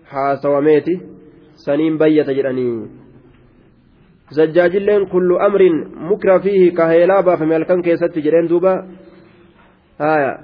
حاسواميتي 0.06 1.00
سنين 1.54 1.98
بيت 1.98 2.30
جراني. 2.30 3.03
Zajjaajilleen 4.30 5.06
kullu 5.08 5.38
amrin 5.38 5.76
mukra 6.08 6.40
fiihi 6.40 6.70
ka 6.72 6.86
heelaa 6.86 7.22
baafame 7.22 7.54
halkan 7.54 7.82
keessatti 7.82 8.22
jedheen 8.22 8.48
duuba 8.48 8.72
haya 9.98 10.38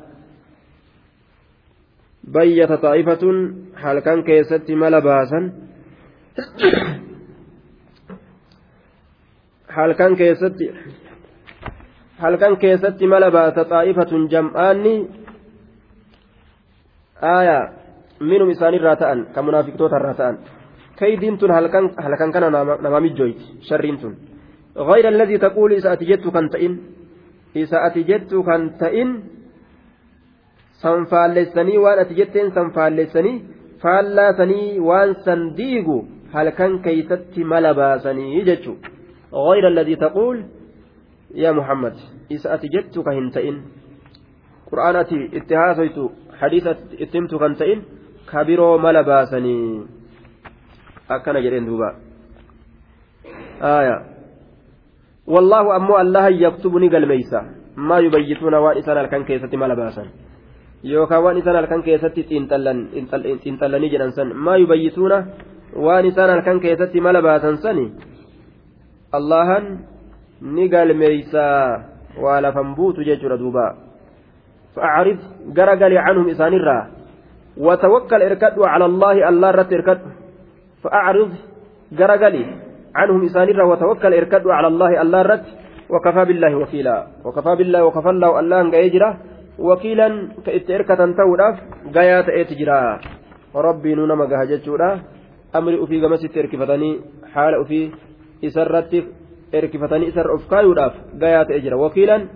bayyata 2.32 2.76
xaa'ifatun 2.84 3.36
halkan 3.74 4.24
keessatti 4.24 4.76
mala 4.76 5.00
baasan 5.00 5.52
halkan 9.76 10.16
keessatti 10.16 10.66
halkan 12.18 12.56
keessatti 12.56 13.06
mala 13.06 13.30
baasa 13.30 13.64
xaa'ifatun 13.64 14.28
jam'aanni 14.28 14.94
aayaa 17.34 17.64
minum 18.20 18.50
isaanirraa 18.50 18.96
ta'an 18.96 19.26
kan 19.34 19.44
munaafiqtoota 19.44 19.96
irraa 20.00 20.14
ta'an 20.20 20.36
kaydiin 21.00 21.38
tun 21.38 21.50
halkan 21.50 22.32
kana 22.32 22.50
nama 22.50 23.00
mijjooyti 23.00 23.44
sharriin 23.68 23.98
tun 24.02 24.14
غير 24.76 25.08
الذي 25.08 25.38
تقول 25.38 25.72
إذا 25.72 25.92
أتجدت 25.92 26.28
كان 26.30 26.46
تئن 26.50 26.72
إذا 27.56 27.78
أتجدت 27.86 28.32
كان 28.46 28.62
تئن 28.78 29.10
sanfaalleessanii 30.80 31.78
waan 31.84 31.98
ati 32.02 32.14
jetteen 32.16 32.52
sanfaalleessanii 32.56 33.34
faallaasanii 33.82 34.78
waan 34.88 35.10
san 35.24 35.42
diigu 35.58 35.96
halkan 36.32 36.78
keeysatti 36.86 37.44
mala 37.44 37.74
baasanii 37.80 38.44
jechu 38.48 38.72
غير 39.32 39.68
الذي 39.68 39.96
تقول 39.96 40.44
يا 41.34 41.52
محمد 41.52 41.94
إذا 42.30 42.54
أتجدت 42.54 42.98
كهنتئن 42.98 43.56
قرآن 44.70 44.96
أتي 44.96 45.30
اتهاثيت 45.38 45.98
حديث 46.40 46.66
اتمت 47.04 47.34
كنتئن 47.34 47.82
كبروا 48.30 48.78
ملا 48.78 49.02
باسني 49.02 49.56
أكنا 51.10 51.40
جرين 51.40 51.64
دوبا 51.66 51.90
آية 53.62 53.96
والله 55.26 55.76
أمو 55.76 55.94
الله 56.00 56.26
يكتبني 56.28 56.88
قلميسا 56.94 57.40
ما 57.76 57.98
يبيتون 57.98 58.54
وان 58.54 58.76
إسان 58.78 58.98
الكن 58.98 59.24
كيسة 59.24 59.52
ملا 59.56 59.74
باسن 59.74 60.08
yookaan 60.82 61.22
waan 61.24 61.36
isaan 61.36 61.56
halkan 61.60 61.82
keessatti 61.84 62.24
xiinxallanii 62.24 63.90
jedhan 63.92 64.12
san 64.16 64.32
maa 64.32 64.56
yubayyituuna 64.56 65.18
waan 65.76 66.06
isaan 66.08 66.30
halkan 66.30 66.60
keessatti 66.60 67.00
mala 67.04 67.20
baasan 67.22 67.60
sani 67.60 67.92
allahan 69.12 69.84
ni 70.40 70.68
galmeeysaa 70.72 71.84
waa 72.16 72.40
lafan 72.40 72.74
buutu 72.76 73.04
jechuudha 73.04 73.36
duuba 73.36 73.66
فأعرض 74.70 75.18
قرقل 75.56 75.92
عنهم 75.98 76.26
إسان 76.30 76.52
الرا 76.54 76.80
وتوكل 77.58 78.22
اركد 78.22 78.58
على 78.58 78.84
الله 78.84 79.28
الله 79.28 79.50
رت 79.50 79.72
اركد 79.72 79.98
فأعرض 80.82 81.30
قرقل 81.98 82.36
عنهم 82.94 83.24
إسان 83.24 83.48
الرا 83.48 83.64
وتوكل 83.64 84.14
اركد 84.14 84.44
على 84.46 84.66
الله 84.66 85.02
الله 85.02 85.22
رت 85.22 85.46
وكفى 85.90 86.24
بالله 86.24 86.52
وكيلا 86.56 87.06
وكفى 87.24 87.52
بالله 87.56 87.84
وكفى 87.84 88.10
الله 88.10 88.40
الله 88.40 88.60
أن 88.60 88.70
wakiilan 89.60 90.40
ka 90.40 90.50
itti 90.56 90.72
erkatan 90.72 91.12
ta'uudhaaf 91.12 91.56
gayaa 91.92 92.24
ta'eeti 92.24 92.56
jira 92.56 92.96
rabbiinuu 93.52 94.08
nama 94.08 94.24
gaha 94.24 94.48
jechuudha 94.48 95.04
amri 95.52 95.76
ufii 95.76 96.00
gamasitti 96.00 96.40
erkifatanii 96.40 97.00
haala 97.34 97.60
ufii 97.60 97.92
isarratti 98.40 99.04
erkifatanii 99.52 100.08
isarra 100.12 100.32
of 100.34 100.48
kaayuudhaaf 100.48 100.94
gayaa 101.20 101.44
ta'e 101.44 101.60
jira 101.60 101.76
wakiilan 101.76 102.28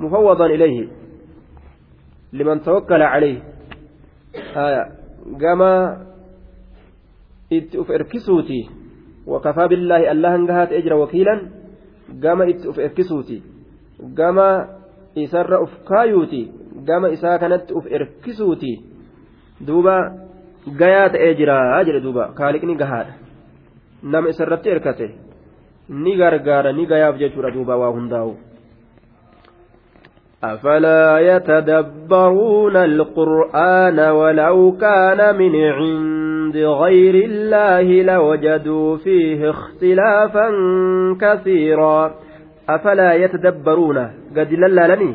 mufawwadan 0.00 0.54
ilayhi 0.56 0.88
itti 7.51 7.77
uf 7.77 7.89
erkisuuti 7.89 8.59
wakafaa 9.27 9.67
billaahi 9.67 10.07
allahan 10.13 10.45
gahaa 10.45 10.67
ta'e 10.71 10.81
jira 10.81 10.97
wakiilan 11.03 11.41
gama 12.23 12.45
itti 12.53 12.67
uf 12.67 12.77
erkisuuti 12.77 13.43
gama 14.19 14.47
isarra 15.15 15.61
uf 15.65 15.73
kaayuuti 15.89 16.41
gama 16.87 17.09
isaa 17.09 17.37
kanatti 17.39 17.73
uf 17.73 17.85
erkisuuti 17.99 18.73
duuba 19.67 19.95
gayaa 20.81 21.09
ta'ee 21.09 21.33
jira 21.35 21.83
jedhe 21.83 22.03
duuba 22.03 22.31
kaaliqni 22.39 22.75
gahaadha 22.75 23.13
nama 24.03 24.29
isarratti 24.29 24.69
erkate 24.75 25.07
ni 25.89 26.17
gargaara 26.17 26.73
ni 26.73 26.85
gayaaf 26.85 27.17
jechuudha 27.23 27.51
duuba 27.51 27.79
waa 27.83 27.95
hundaa'u. 27.99 28.35
أفلا 30.43 31.19
يتدبرون 31.19 32.75
القرآن 32.75 33.99
ولو 33.99 34.77
كان 34.77 35.35
من 35.37 35.55
عند 35.55 36.30
بغير 36.52 37.14
الله 37.14 38.02
لوجدوا 38.02 38.96
فيه 38.96 39.50
اختلافا 39.50 40.48
كثيرا. 41.20 42.14
أفلا 42.68 43.14
يتدبرون؟ 43.14 43.98
قد 44.36 44.52
لني. 44.52 45.12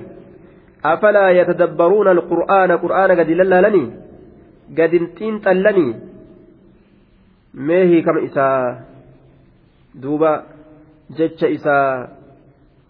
أفلا 0.86 1.30
يتدبرون 1.30 2.08
القرآن؟ 2.08 2.72
قرآن 2.72 3.12
قد 3.20 3.30
لني. 3.30 3.86
قد 4.78 4.94
انتين 4.94 5.42
تلني. 5.42 5.96
ما 7.54 8.02
كم 8.02 8.18
إسا؟ 8.18 8.80
دوبا 9.96 10.44
جتش 11.18 11.44
إسا. 11.44 12.08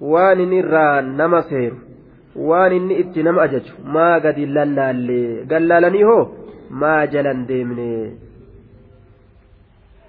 وان 0.02 0.50
نيران 0.50 1.18
نمسير 1.18 1.74
وان 2.36 2.88
ني 2.88 3.14
نم 3.18 3.40
أجج. 3.40 3.66
ما 3.86 4.16
قد 4.16 4.40
لنا 4.40 4.92
اللي 4.92 5.44
قال 5.52 5.68
لني 5.68 6.04
هو. 6.04 6.28
ما 6.72 7.06
جلن 7.06 7.46
ديمني. 7.46 8.27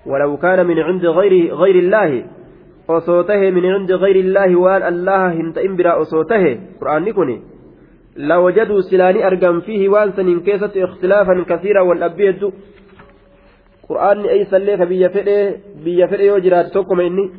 ولو 0.07 0.37
كان 0.37 0.67
من 0.67 0.79
عند 0.79 1.07
غير 1.07 1.55
غير 1.55 1.75
الله 1.75 2.25
min 2.89 3.65
cindi 3.65 3.93
gayri 4.01 4.21
illaahi 4.25 4.57
waan 4.57 4.83
allaha 4.83 5.37
hin 5.37 5.53
ta'in 5.53 5.77
biraa 5.77 6.01
osoo 6.01 6.25
tahe 6.25 6.53
qur'aanni 6.81 7.13
kun 7.13 7.31
lawajaduu 8.17 8.83
silaani 8.89 9.23
argan 9.23 9.61
fiihi 9.67 9.89
waan 9.95 10.13
saniin 10.17 10.41
keessatti 10.41 10.81
ikhtilaafan 10.81 11.45
kasiira 11.45 11.85
wal 11.85 12.01
dhabbii 12.01 12.27
heddu 12.31 12.49
qur'aanni 13.89 14.29
eeysallee 14.37 14.77
ka 14.81 14.87
biyya 14.87 15.11
fedhee 15.11 15.45
biyya 15.85 16.09
fedhe 16.09 16.25
yoo 16.31 16.41
jiraate 16.41 16.73
tokkoma 16.73 17.03
inni 17.11 17.31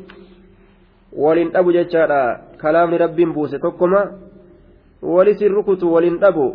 waliin 1.24 1.50
dhabu 1.54 1.74
jechaadha 1.74 2.22
kalaamni 2.62 2.98
rabbiin 2.98 3.34
buuse 3.34 3.60
tokkoma 3.60 4.02
walisin 5.02 5.54
rukutu 5.58 5.94
waliin 5.94 6.22
dhabu 6.22 6.48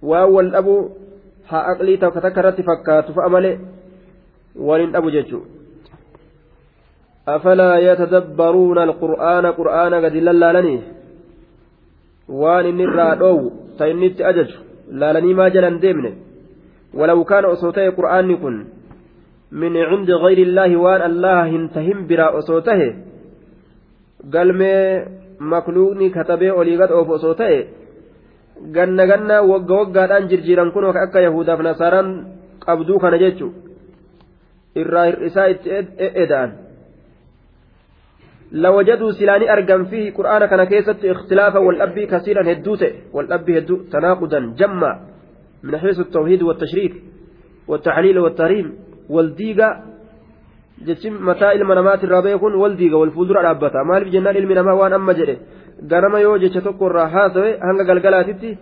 waan 0.00 0.48
wal 4.56 4.86
dhabu 4.90 5.10
haa 5.10 5.20
aqlii 5.20 5.22
takka 5.22 5.32
takka 5.32 5.34
irratti 5.34 5.34
fakkaatu 5.34 5.40
fa'a 5.40 5.40
malee 5.40 5.40
waliin 5.40 5.42
dhabu 5.42 5.42
jechuudha. 5.42 5.54
أفلا 7.28 7.78
يتدبرون 7.78 8.78
القرآن 8.78 9.46
قرآن 9.46 9.94
قد 10.04 10.16
لالاني 10.16 10.80
وان 12.28 12.66
إن 12.66 12.80
الرادو 12.80 13.50
تإنت 13.78 14.20
أجج 14.20 14.50
لالني 14.92 15.34
ما 15.34 15.48
جلن 15.48 15.78
ديمنه 15.80 16.12
ولو 16.94 17.24
كان 17.24 17.44
أصوته 17.44 17.90
قرآن 17.90 18.36
كن 18.36 18.56
من 19.52 19.76
عند 19.76 20.10
غير 20.10 20.38
الله 20.38 20.76
وان 20.76 21.02
الله 21.10 21.42
هنتهم 21.48 22.06
برا 22.06 22.38
أصوته 22.38 22.80
قلمي 24.34 24.76
makluuqni 25.38 26.10
katabee 26.10 26.50
olii 26.50 26.76
gad 26.76 26.90
oofu 26.90 27.12
osoo 27.12 27.34
ta'e 27.34 27.58
ganna 28.74 29.06
ganna 29.06 29.42
wagga 29.42 29.74
waggaadhaan 29.80 30.28
jirjiiran 30.30 30.70
kun 30.72 30.84
akka 30.84 31.20
yahudaaf 31.20 31.60
nasaaraan 31.60 32.08
qabduu 32.64 32.98
kana 33.02 33.18
jechu 33.18 33.52
irraa 34.82 35.06
hir'isaa 35.06 35.46
itti 35.54 35.70
eda'an. 36.24 36.64
لوجدوا 38.54 39.10
سلاني 39.10 39.52
أرقم 39.52 39.84
فيه 39.84 40.12
قرآن 40.12 40.46
كان 40.46 40.64
كيست 40.64 41.04
اختلافا 41.04 41.58
والأبي 41.58 42.06
كثيرا 42.06 42.52
هدوته 42.52 42.92
والأبي 43.12 43.58
هدو 43.58 43.76
تناقضا 43.92 44.40
جمع 44.58 45.00
من 45.62 45.78
حيث 45.78 46.00
التوحيد 46.00 46.42
والتشريك 46.42 46.94
والتحليل 47.68 48.18
والتحريم 48.18 48.74
والديقة 49.10 49.68
جتشم 50.86 51.26
متى 51.26 51.52
المنامات 51.52 52.04
الرابع 52.04 52.30
يكون 52.30 52.54
والديقة 52.54 52.96
والفولدر 52.96 53.40
الأبتا 53.40 53.82
مال 53.82 54.04
بجنان 54.04 54.36
المنامة 54.36 54.74
وان 54.74 54.92
ganama 55.82 56.20
yoo 56.20 56.38
jecha 56.38 56.60
tokko 56.60 56.86
irraa 56.86 57.08
haasawe 57.08 57.58
hanga 57.60 57.84
galgalaatitti 57.84 58.58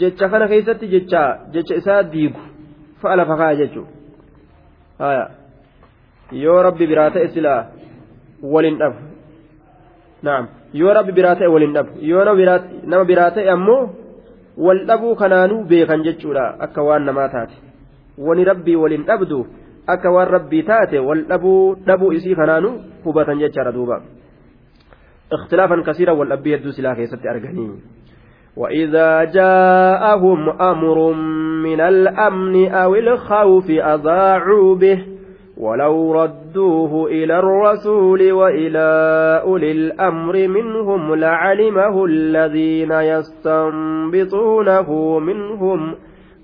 jecha 0.00 0.28
kana 0.28 0.48
keessatti 0.48 0.88
jecha 0.94 1.22
jecha 1.52 1.74
isaa 1.74 2.02
diigu. 2.02 2.40
Fa'a 3.00 3.16
lafa 3.16 3.54
jechuudha 3.60 5.39
yoo 6.32 6.62
rabbi 6.62 6.86
biraa 6.86 7.10
ta'e 7.10 7.28
silaa 7.28 7.64
waliin 8.42 8.78
dhabu 8.78 8.98
naam 10.22 10.48
yoo 10.72 10.94
rabbi 10.94 11.12
biraa 11.12 11.34
ta'e 11.36 11.48
waliin 11.54 11.74
dhabu 11.74 11.98
yoo 12.10 12.24
nama 12.24 13.04
biraa 13.04 13.30
ta'e 13.30 13.50
ammoo 13.56 13.82
wal 14.56 14.84
dhabuu 14.86 15.14
kanaanuu 15.16 15.64
beekan 15.64 16.04
jechuudha 16.04 16.54
akka 16.66 16.82
waan 16.82 17.04
namaa 17.10 17.28
taate 17.28 17.56
wani 18.18 18.44
rabbii 18.44 18.76
waliin 18.76 19.04
dhabdu 19.10 19.46
akka 19.86 20.12
waan 20.12 20.28
rabbii 20.36 20.62
taate 20.62 20.98
wal 20.98 21.22
dhabuu 21.34 21.76
dhabuu 21.86 22.12
isii 22.12 22.34
kanaanuu 22.34 22.80
hubatan 23.04 23.38
jechaadha 23.38 23.72
duuba 23.72 24.00
اختلافا 25.30 25.82
كثيرا 25.86 26.12
والأبي 26.12 26.52
يدوس 26.52 26.78
إلى 26.78 26.94
كيست 26.94 27.26
أرجاني 27.26 27.70
وإذا 28.56 29.24
جاءهم 29.24 30.50
أمر 30.50 31.12
من 31.62 31.80
الأمن 31.80 32.70
أو 32.72 32.94
الخوف 32.94 33.66
أضاعوا 33.70 34.74
به 34.74 34.98
ولو 35.60 36.22
ردوه 36.22 37.06
إلى 37.06 37.38
الرسول 37.38 38.32
وإلى 38.32 38.88
أولي 39.44 39.72
الأمر 39.72 40.48
منهم 40.48 41.14
لعلمه 41.14 42.04
الذين 42.04 42.92
يستنبطونه 42.92 44.88
منهم 45.18 45.94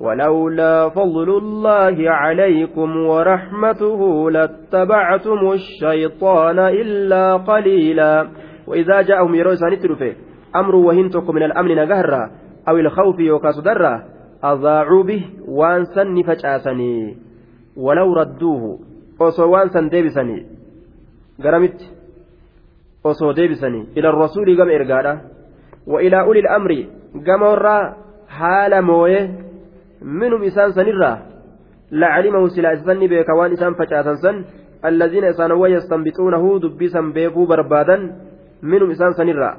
ولولا 0.00 0.88
فضل 0.88 1.38
الله 1.38 2.10
عليكم 2.10 2.96
ورحمته 2.96 4.30
لاتبعتم 4.30 5.52
الشيطان 5.52 6.58
إلا 6.58 7.36
قليلا 7.36 8.28
وإذا 8.66 9.02
جاءهم 9.02 9.34
يروا 9.34 9.54
سانترفه 9.54 10.12
أمر 10.56 10.74
وهنتكم 10.76 11.34
من 11.34 11.42
الأمن 11.42 11.70
نجهرا 11.70 12.30
أو 12.68 12.76
الخوف 12.76 13.18
يوكاسدرا 13.20 14.02
أضاعوا 14.44 15.02
به 15.02 15.24
وانسا 15.48 16.04
نفجأسني 16.04 17.16
ولو 17.76 18.14
ردوه 18.14 18.78
osoo 19.18 19.50
waan 19.50 19.70
san 19.70 19.90
deebisanii 19.90 20.46
garamitti 21.42 21.90
osoo 23.04 23.32
deebisanii 23.32 23.88
ila 23.94 24.10
rasuulii 24.12 24.56
gama 24.56 24.72
ergaadha 24.72 25.20
wa 25.86 26.02
ilaa 26.02 26.24
ulil 26.26 26.48
amri 26.48 26.88
gama 27.14 27.48
warraa 27.48 27.94
haala 28.26 28.82
mooye 28.82 29.30
minhum 30.02 30.42
isaan 30.42 30.72
sanirraa 30.72 31.18
lacalimahu 31.90 32.50
silaa 32.50 32.72
isanni 32.78 33.08
beeka 33.08 33.34
waan 33.34 33.52
isaan 33.52 33.74
facaasan 33.74 34.16
san 34.24 34.44
allaziina 34.82 35.28
isaanowwa 35.34 35.68
yastanbixuunahu 35.68 36.58
dubbisan 36.60 37.12
beekuu 37.12 37.46
barbaadan 37.46 38.12
minhum 38.62 38.90
isaan 38.90 39.14
sanirraa 39.14 39.56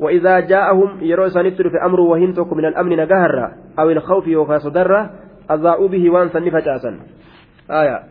وإذا 0.00 0.40
جاءهم 0.40 1.04
يروا 1.04 1.28
سنتر 1.28 1.70
في 1.70 1.76
أمر 1.84 2.00
وهنتك 2.00 2.52
من 2.52 2.64
الأمن 2.64 2.96
نجهر 2.96 3.52
أو 3.78 3.90
الخوف 3.90 4.26
يوكا 4.26 4.58
صدر 4.58 5.10
أضاءوا 5.50 5.88
به 5.88 6.10
وانسا 6.10 6.40
نفجاسا 6.40 6.98
آية 7.70 8.02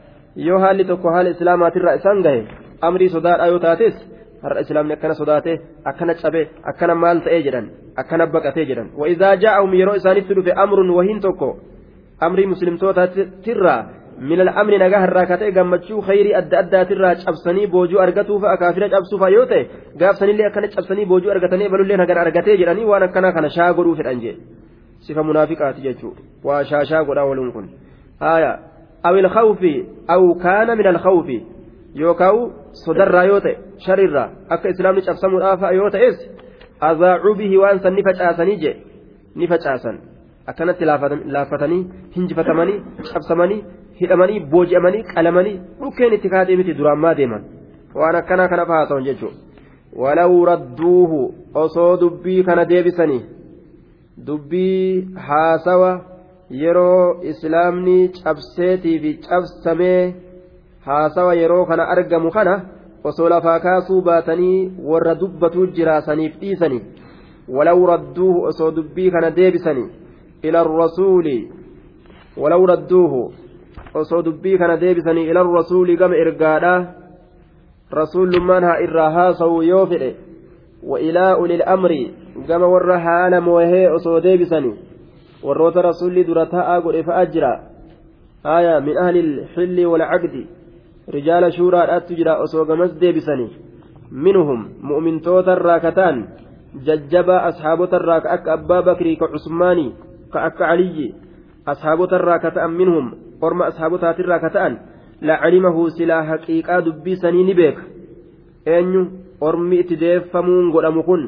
yoo 0.47 0.59
haalli 0.63 0.83
tokko 0.91 1.07
haala 1.15 1.29
islaamaatirraa 1.35 1.95
isaan 1.99 2.19
gahe 2.25 2.41
amrii 2.87 3.09
sodaadha 3.15 3.45
yoo 3.51 3.59
taates 3.65 3.95
har'a 4.43 4.61
islaamni 4.65 4.93
akkana 4.97 5.15
sodaate 5.21 5.53
akkana 5.91 6.13
cabe 6.21 6.41
akkana 6.71 6.93
maal 7.03 7.17
ta'ee 7.25 7.41
jedhan 7.47 7.65
akkana 8.01 8.23
baqatee 8.35 8.65
jedhan 8.69 8.87
wa'idaa 9.01 9.33
jaa'ahum 9.43 9.71
yeroo 9.79 9.95
isaanitti 10.01 10.33
dhufe 10.37 10.51
amrun 10.63 10.89
wahiin 10.97 11.19
tokko 11.25 11.49
amrii 12.27 12.47
muslimtootatirraa 12.53 13.81
min 14.29 14.39
al'amni 14.45 14.77
nagaa 14.83 15.01
harraa 15.05 15.25
katee 15.31 15.51
gammachuu 15.57 16.01
khayrii 16.07 16.33
adda 16.41 16.57
addaatirraa 16.63 17.13
cabsanii 17.25 17.67
boojuu 17.73 17.99
argatuufa 18.05 18.47
akaafira 18.55 18.87
cabsuufa 18.95 19.27
yoo 19.35 19.45
ta'e 19.51 19.61
gaafsanillee 20.01 20.47
akkana 20.49 20.67
cabsanii 20.75 21.05
boojuu 21.11 21.31
argatanii 21.35 21.69
balullee 21.73 21.97
hagana 22.03 22.21
argatee 22.25 22.55
jedhanii 22.61 22.87
waan 22.91 23.03
akkanaa 23.07 23.31
kana 23.37 23.49
shaa 23.57 23.71
godhuu 23.77 23.95
fedhan 23.99 24.19
jee 24.23 24.35
sifa 25.07 25.21
munaafiqaati 25.29 25.81
jechuudha 25.87 26.21
waa 26.47 26.63
shaashaa 26.71 27.03
godhaa 27.09 27.27
waluun 27.31 27.51
kun 27.55 27.65
haaya 28.25 28.51
أو 29.07 29.14
الخوف 29.14 29.62
أو 30.11 30.34
كان 30.34 30.78
من 30.78 30.86
الخوف 30.86 31.26
يوكاو 31.95 32.51
صدر 32.72 33.24
يوتا 33.24 33.53
شرر 33.78 34.16
أكا 34.51 34.70
إسلام 34.70 34.97
نشأفسم 34.97 35.36
الآفا 35.36 35.66
يوتا 35.66 36.09
إس 36.09 36.18
أضاعوا 36.82 37.34
به 37.34 37.59
وأنسا 37.59 37.90
نفج 37.90 38.18
آسني 38.20 38.57
جي 38.57 38.74
نفج 39.36 39.66
آسن 39.66 39.99
أكنت 40.49 40.82
لافتني 41.26 41.78
هنجفتمني 42.16 42.74
شأفسمني 43.12 43.59
hidhamanii 44.01 44.40
booji'amanii 44.53 45.03
qalamanii 45.14 45.59
dhukkeen 45.80 46.14
itti 46.16 46.30
kaatee 46.30 46.57
miti 46.61 46.74
duraan 46.78 47.03
maa 47.03 47.14
deeman 47.18 47.45
waan 48.01 48.16
akkanaa 48.20 48.49
kana 48.53 48.66
fa'aa 48.70 48.86
ta'u 48.90 49.05
jechuudha 49.09 49.38
walaw 50.03 50.32
radduuhu 50.51 51.20
osoo 51.64 51.92
dubbii 52.01 52.40
kana 52.49 52.64
deebisanii 52.72 53.20
dubbii 54.26 55.09
haasawa 55.28 55.92
yeroo 56.50 57.22
islaamni 57.32 58.10
cabseetii 58.24 59.00
fi 59.00 59.14
cabsamee 59.28 60.14
haasawa 60.86 61.36
yeroo 61.36 61.66
kana 61.66 61.88
argamu 61.88 62.32
kana 62.32 62.62
osoo 63.04 63.30
lafaa 63.30 63.60
kaasuu 63.60 64.02
baatanii 64.02 64.72
warra 64.91 65.16
dubbatuu 65.16 65.66
jiraasaniif 65.78 66.39
dhiisanii 66.39 66.82
walaw 67.58 67.86
radduuhu 67.91 68.41
osoo 68.52 68.72
dubbii 68.72 69.12
kana 69.12 69.32
deebisanii 69.32 69.89
ila 70.41 70.64
rasuuli 70.64 71.38
walaw 72.38 72.66
radduuhu 72.66 73.22
osoo 73.93 74.22
dubbii 74.22 74.58
kana 74.58 74.78
deebisanii 74.78 75.28
ila 75.30 75.43
rasuuli 75.43 75.95
gama 75.97 76.16
ergaadha 76.16 76.74
rasuullummaan 77.91 78.64
haa 78.64 78.80
irraa 78.86 79.10
haasa'u 79.12 79.62
yoo 79.64 79.86
fedhe 79.86 80.16
wa 80.84 81.00
ilaa 81.00 81.38
ulil 81.38 81.64
amri 81.66 82.14
gama 82.47 82.68
warra 82.68 83.00
haala 83.00 83.41
moohee 83.41 83.88
osoo 83.89 84.20
deebisanii 84.22 84.76
warroota 85.43 85.81
rasuulli 85.81 86.23
dura 86.27 86.45
taa'aa 86.45 86.81
godhe 86.81 87.03
fa'a 87.03 87.25
jira. 87.25 87.53
Aya 88.43 88.81
min 88.81 88.97
ahli 88.97 89.19
ilxilli 89.19 89.85
walcaqdi 89.85 90.47
rijaala 91.07 91.51
shuuraadhaattu 91.51 92.15
jira 92.15 92.39
osoo 92.43 92.65
gamas 92.65 92.91
deebisanii 93.01 93.49
minhum 94.11 94.67
mu'mintoota 94.81 95.55
irraa 95.57 95.79
kataan 95.79 96.27
jajjabaa 96.85 97.41
asxaabota 97.49 97.99
irraa 98.01 98.21
ka 98.21 98.31
akka 98.37 98.53
abbaa 98.53 98.81
bakrii 98.81 99.15
ka 99.17 99.27
cusmaanii 99.33 99.91
ka 100.33 100.43
akka 100.49 100.65
caliyyi 100.65 101.15
asxaabota 101.65 102.19
irraa 102.21 102.39
ka 102.39 102.51
ta'an 102.51 102.77
minhum 102.81 103.11
orma 103.41 103.65
asxaabotaatirraa 103.71 104.39
ka 104.39 104.49
ta'an 104.55 104.79
lacalimahu 105.21 105.89
silaa 105.97 106.23
haqiiqaa 106.23 106.81
dubbii 106.81 107.15
sanii 107.15 107.43
ni 107.43 107.53
beeka. 107.53 107.81
Eenyu? 108.65 109.07
Ormi 109.41 109.79
itti 109.79 109.95
deeffamuun 109.99 110.71
godhamu 110.71 111.03
kun 111.03 111.21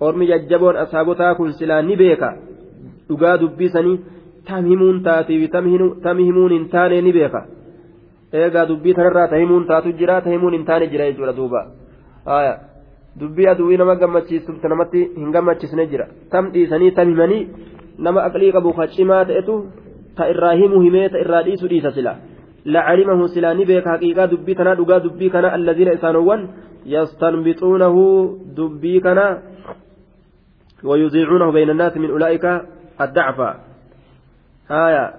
ormi 0.00 0.26
jajjaboon 0.26 0.76
asxaabotaa 0.76 1.34
kun 1.34 1.52
silaa 1.52 1.82
ni 1.82 1.96
beeka 1.96 2.34
dhugaa 3.08 3.36
dubbisanii 3.42 3.98
tam 4.48 4.66
himuun 4.70 5.02
taatiif 5.08 5.50
tam 5.52 6.18
himuun 6.18 6.52
hin 6.56 6.68
taane 6.74 7.00
ni 7.06 7.12
beeka 7.12 7.46
eegaa 8.42 8.66
dubbii 8.70 8.94
tanarraa 8.98 9.28
ta 9.32 9.40
himuun 9.42 9.66
taatu 9.70 9.92
jira 10.02 10.20
ta 10.26 10.34
himuun 10.34 10.58
hin 10.58 10.66
taane 10.70 10.86
jira 10.92 11.08
jechuudha 11.10 11.36
duuba 11.40 11.62
dubbii 13.20 13.48
aduwwii 13.54 13.80
nama 13.82 13.96
gammachiistuuf 14.02 14.68
namatti 14.74 15.06
hin 15.16 15.32
gammachiisne 15.38 15.86
jira 15.94 16.06
tam 16.30 16.52
dhiisanii 16.54 16.92
tam 17.00 17.08
himanii 17.14 17.42
nama 17.98 18.28
aqlii 18.28 18.52
qabu 18.58 18.76
ka 18.78 18.86
cimaa 18.98 19.24
ta'etu 19.32 19.58
ta 20.16 20.30
irraa 20.34 20.54
himu 20.62 20.80
himee 20.86 21.08
ta 21.08 21.26
irraa 21.26 21.42
dhiisu 21.48 21.74
dhiisa 21.74 21.92
sila 21.98 22.14
لعلمه 22.66 23.26
سلاني 23.26 23.64
بيك 23.64 23.88
حقيقة 23.88 24.24
دبي 24.24 24.54
كنا 24.54 24.74
دقا 24.74 24.98
دبي 24.98 25.28
كنا 25.28 25.54
الذين 25.54 25.88
إسانوان 25.88 26.40
يستنبطونه 26.86 27.96
دبي 28.56 29.00
كنا 29.00 29.26
ويذيعونه 30.84 31.52
بين 31.52 31.70
الناس 31.70 31.96
من 31.96 32.10
أولئك 32.10 32.44
الضعف 33.00 33.56
آية 34.70 35.14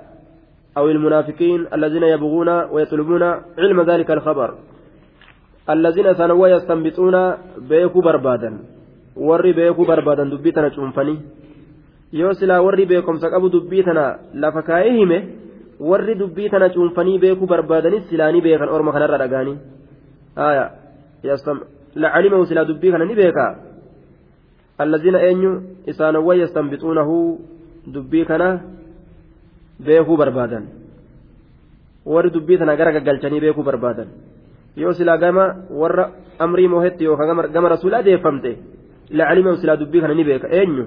أو 0.77 0.89
المنافقين 0.89 1.67
الذين 1.73 2.03
يبغون 2.03 2.49
ويطلبون 2.49 3.23
علم 3.57 3.81
ذلك 3.81 4.11
الخبر 4.11 4.55
الذين 5.69 6.13
سنوا 6.13 6.47
يستنبطون 6.47 7.33
بيكو 7.57 8.01
بربادا 8.01 8.57
yoo 12.15 12.33
silaa 12.33 12.61
warri 12.61 12.85
beekumsa 12.85 13.29
qabu 13.29 13.49
dubbii 13.49 13.83
tana 13.83 14.19
lafa 14.33 14.61
kaa'ee 14.61 14.91
hime 14.97 15.17
warri 15.79 16.15
dubbii 16.15 16.49
tana 16.49 16.69
cuunfanii 16.69 17.19
beekuu 17.19 17.47
barbaadanis 17.47 18.07
silaanii 18.09 18.41
beekan 18.41 18.69
orma 18.69 18.91
kanarra 18.95 19.17
dhagaanii 19.17 19.57
lacalimahu 21.95 22.45
silaa 22.45 22.65
dubbii 22.65 22.91
kana 22.91 23.05
ni 23.05 23.15
beekaa 23.15 23.55
allaziina 24.77 25.19
eenyu 25.27 25.51
isaanowwan 25.91 26.39
yastanbixuunahu 26.39 27.15
dubbii 27.93 28.25
kana 28.25 28.61
beekuu 29.79 30.17
barbaadan. 30.17 30.65
Warri 32.05 32.29
dubbii 32.31 32.57
tana 32.57 32.75
gara 32.75 32.91
gaggalchanii 32.91 33.39
beekuu 33.41 33.63
barbaadan. 33.63 34.07
Yoo 34.75 34.93
silaa 34.93 35.17
gama 35.17 35.55
warra 35.69 36.11
amrii 36.39 36.67
moohetti 36.67 37.03
yookaan 37.03 37.51
gama 37.53 37.69
rasuulaa 37.69 38.03
deeffamte 38.03 38.57
lacalimahu 39.09 39.57
silaa 39.57 39.77
dubbii 39.77 40.01
kana 40.01 40.13
ni 40.13 40.23
beeka. 40.23 40.47
Eenyu? 40.49 40.85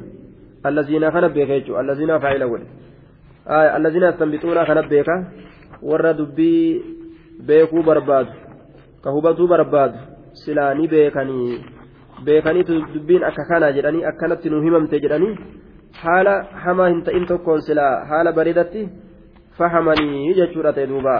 Allaziina 0.64 1.10
kana 1.10 1.28
beeka 1.28 1.52
jechuudha 1.60 1.80
allaziina 1.80 2.20
faayila 2.20 2.46
godhe. 2.48 2.66
Allaziina 3.46 4.06
yastanbixuunaa 4.06 4.66
kana 4.66 4.82
beeka. 4.82 5.14
Warra 5.82 6.12
dubbii 6.14 6.82
beekuu 7.46 7.82
barbaadu 7.82 8.32
ka 9.02 9.10
hubatuu 9.10 9.46
barbaadu 9.48 9.98
silaa 10.32 10.74
ni 10.74 10.88
beekanii. 10.88 11.58
Beekaniitu 12.24 12.82
dubbiin 12.94 13.24
akka 13.24 13.44
kana 13.48 13.72
jedhanii 13.72 14.04
akkanatti 14.04 14.50
nu 14.50 14.60
himamte 14.62 15.00
jedhanii 15.00 15.38
haala 16.04 16.34
hamaa 16.64 16.88
hin 16.88 17.02
ta'in 17.08 17.26
tokkoon 17.32 17.62
silaa 17.68 17.92
haala 18.12 18.32
bareedatti 18.38 18.86
fahamanii 19.58 20.34
jechuudha 20.40 20.72
ta'e 20.78 20.86
duuba 20.94 21.14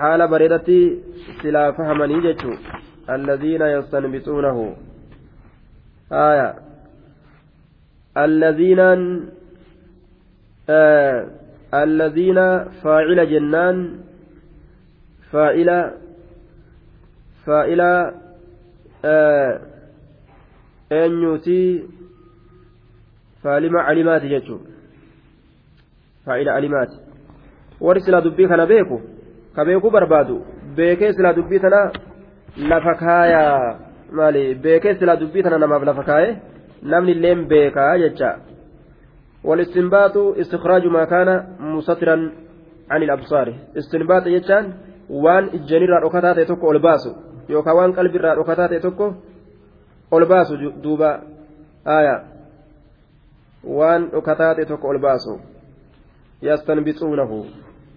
haala 0.00 0.28
bareedatti 0.36 0.78
silaa 1.42 1.68
fahamanii 1.80 2.22
jechuu 2.28 2.56
الذين 3.10 3.62
يستنبطونه 3.62 4.76
آية 6.12 6.54
الذين 8.16 8.80
آه 10.68 11.26
الذين 11.74 12.38
فاعل 12.82 13.28
جنان 13.30 14.00
فاعل 15.32 15.70
آه 20.92 21.06
eenyuti 21.06 21.84
faalima 23.42 23.84
calimaati 23.86 24.28
jechuun 24.34 24.60
faa'ila 26.26 26.54
calimaati 26.56 26.96
warri 27.86 28.00
silaa 28.00 28.24
dubbii 28.26 28.48
kana 28.52 28.66
beeku 28.72 28.96
ka 29.54 29.64
beekuu 29.64 29.90
barbaadu 29.96 30.36
beekee 30.76 31.12
silaa 31.12 31.32
dubbii 31.38 31.62
tana 31.64 31.80
lafa 32.70 32.94
kaayaa 33.02 33.78
maali 34.18 34.42
beekee 34.64 34.94
silaa 34.94 35.20
dubbii 35.22 35.42
tana 35.42 35.58
namaaf 35.64 35.82
lafa 35.90 36.04
kaaye 36.10 36.30
namni 36.82 37.12
illeen 37.16 37.40
beekaa 37.52 37.98
jecha 38.04 38.32
والاستنباط 39.44 40.16
استخراج 40.16 40.86
ما 40.86 41.04
كان 41.04 41.28
مستترا 41.60 42.16
عن 42.90 43.02
الأبصار 43.02 43.54
استنباط 43.78 44.26
يجان 44.26 44.64
وان 45.10 45.44
الجنير 45.44 45.90
ركتات 45.90 46.36
يتوكو 46.38 46.72
الباسو 46.72 47.12
يوكا 47.48 47.72
وان 47.72 47.92
قلب 47.92 48.16
ركتات 48.16 48.72
يتوكو 48.72 49.12
الباسو 50.18 50.54
دوبا 50.84 51.20
آية 51.86 52.24
وان 53.64 54.08
ركتات 54.14 54.58
يتوكو 54.58 54.92
الباسو 54.92 55.36
يستنبطونه 56.42 57.44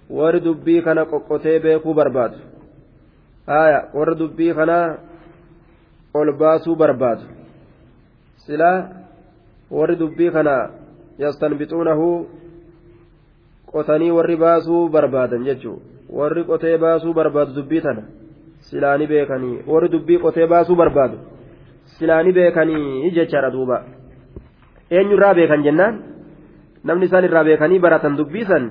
warri 0.09 0.39
dubbii 0.39 0.81
kana 0.81 1.05
qoqqotee 1.05 1.59
beekuu 1.59 1.93
barbaadu 1.93 2.37
haya 3.47 3.89
warri 3.93 4.15
dubbii 4.15 4.53
kana 4.53 4.97
ol 6.13 6.31
baasuu 6.37 6.75
barbaadu 6.75 7.25
silaa 8.45 8.89
warri 9.71 9.95
dubbii 9.95 10.31
kana 10.31 10.69
yastanbixuunahu 11.17 12.27
qotanii 13.71 14.11
warri 14.11 14.35
baasuu 14.37 14.89
barbaadan 14.89 15.43
jechuu 15.43 15.81
warri 16.09 16.43
qotee 16.43 16.77
baasuu 16.77 17.13
barbaadu 17.13 17.53
dubbii 17.57 17.81
tana 17.81 18.03
silaani 18.59 19.07
beekanii 19.07 19.63
warri 19.67 19.89
dubbii 19.89 20.19
qotee 20.19 20.47
baasuu 20.47 20.75
barbaadu 20.75 21.17
silaani 21.97 22.31
beekanii 22.37 23.11
jechaadha 23.17 23.51
duuba 23.55 23.77
eenyurraa 24.91 25.33
beekan 25.39 25.63
jennaan 25.67 26.01
namni 26.83 27.05
isaan 27.09 27.27
irraa 27.29 27.43
beekanii 27.49 27.79
baratan 27.85 28.17
dubbii 28.17 28.45
san 28.51 28.69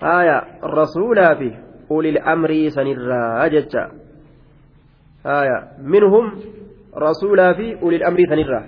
haya 0.00 0.36
rasuulaa 0.78 1.34
fi 1.40 1.50
ulil 1.96 2.20
amrii 2.34 2.70
sanirraa 2.70 3.48
jecha 3.54 3.90
haya 5.24 5.58
minhum 5.94 6.32
rasuulaa 7.08 7.52
fi 7.54 7.76
ulil 7.82 8.06
amrii 8.10 8.30
sanirraa 8.32 8.64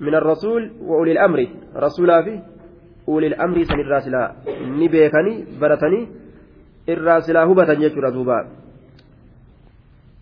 من 0.00 0.14
الرسول 0.14 0.72
وأولي 0.80 1.12
الأمر 1.12 1.48
رسولا 1.76 2.22
في 2.22 2.40
أولي 3.08 3.26
الأمر 3.26 3.64
سن 3.64 3.80
الراسلا 3.80 4.32
نبيكني 4.80 5.44
برتني 5.60 6.08
الراسلا 6.88 7.44
هبة 7.44 7.72
يجر 7.72 8.08
دوبا 8.08 8.48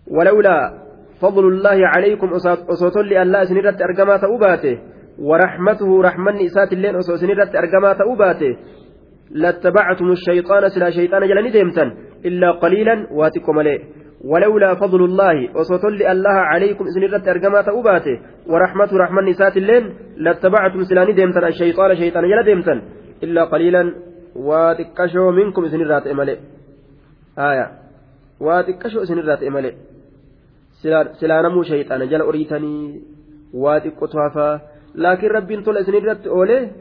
ولولا 0.06 0.87
فضل 1.20 1.48
الله 1.48 1.86
عليكم 1.96 2.28
أصوت 2.70 2.96
لأن 2.96 3.44
سنرت 3.44 3.82
أرقما 3.82 4.16
تأوباته 4.16 4.78
ورحمته 5.18 6.02
رحمن 6.02 6.34
إسات 6.44 6.72
اللين 6.72 6.94
أصوت 6.96 7.16
سنرت 7.16 7.56
أرقما 7.56 7.92
تأوباته. 7.92 8.56
لاتبعتم 9.30 10.10
الشيطان 10.10 10.68
سلا 10.68 10.90
شيطان 10.90 11.28
جلني 11.28 11.50
ديمتن 11.50 11.92
إلا 12.24 12.50
قليلا 12.50 13.06
واتكم 13.12 13.58
عليه. 13.58 13.78
ولولا 14.24 14.74
فضل 14.74 15.04
الله 15.04 15.56
وصوتل 15.56 16.02
الله 16.02 16.30
عليكم 16.30 16.84
إذن 16.84 17.14
رت 17.14 17.28
أرجما 17.28 17.62
تأوباته 17.62 18.20
ورحمة 18.46 18.88
رحمة 18.92 19.22
نسات 19.22 19.56
اللين 19.56 19.94
لاتبعتم 20.16 20.82
سلاني 20.82 21.12
ديمتن 21.12 21.44
الشيطان 21.44 21.94
شيطان 21.94 22.24
يلا 22.24 22.42
ديمتن 22.42 22.82
إلا 23.22 23.44
قليلا 23.44 23.94
واتكشوا 24.36 25.32
منكم 25.32 25.64
إذن 25.64 25.82
رات 25.82 26.06
إمالي. 26.06 26.36
آية. 27.38 27.66
واتكشوا 28.40 29.02
إذن 30.85 30.93
رات 30.93 31.07
إمالي 31.07 31.19
سلانمو 31.19 31.63
شيطان 31.63 32.01
جل 32.11 32.21
أريتني 32.21 33.01
واتكتوافا 33.53 34.49
لكن 34.95 35.27
ربين 35.27 35.63
طول 35.63 35.77
إذن 35.77 35.95
رت 36.09 36.27
أوليه 36.27 36.71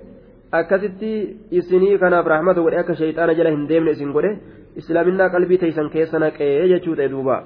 akkasitti 0.53 1.11
isinii 1.51 1.99
kanaaf 1.99 2.27
rahmata 2.27 2.61
godhe 2.61 2.77
akka 2.77 2.95
shayxaana 3.01 3.35
jala 3.35 3.51
hin 3.55 3.63
deemne 3.69 3.93
isin 3.97 4.13
godhe 4.17 4.33
islaaminaa 4.81 5.31
qalbii 5.35 5.59
teeysan 5.63 5.89
keessa 5.95 6.19
naqee 6.25 6.69
jechuu 6.73 6.97
ta'e 6.99 7.09
duuba 7.13 7.37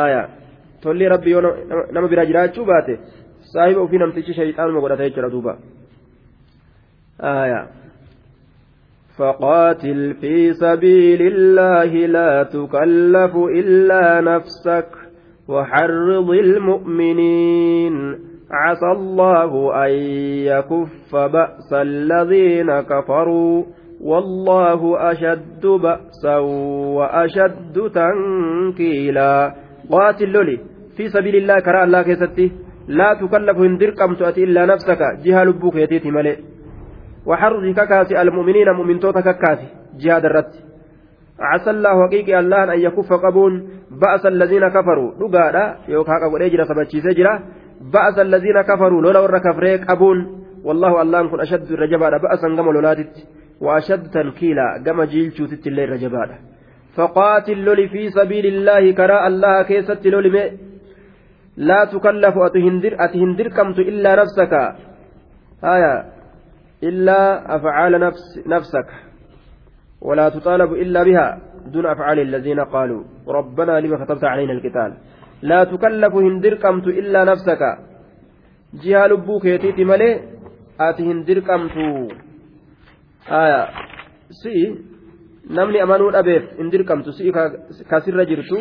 aya 0.00 0.22
tolli 0.82 1.08
rabbi 1.14 1.32
yoo 1.34 1.42
nama 1.92 2.08
biraa 2.12 2.26
jiraachuu 2.30 2.66
baate 2.72 2.98
saahiba 3.52 3.84
ofii 3.86 4.02
namtichi 4.02 4.36
shayxaanuma 4.40 4.84
godhata 4.84 5.08
jechuudha 5.08 5.34
duuba 5.36 5.56
aya 7.36 7.62
فقاتل 9.12 10.14
في 10.20 10.52
سبيل 10.52 11.20
الله 11.32 12.06
لا 12.06 12.42
تكلف 12.42 13.34
إلا 13.36 14.20
نفسك 14.20 14.88
وحرض 15.49 16.29
المؤمنين. 16.29 17.95
عسى 18.51 18.91
الله 18.91 19.51
أن 19.85 19.91
يكف 20.51 21.15
بأس 21.15 21.73
الذين 21.73 22.81
كفروا. 22.81 23.63
والله 24.01 25.11
أشد 25.11 25.65
بأسا 25.65 26.37
وأشد 26.97 27.75
تنكيلا. 27.95 29.53
قاتل 29.91 30.29
لولي 30.29 30.59
في 30.97 31.09
سبيل 31.09 31.35
الله 31.35 31.59
كراء 31.59 31.83
الله 31.83 32.01
كيستي. 32.01 32.51
لا 32.87 33.13
تكلف 33.13 33.57
هندركم 33.57 34.13
تؤتي 34.13 34.43
إلا 34.43 34.65
نفسك. 34.65 35.01
جهة 35.23 35.43
لبوك 35.43 35.75
يتيتي 35.75 36.11
ملئ 36.11 36.37
وحرز 37.27 37.75
ككاسي 37.75 38.21
المؤمنين 38.21 38.69
مؤمن 38.77 38.99
توتا 38.99 39.21
ككاسي 39.21 39.67
جهاد 39.99 40.25
الرد 40.25 40.66
عسى 41.39 41.69
الله 41.69 42.07
حقيقي 42.07 42.39
الله 42.39 42.73
أن 42.73 42.79
يكف 42.79 43.13
قبون. 43.13 43.69
بأس 43.91 44.25
الذين 44.25 44.67
كفروا. 44.67 45.11
لقادا 45.19 45.75
يوكا 45.87 46.13
قبول 46.25 46.41
اجرا 46.41 46.63
سبتشي 46.63 47.01
سجرا 47.01 47.43
بأس 47.93 48.19
الذين 48.19 48.61
كفروا. 48.61 49.01
لولا 49.01 49.19
ور 49.19 49.37
كفريك 49.37 49.89
أبون 49.89 50.17
والله 50.63 51.01
الله 51.01 51.29
كن 51.31 51.39
أشد 51.39 51.71
الرجبا 51.71 52.09
بأسا 52.09 52.47
قم 52.47 52.71
لولاتت. 52.71 53.27
وأشد 53.61 54.03
تنكيلا. 54.09 54.83
قم 54.85 55.03
جيل 55.03 55.31
شوتت 55.37 55.67
الليل 55.67 55.89
رجبا 55.89 56.29
فقاتل 56.95 57.57
لولي 57.65 57.87
في 57.87 58.09
سبيل 58.09 58.45
الله. 58.45 58.91
كراء 58.91 59.27
الله 59.27 59.63
كيست 59.63 60.07
لولي 60.07 60.51
لا 61.57 61.85
تكلف. 61.85 62.35
أتهندر. 62.37 62.93
أتهندر 62.99 63.47
كمت 63.47 63.79
إلا 63.79 64.15
نفسك. 64.21 64.53
آية. 65.63 66.05
إلا 66.83 67.19
أفعال 67.55 67.99
نفس 67.99 68.23
نفسك. 68.47 69.06
ولا 70.01 70.29
تطالب 70.29 70.73
إلا 70.73 71.03
بها 71.03 71.27
دون 71.73 71.85
أفعال 71.85 72.19
الذين 72.19 72.59
قالوا 72.59 73.03
ربنا 73.27 73.79
لما 73.79 74.05
كتبت 74.05 74.23
علينا 74.23 74.53
القتال 74.53 74.91
لا 75.41 75.63
تكلف 75.63 76.13
هندركمت 76.15 76.87
إلا 76.87 77.23
نفسك 77.23 77.61
جهة 78.83 79.07
لبوك 79.07 79.45
يتيتي 79.45 79.83
ملي 79.83 80.09
أتي 80.79 81.03
هندركمت 81.11 81.75
آية 83.29 83.61
سي 84.41 84.55
namni 85.49 85.79
amanuu 85.79 86.11
dhabeef 86.11 86.43
hin 86.59 86.69
dirqamtu 86.71 87.11
si'i 87.17 87.31
kasirra 87.91 88.25
jirtu 88.31 88.57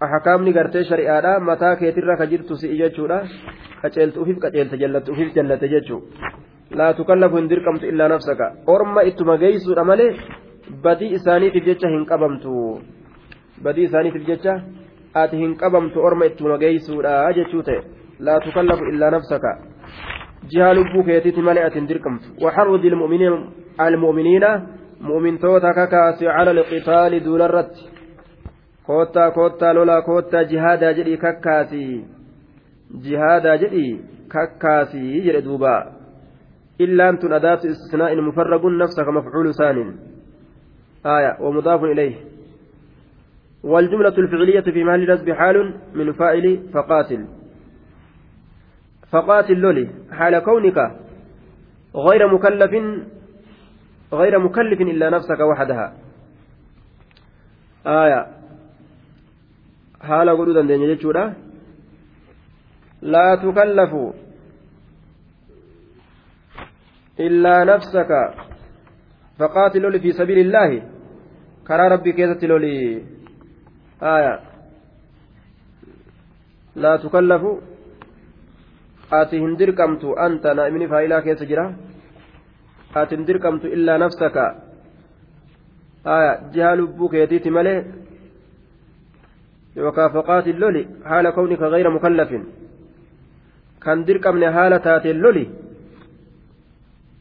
ahakaamni 0.00 0.52
gartee 0.56 0.84
shari'aadha 0.90 1.32
mataa 1.48 1.74
keetirra 1.80 2.16
ka 2.20 2.26
jirtu 2.30 2.56
si'i 2.62 2.78
jechuudha 2.80 3.18
qaceeltu 3.82 4.22
ufiif 4.22 4.38
qaceelta 4.44 4.80
jallatu 4.82 5.12
ufiif 5.12 5.34
jallate 5.36 5.68
jechuu 5.74 6.00
hin 6.70 7.48
dirqamtu 7.48 7.86
illaa 7.86 8.08
nafsaka 8.08 8.52
orma 8.66 9.02
ittuma 9.02 9.36
geeysuudha 9.38 9.84
malee 9.84 10.16
badii 10.82 11.12
isaaniitiif 11.18 11.64
jecha 11.64 11.88
hin 11.88 12.04
qabamtu 12.06 12.80
badii 13.62 13.84
isaaniitiif 13.90 14.26
jecha 14.26 14.60
ati 15.14 15.36
hin 15.36 15.56
qabamtu 15.56 16.00
orma 16.00 16.26
ittuma 16.26 16.58
geeysuudha 16.58 17.32
jechuu 17.38 17.62
ta'e 17.62 17.80
laa 18.20 18.40
tukallafu 18.40 18.84
illaa 18.92 19.10
nafsaka 19.10 19.58
jihaa 20.50 20.74
lubbuu 20.74 21.04
keetiiti 21.04 21.42
malee 21.42 21.64
ati 21.64 21.78
hin 21.78 21.88
dirqamtu 21.88 22.44
waxarrudi 22.44 22.92
almu'miniina 23.78 24.50
mu'mintoota 25.08 25.74
kakaasi 25.74 26.24
cala 26.24 26.50
alqitaali 26.50 27.24
duularratti 27.24 27.90
koottaa 28.86 29.30
koottaa 29.30 29.74
lolaa 29.74 30.02
koottaa 30.02 30.44
jihaadaa 30.50 30.92
jedhii 30.98 31.16
kakkaasi 31.16 31.84
jihaadaa 33.06 33.56
jedhii 33.62 33.92
kakkaasi 34.34 35.22
jedhe 35.26 35.42
duuba 35.48 35.99
illaan 36.84 37.18
tun 37.20 37.32
adaatu 37.38 37.68
istisnaa'in 37.72 38.20
mufarragun 38.28 38.78
nafsaka 38.82 39.10
mafcuulu 39.18 39.52
saanin 39.60 39.90
آية 41.06 41.36
ومضاف 41.40 41.84
إليه. 41.84 42.14
والجملة 43.62 44.08
الفعلية 44.18 44.60
في 44.60 44.84
محل 44.84 45.12
نسب 45.12 45.30
حال 45.30 45.74
من 45.94 46.12
فاعل 46.12 46.60
فقاتل. 46.74 47.26
فقاتل 49.10 49.54
لولي 49.54 49.88
حال 50.12 50.38
كونك 50.38 50.78
غير 51.96 52.34
مكلف 52.34 52.72
غير 54.12 54.38
مكلف 54.38 54.80
إلا 54.80 55.10
نفسك 55.10 55.40
وحدها. 55.40 55.94
آية 57.86 58.26
حال 60.00 60.28
قلودا 60.30 60.62
دنيا 60.62 61.34
لا 63.02 63.34
تكلف 63.34 63.92
إلا 67.26 67.64
نفسك 67.64 68.10
فقاتل 69.38 69.80
لولي 69.80 69.98
في 70.00 70.12
سبيل 70.12 70.38
الله 70.38 70.70
كرى 71.66 71.84
ربي 71.88 72.12
كيست 72.12 72.44
لولي 72.44 73.02
آية 74.02 74.34
لا 76.76 76.96
تكلف 76.96 77.44
anta 79.10 80.54
naa'imni 80.54 80.86
faayilaa 80.92 81.22
keessa 81.26 81.46
jira 81.50 81.64
ati 83.00 83.16
hin 83.16 83.26
dirqamtu 83.28 83.66
illaa 83.76 83.98
nafsaka 84.02 84.44
aya 86.16 86.32
jihaa 86.54 86.76
lubbuu 86.80 87.08
keetiiti 87.14 87.50
malee 87.56 87.78
yookaan 89.76 90.12
faqaatiin 90.16 90.60
loli 90.62 90.82
haala 91.10 91.32
kawnika 91.38 91.72
gayra 91.74 91.90
mukallafin 91.96 92.44
kan 93.84 94.06
dirqamne 94.06 94.46
haala 94.56 94.78
taateen 94.86 95.22
loli 95.24 95.44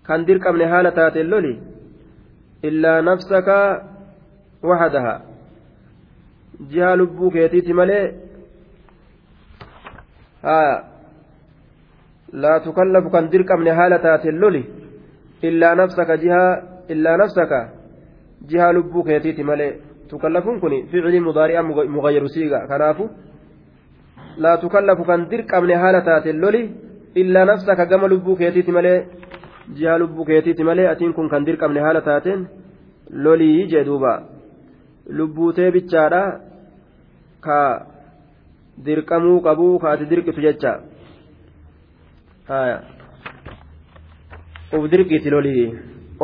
kan 0.09 0.25
dirqamne 0.27 0.65
haala 0.73 0.91
taateen 0.99 1.29
loli 1.33 1.53
illaa 2.69 3.01
nafsaka 3.09 3.57
wahadaha 4.69 5.13
jihaa 6.71 6.95
lubbuu 7.01 7.31
keetiiti 7.35 7.73
malee 7.79 8.05
laa 12.43 12.59
tukallafu 12.65 13.09
kan 13.15 13.29
dirqamne 13.31 13.71
haala 13.79 13.99
taateen 14.05 14.41
loli 14.43 14.63
illaa 15.49 15.75
nafsaka 15.81 16.17
jihaa 16.23 16.51
illaa 16.93 17.17
nafsaka 17.23 17.59
jihaa 18.49 18.73
lubbuu 18.77 19.03
keetiiti 19.03 19.43
malee 19.51 19.71
tukallafuun 20.09 20.59
kun 20.61 20.73
ficilii 20.91 21.25
mudaari'a 21.29 21.63
mugayyaru 21.95 22.29
siiga 22.35 22.67
kanaafu 22.67 23.09
laa 24.43 24.57
tukallafu 24.63 25.03
kan 25.09 25.29
dirqamne 25.31 25.75
haala 25.83 26.01
taateen 26.09 26.41
loli 26.43 26.61
illaa 27.21 27.45
nafsaka 27.51 27.85
gama 27.91 28.07
lubbuu 28.13 28.35
keetiiti 28.41 28.71
malee 28.77 28.97
jihaa 29.77 29.99
lubbuu 30.01 30.25
keetiiti 30.29 30.67
malee 30.69 30.87
atiin 30.93 31.13
kun 31.17 31.29
kan 31.33 31.45
dirqamne 31.47 31.85
haala 31.85 32.01
taateen 32.09 32.47
lolii 33.25 33.67
jee 33.71 33.83
duuba 33.89 34.13
lubbuutee 35.17 35.71
bichaadha 35.75 36.21
ka 37.45 37.59
dirqamuu 38.85 39.37
qabuu 39.47 39.75
ka 39.83 39.91
ati 39.91 40.09
dirqitu 40.11 40.41
jecha 40.47 40.73
uf 44.77 44.89
dirqiiti 44.91 45.35
lolii 45.35 45.67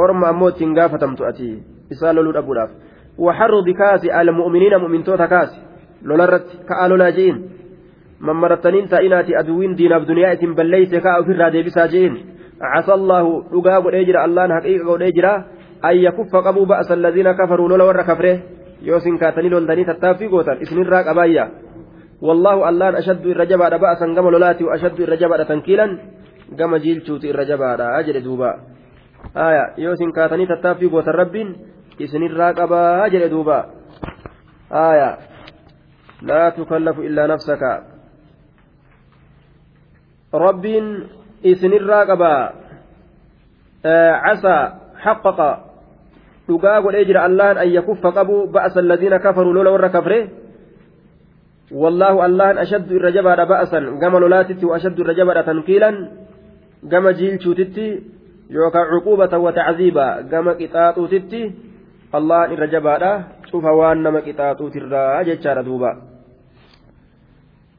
orma 0.03 0.27
ammoo 0.33 0.49
ittiin 0.53 0.75
gaafatamtu 0.79 1.29
ati 1.31 1.51
isaan 1.93 2.15
loluu 2.15 2.35
dhabuudhaaf 2.37 2.71
وحر 3.17 3.59
بكاس 3.59 4.05
المؤمنين 4.05 4.77
مؤمن 4.77 5.03
توتا 5.03 5.25
كاس 5.25 5.51
لولرت 6.03 6.47
كألولا 6.69 7.09
جين 7.09 7.49
ممرتنين 8.21 8.87
تائناتي 8.87 9.39
أدوين 9.39 9.75
دين 9.75 9.99
بدنيا 9.99 10.33
إتم 10.33 10.55
بليت 10.55 10.95
كا 10.95 11.19
أفر 11.19 11.49
ديبسا 11.49 11.85
جين 11.85 12.34
عسى 12.61 12.93
الله 12.93 13.43
أقاب 13.53 13.87
الأجر 13.87 14.25
الله 14.25 14.43
حقيقة 14.59 14.95
الأجر 14.95 15.25
أن 15.85 15.95
يكف 15.97 16.35
قبوا 16.35 16.65
بأس 16.65 16.91
الذين 16.91 17.31
كفروا 17.31 17.69
لولا 17.69 17.83
ور 17.83 18.01
كفره 18.01 18.39
يوسن 18.81 19.17
كاتني 19.17 19.49
لولدني 19.49 19.83
تتافي 19.85 20.27
قوتا 20.27 20.61
إسن 20.61 20.81
الراك 20.81 21.07
أبايا 21.07 21.45
والله 22.21 22.69
الله 22.69 22.99
أشد 22.99 23.25
الرجبة 23.25 23.77
بأسا 23.77 24.05
قم 24.05 24.25
لولاتي 24.29 24.63
وأشد 24.63 24.99
الرجبة 24.99 25.43
تنكيلا 25.43 25.87
قم 26.59 26.75
جيل 26.75 27.07
شوتي 27.07 27.31
الرجبة 27.31 27.65
أجر 27.99 28.19
دوبا 28.19 28.51
آية 29.37 29.63
يوسن 29.77 30.11
كاتني 30.11 30.45
تتافي 30.45 30.85
قوتا 30.87 31.11
ربين 31.11 31.75
isinirraa 31.99 32.53
qabaa 32.53 33.09
jedhe 33.09 33.29
duuba. 33.29 33.57
Aya 34.69 35.17
laa 36.21 36.51
tukallafu 36.51 37.03
illaa 37.07 37.27
nafsaka. 37.27 37.71
Rabbiin 40.33 40.87
dhugaa 46.47 46.81
godhee 46.81 47.05
jira 47.05 47.25
allahan 47.25 47.57
an 47.57 47.69
yakuffa 47.69 48.13
qabu 48.13 48.47
ba'asa 48.53 48.79
alladiina 48.79 49.19
kafaruu 49.19 49.53
lola 49.53 49.73
warra 49.73 49.89
kafre 49.89 50.19
wallaahu 51.71 52.21
allahan 52.21 52.57
ashaddu 52.61 52.95
irra 52.97 53.11
jabaadha 53.11 53.49
ba'asan 53.49 53.97
gama 53.97 54.21
lolaatitti 54.21 54.65
wa 54.65 54.77
ashaddu 54.77 55.01
irra 55.01 55.17
jabaadha 55.17 55.43
tankiilan 55.49 55.95
gama 56.85 57.13
jiilchuutitti 57.17 57.87
yookaan 58.49 58.89
cuquubatan 58.93 59.41
wa 59.41 59.51
tacziiba 59.57 60.07
gama 60.29 60.53
qixaaxuutitti 60.53 61.41
allahan 62.13 62.53
irra 62.53 62.67
jabaadha 62.69 63.11
cufa 63.49 63.71
waan 63.73 64.05
nama 64.05 64.21
qixaaxuutirraa 64.21 65.25
jechaadha 65.25 65.65
duuba 65.65 66.14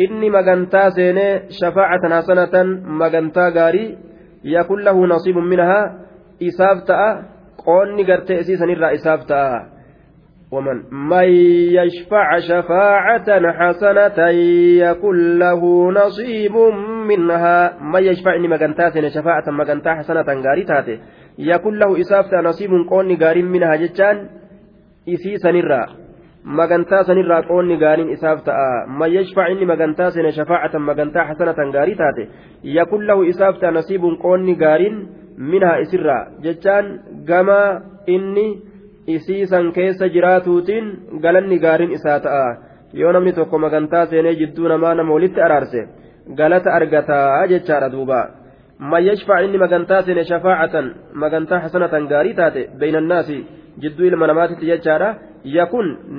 إني 0.00 0.30
مغنتا 0.30 0.88
سيني 0.88 1.50
شفاعة 1.60 2.02
حسنة 2.16 2.54
مغنتا 3.00 3.48
غاري 3.48 3.98
يكن 4.44 4.78
له 4.86 5.06
نصيب 5.06 5.36
منها 5.36 5.80
إسافتا 6.42 7.22
قوني 7.66 8.02
غرتي 8.02 8.40
إسيسا 8.40 8.66
نرى 8.66 8.94
إسافتا 8.94 9.42
ومن 10.52 10.76
من 10.92 11.28
يشفع 11.78 12.38
شفاعة 12.38 13.28
حسنة 13.58 14.28
يكن 14.84 15.38
له 15.38 15.62
نصيب 15.92 16.56
منها 17.08 17.78
من 17.92 18.02
يشفع 18.02 18.36
إني 18.36 18.90
سيني 18.90 19.10
شفاعة 19.10 19.46
مغنتا 19.48 19.94
حسنة 19.94 20.28
غاري 20.46 20.64
تاتي 20.64 21.00
يكن 21.38 21.74
له 21.74 22.00
إسافتا 22.00 22.40
نصيب 22.44 22.70
قوني 22.90 23.16
غاري 23.22 23.42
منها 23.42 23.76
جتان 23.76 24.28
isii 25.06 25.38
sanirraa 25.38 25.86
magantaa 26.46 27.02
sanirraa 27.04 27.42
qoonni 27.42 27.76
gaariin 27.76 28.10
isaaf 28.16 28.42
ta'a 28.48 28.86
man 28.98 29.10
yashfac 29.12 29.50
inni 29.52 29.66
magantaa 29.66 30.10
seene 30.10 30.32
shafaacatan 30.32 30.82
magantaa 30.88 31.24
hasanatan 31.30 31.72
gaarii 31.76 31.96
taate 32.02 32.28
yakun 32.76 33.06
lahu 33.08 33.24
isaaf 33.32 33.58
ta'a 33.62 33.74
nasiibuun 33.78 34.18
qoonni 34.24 34.54
gaariin 34.62 35.00
minhaa 35.52 35.76
isirraa 35.86 36.22
jechaan 36.44 36.92
gama 37.30 37.58
inni 38.06 38.46
isii 39.16 39.46
san 39.46 39.72
keessa 39.72 40.08
jiraatuutiin 40.14 40.94
galanni 41.26 41.58
gaariin 41.66 41.98
isaa 41.98 42.20
ta'a 42.28 42.56
yoo 43.02 43.12
namni 43.12 43.32
tokko 43.32 43.58
magantaa 43.66 44.06
seenee 44.06 44.38
jidduu 44.40 44.68
namaa 44.68 44.94
nama 44.94 45.18
walitti 45.18 45.46
araarse 45.48 45.86
galata 46.38 46.78
argataa 46.78 47.46
jechaadha 47.54 47.92
duuba 47.98 48.20
man 48.78 49.06
yashfac 49.10 49.44
inni 49.44 49.58
magantaa 49.58 50.02
seene 50.02 50.24
shafaacatan 50.30 50.94
magantaa 51.24 51.60
hasanatan 51.66 52.06
gaarii 52.12 52.34
taate 52.40 52.68
annaasi 53.00 53.44
jidduu 53.82 54.06
ilma 54.06 54.26
namaatitti 54.26 54.66
jechaadha 54.72 55.14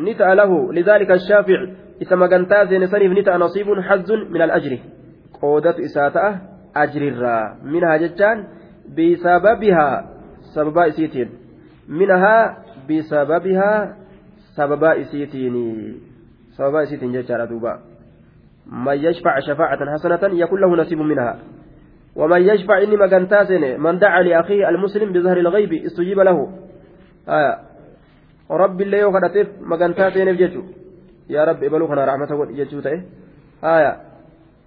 ni 0.06 0.16
ta'a 0.16 0.36
lahu 0.36 0.72
lidaalika 0.72 1.14
ashaafic 1.20 1.62
isa 2.00 2.16
magantaa 2.16 2.68
seene 2.68 2.88
saniif 2.88 3.12
ni 3.12 3.24
ta'a 3.24 3.38
nasiibun 3.38 3.82
hazzun 3.82 4.28
min 4.32 4.42
alajri 4.42 4.82
qoodatu 5.40 5.82
isaa 5.82 6.10
ta'a 6.12 6.32
ajrirraa 6.84 7.56
minhaa 7.74 7.98
jechaan 8.04 8.46
bisababihaa 8.96 10.04
sababaa 10.54 10.88
isiitiin 10.94 11.30
minhaa 11.88 12.44
bisababihaa 12.88 13.88
sababaa 14.56 14.96
isiitiin 15.04 15.56
sababaa 16.58 16.88
isiitiin 16.88 17.14
jechaadha 17.20 17.52
duuba 17.52 17.80
من 18.68 18.98
يشفع 19.00 19.40
شفاعة 19.40 19.80
حسنة 19.94 20.20
يكون 20.44 20.60
له 20.62 20.76
نصيب 20.76 21.00
منها 21.00 21.40
ومن 22.16 22.42
يشفع 22.42 22.84
إني 22.84 22.98
مجنتا 22.98 23.48
من 23.78 24.00
دعا 24.00 24.22
لأخيه 24.22 24.70
المسلم 24.70 25.14
بظهر 25.14 25.38
الغيب 25.38 25.74
استجيب 25.74 26.20
له 26.20 26.38
rabbi 27.28 27.67
illee 28.50 29.00
yoo 29.00 29.12
kadhateef 29.12 29.48
magantaa 29.62 30.12
seeneef 30.12 30.38
jechu. 30.38 30.62
Yaa 31.30 31.46
rabbi 31.46 31.66
ibaluu 31.66 31.88
kana 31.88 32.06
raaxmata 32.06 32.36
godhi 32.36 32.54
jechuu 32.60 32.82
ta'e. 32.82 33.04
Haya 33.62 33.92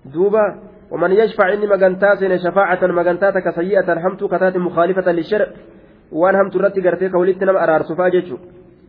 duuba 0.04 0.70
ومن 0.90 1.12
يشفع 1.12 1.52
إني 1.52 1.66
مجنتا 1.66 2.14
سين 2.14 2.38
شفاعة 2.38 2.86
مجنتا 2.86 3.40
كسيئة 3.40 3.88
همت 4.06 4.24
كتات 4.24 4.56
مخالفة 4.56 5.12
للشرع 5.12 5.46
وان 6.12 6.34
همت 6.34 6.56
رتي 6.56 6.80
قرتي 6.80 7.08
كوليت 7.08 7.44
نم 7.44 7.56
أرار 7.56 7.82
سفاجتشو 7.82 8.36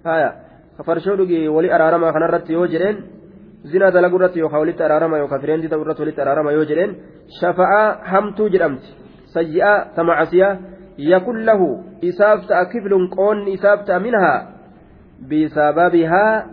هايا 0.06 0.30
كفرشو 0.80 1.14
لقي 1.14 1.48
ولي 1.48 1.76
أرارما 1.76 2.12
خنا 2.12 2.26
رتي 2.26 2.54
يوجرين 2.54 2.96
زنا 3.64 3.90
دلقو 3.90 4.18
رتي 4.18 4.40
يو 4.40 4.50
خوليت 4.50 4.82
أرارما 4.82 5.18
يو 5.18 5.28
كفرين 5.28 5.62
دي 5.62 5.68
تورت 5.68 6.00
وليت 6.02 6.20
أرارما 6.20 6.52
يوجرين 6.52 6.96
شفاعة 7.42 8.02
همت 8.12 8.42
جرمت 8.42 8.84
سيئة 9.38 9.94
تمعسية 9.98 10.60
يكن 10.98 11.38
له 11.46 11.62
إسافت 12.04 12.52
كفل 12.72 12.94
قون 13.18 13.54
إسافت 13.54 13.92
منها 13.92 14.36
بسببها 15.30 16.46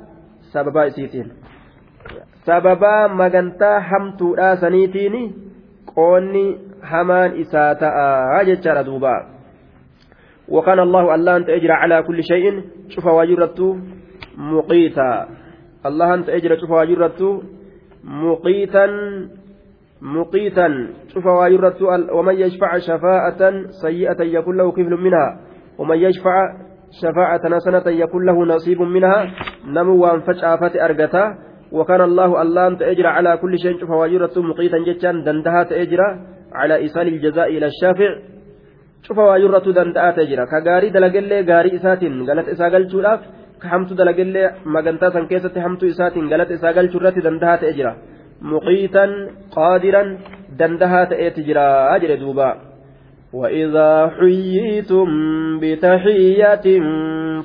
سببا 0.53 0.87
إسيتين 0.87 1.29
سببا 2.45 3.07
مغنتا 3.07 3.81
حمتو 3.81 4.37
سنيتين 4.55 5.15
قوني 5.97 6.59
حمان 6.83 7.41
إساتا 7.41 7.89
أجتر 8.41 8.83
دوبا. 8.83 9.17
وكان 10.49 10.79
الله 10.79 11.15
الله 11.15 11.37
أنت 11.37 11.49
أجرى 11.49 11.73
على 11.73 12.03
كل 12.03 12.23
شيء 12.23 12.63
شوف 12.89 13.07
واجرته 13.07 13.79
مقيتا. 14.37 15.29
الله 15.87 16.15
أنت 16.15 16.29
أجرى 16.29 16.61
شوف 16.61 16.71
واجرته 16.71 17.43
مقيتا 18.05 18.87
مقيتا. 20.03 20.69
شوف 21.09 21.27
واجرته 21.27 21.85
ومن 22.13 22.35
يشفع 22.35 22.79
شفاعة 22.79 23.41
سيئة 23.83 24.23
يكون 24.23 24.57
له 24.57 24.73
كفل 24.73 24.95
منها. 24.97 25.41
ومن 25.79 25.97
يشفع 25.97 26.37
شفاعة 26.91 27.55
حسنة 27.55 27.83
يكون 27.87 28.27
له 28.27 28.47
نصيب 28.47 28.81
منها 28.83 29.31
نمو 29.67 30.05
وانفجأفت 30.05 30.77
أرقتا 30.77 31.35
وكان 31.73 32.01
الله 32.01 32.43
الله 32.43 32.67
أنت 32.67 32.83
أجرى 32.83 33.09
على 33.09 33.37
كل 33.37 33.59
شيء 33.59 33.81
شوف 33.81 33.91
واجرته 33.91 34.43
مقيتا 34.43 34.79
جتا 34.87 35.13
دندها 35.27 35.63
تأجرى 35.63 36.09
على 36.53 36.77
إيصال 36.77 37.09
الجزاء 37.09 37.49
إلى 37.49 37.67
الشافع 37.67 38.19
cufa 39.07 39.23
waayurratu 39.23 39.73
danda'aa 39.73 40.13
ta'e 40.13 40.27
jira 40.27 40.47
ka 40.51 40.59
gaarii 40.61 40.91
dalagellee 40.91 41.43
gaarii 41.51 41.75
isaatiin 41.79 42.25
galata 42.29 42.51
isaa 42.51 42.71
galchuudhaaf 42.75 43.21
ka 43.63 43.69
hamtu 43.73 43.95
dalagellee 43.95 44.49
magantaa 44.77 45.11
san 45.15 45.29
keessatti 45.31 45.61
hamtu 45.67 45.87
isaatiin 45.87 46.27
galata 46.33 46.55
isaa 46.59 46.73
galchuu 46.79 47.01
irratti 47.01 47.23
danda'aa 47.27 47.57
ta'e 47.63 47.73
jira 47.79 47.93
وإذا 53.33 54.11
حييتم 54.21 55.07
بتحية 55.61 56.81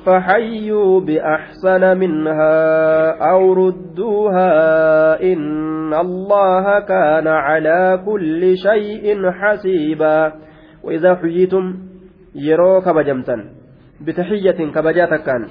فحيوا 0.06 1.00
بأحسن 1.00 1.98
منها 1.98 3.10
أو 3.30 3.52
ردوها 3.52 4.52
إن 5.22 5.94
الله 5.94 6.80
كان 6.80 7.26
على 7.26 8.02
كل 8.06 8.56
شيء 8.56 9.30
حسيبا 9.30 10.32
وإذا 10.84 11.14
حييتم 11.14 11.74
يرو 12.34 12.80
كبجمتا 12.80 13.44
بتحية 14.00 14.70
كبجاتك 14.74 15.22
كان 15.22 15.46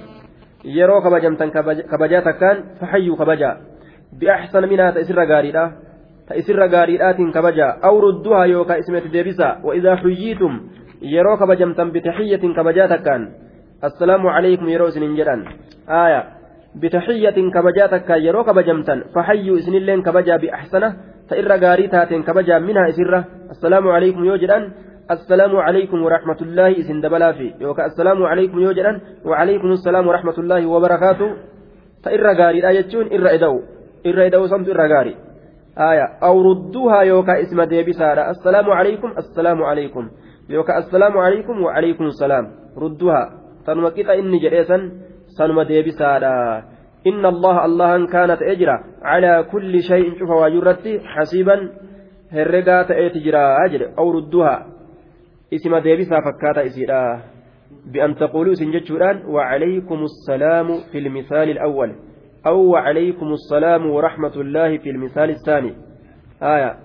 يرو 0.66 1.02
كبجمتا 1.02 1.46
كبجاتك 1.92 2.38
كان 2.38 2.64
فحيوا 2.82 3.18
كبجا 3.18 3.58
بأحسن 4.22 4.70
منها 4.70 4.92
تأسر 4.92 5.20
غاريدا 5.26 5.72
تأسر 6.30 6.60
غاريدات 6.74 7.18
كبجا 7.36 7.70
أو 7.84 8.00
ردوها 8.00 8.46
يوكا 8.46 8.80
اسمة 8.80 9.00
ديبسا 9.12 9.60
وإذا 9.64 9.96
حييتم 9.96 10.54
يرو 11.02 11.38
كبجمتا 11.38 11.84
بتحية 11.84 12.44
كبجاتك 12.58 13.08
السلام 13.84 14.28
عليكم 14.28 14.70
يرو 14.70 14.90
سننجران 14.90 15.40
آية 15.90 16.24
بتحية 16.76 17.38
كبجاتك 17.56 18.10
يرو 18.10 18.44
كبجمتا 18.44 19.04
فحيوا 19.16 19.58
إسن 19.58 19.74
اللين 19.76 20.02
كبجا 20.02 20.36
بأحسنه 20.38 20.90
تئر 21.30 21.52
غاريتات 21.64 22.12
كبجا 22.14 22.60
منها 22.60 22.90
إسرة 22.90 23.26
السلام 23.52 23.88
عليكم 23.88 24.26
يوجدان 24.26 24.72
السلام 25.12 25.56
عليكم 25.56 26.04
ورحمة 26.04 26.40
الله 26.42 26.80
إسن 26.80 27.02
دبلافي 27.02 27.54
يوكا 27.62 27.86
السلام 27.86 28.24
عليكم 28.24 28.60
يوجدان 28.60 29.02
وعليكم 29.26 29.72
السلام 29.72 30.08
ورحمة 30.08 30.38
الله 30.38 30.66
وبركاته 30.66 31.30
تئر 32.04 32.26
غاري 32.40 32.70
آية 32.70 32.94
إر 33.16 33.26
إدو 33.36 33.62
إر 34.06 34.26
إدو 34.26 34.46
صمت 34.48 34.70
إر 34.70 34.82
غاري 34.94 35.16
آية 35.78 36.06
أو 36.24 36.42
ردوها 36.42 37.02
يوكا 37.02 37.42
إسم 37.42 37.64
ديبسارة 37.64 38.30
السلام 38.30 38.70
عليكم 38.70 39.10
السلام 39.18 39.64
عليكم. 39.64 40.10
يوكا 40.50 40.78
السلام 40.78 41.18
عليكم 41.18 41.62
وعليكم 41.62 42.06
السلام. 42.06 42.46
ردوها. 42.78 43.24
sanuma 43.66 43.96
qixa 43.96 44.20
inni 44.20 44.44
jedheesan 44.44 44.92
sanuma 45.38 45.64
deebisaadha 45.66 46.64
إن 47.08 47.26
الله 47.26 47.66
الله 47.66 48.08
كانت 48.08 48.42
أجرا. 48.42 48.78
على 49.04 49.46
كل 49.52 49.84
شيء 49.84 50.20
شوف 50.20 50.30
واجرتي 50.30 51.00
حسيبا 51.00 51.70
هرقا 52.32 52.84
تأتجرا 52.84 53.66
أجر. 53.66 53.82
أو 54.00 54.12
ردوها. 54.12 54.66
إسم 55.54 55.78
ديبسا 55.78 56.18
فكاتا 56.26 56.66
إسيرا. 56.66 57.22
بأن 57.94 58.16
تقولوا 58.16 58.54
سنجتشوران 58.54 59.26
وعليكم 59.26 60.00
السلام 60.04 60.68
في 60.92 60.98
المثال 60.98 61.50
الأول. 61.50 61.96
أو 62.46 62.58
وعليكم 62.76 63.34
السلام 63.34 63.90
ورحمة 63.90 64.36
الله 64.36 64.78
في 64.78 64.90
المثال 64.90 65.30
الثاني. 65.30 65.74
آية؟ 66.44 66.80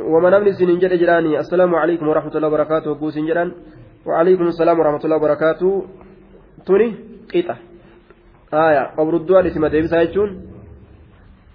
وما 0.00 0.30
نمني 0.30 0.52
سنين 0.52 0.78
جد 0.78 0.92
جراني 0.92 1.38
السلام 1.38 1.74
عليكم 1.74 2.08
ورحمة 2.08 2.36
الله 2.36 2.48
وبركاته. 2.48 2.90
وقو 2.90 3.10
سنجران 3.10 3.52
وعليكم 4.06 4.46
السلام 4.46 4.78
ورحمة 4.78 5.04
الله 5.04 5.16
وبركاته. 5.16 5.86
توني؟ 6.66 6.94
قيطة. 7.32 7.56
آية. 8.54 8.82
وبردوا 8.98 9.42
لسما 9.42 9.68
ديبسا 9.68 10.02
يجون. 10.02 10.30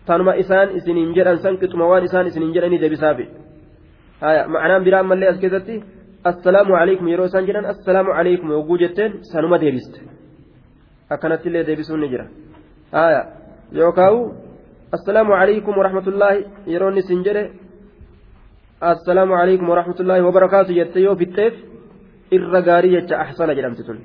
تنما 0.08 0.40
إسان 0.40 0.68
إسنين 0.76 1.14
جران 1.14 1.38
سنكت 1.38 1.76
موان 1.76 2.04
إسان 2.04 2.26
إسنين 2.26 2.52
جراني 2.52 2.78
ديبسا 2.78 3.14
في 3.14 3.28
آية. 4.24 4.48
معناه 4.48 4.78
برام 4.78 5.10
ملي 5.10 5.30
أسكتتي 5.30 5.84
السلام 6.28 6.72
عليكم 6.82 7.08
يرو 7.08 7.26
إسان 7.26 7.46
جران 7.46 7.66
السلام 7.66 8.08
عليكم 8.18 8.52
وقو 8.52 8.76
جتين 8.78 9.12
سنما 9.32 9.58
ديبست 9.58 9.94
أكنت 11.12 11.48
اللي 11.48 11.64
ديبسون 11.64 12.00
نجرا 12.02 12.26
آية 12.94 13.22
يوكاو 13.80 14.16
السلام 14.94 15.32
عليكم 15.42 15.74
ورحمة 15.78 16.08
الله 16.12 16.32
يروني 16.68 17.02
سنجره 17.10 17.46
assalaamu 18.92 19.34
calaykum 19.38 19.68
waraxmatullaahi 19.70 20.24
wabarakaatu 20.28 20.72
jette 20.80 21.00
yoo 21.06 21.16
fixxeef 21.22 21.54
irra 22.36 22.60
gaarii 22.68 22.94
jecha 22.96 23.16
ahsana 23.24 23.54
jedhamti 23.58 23.84
tun 23.88 23.98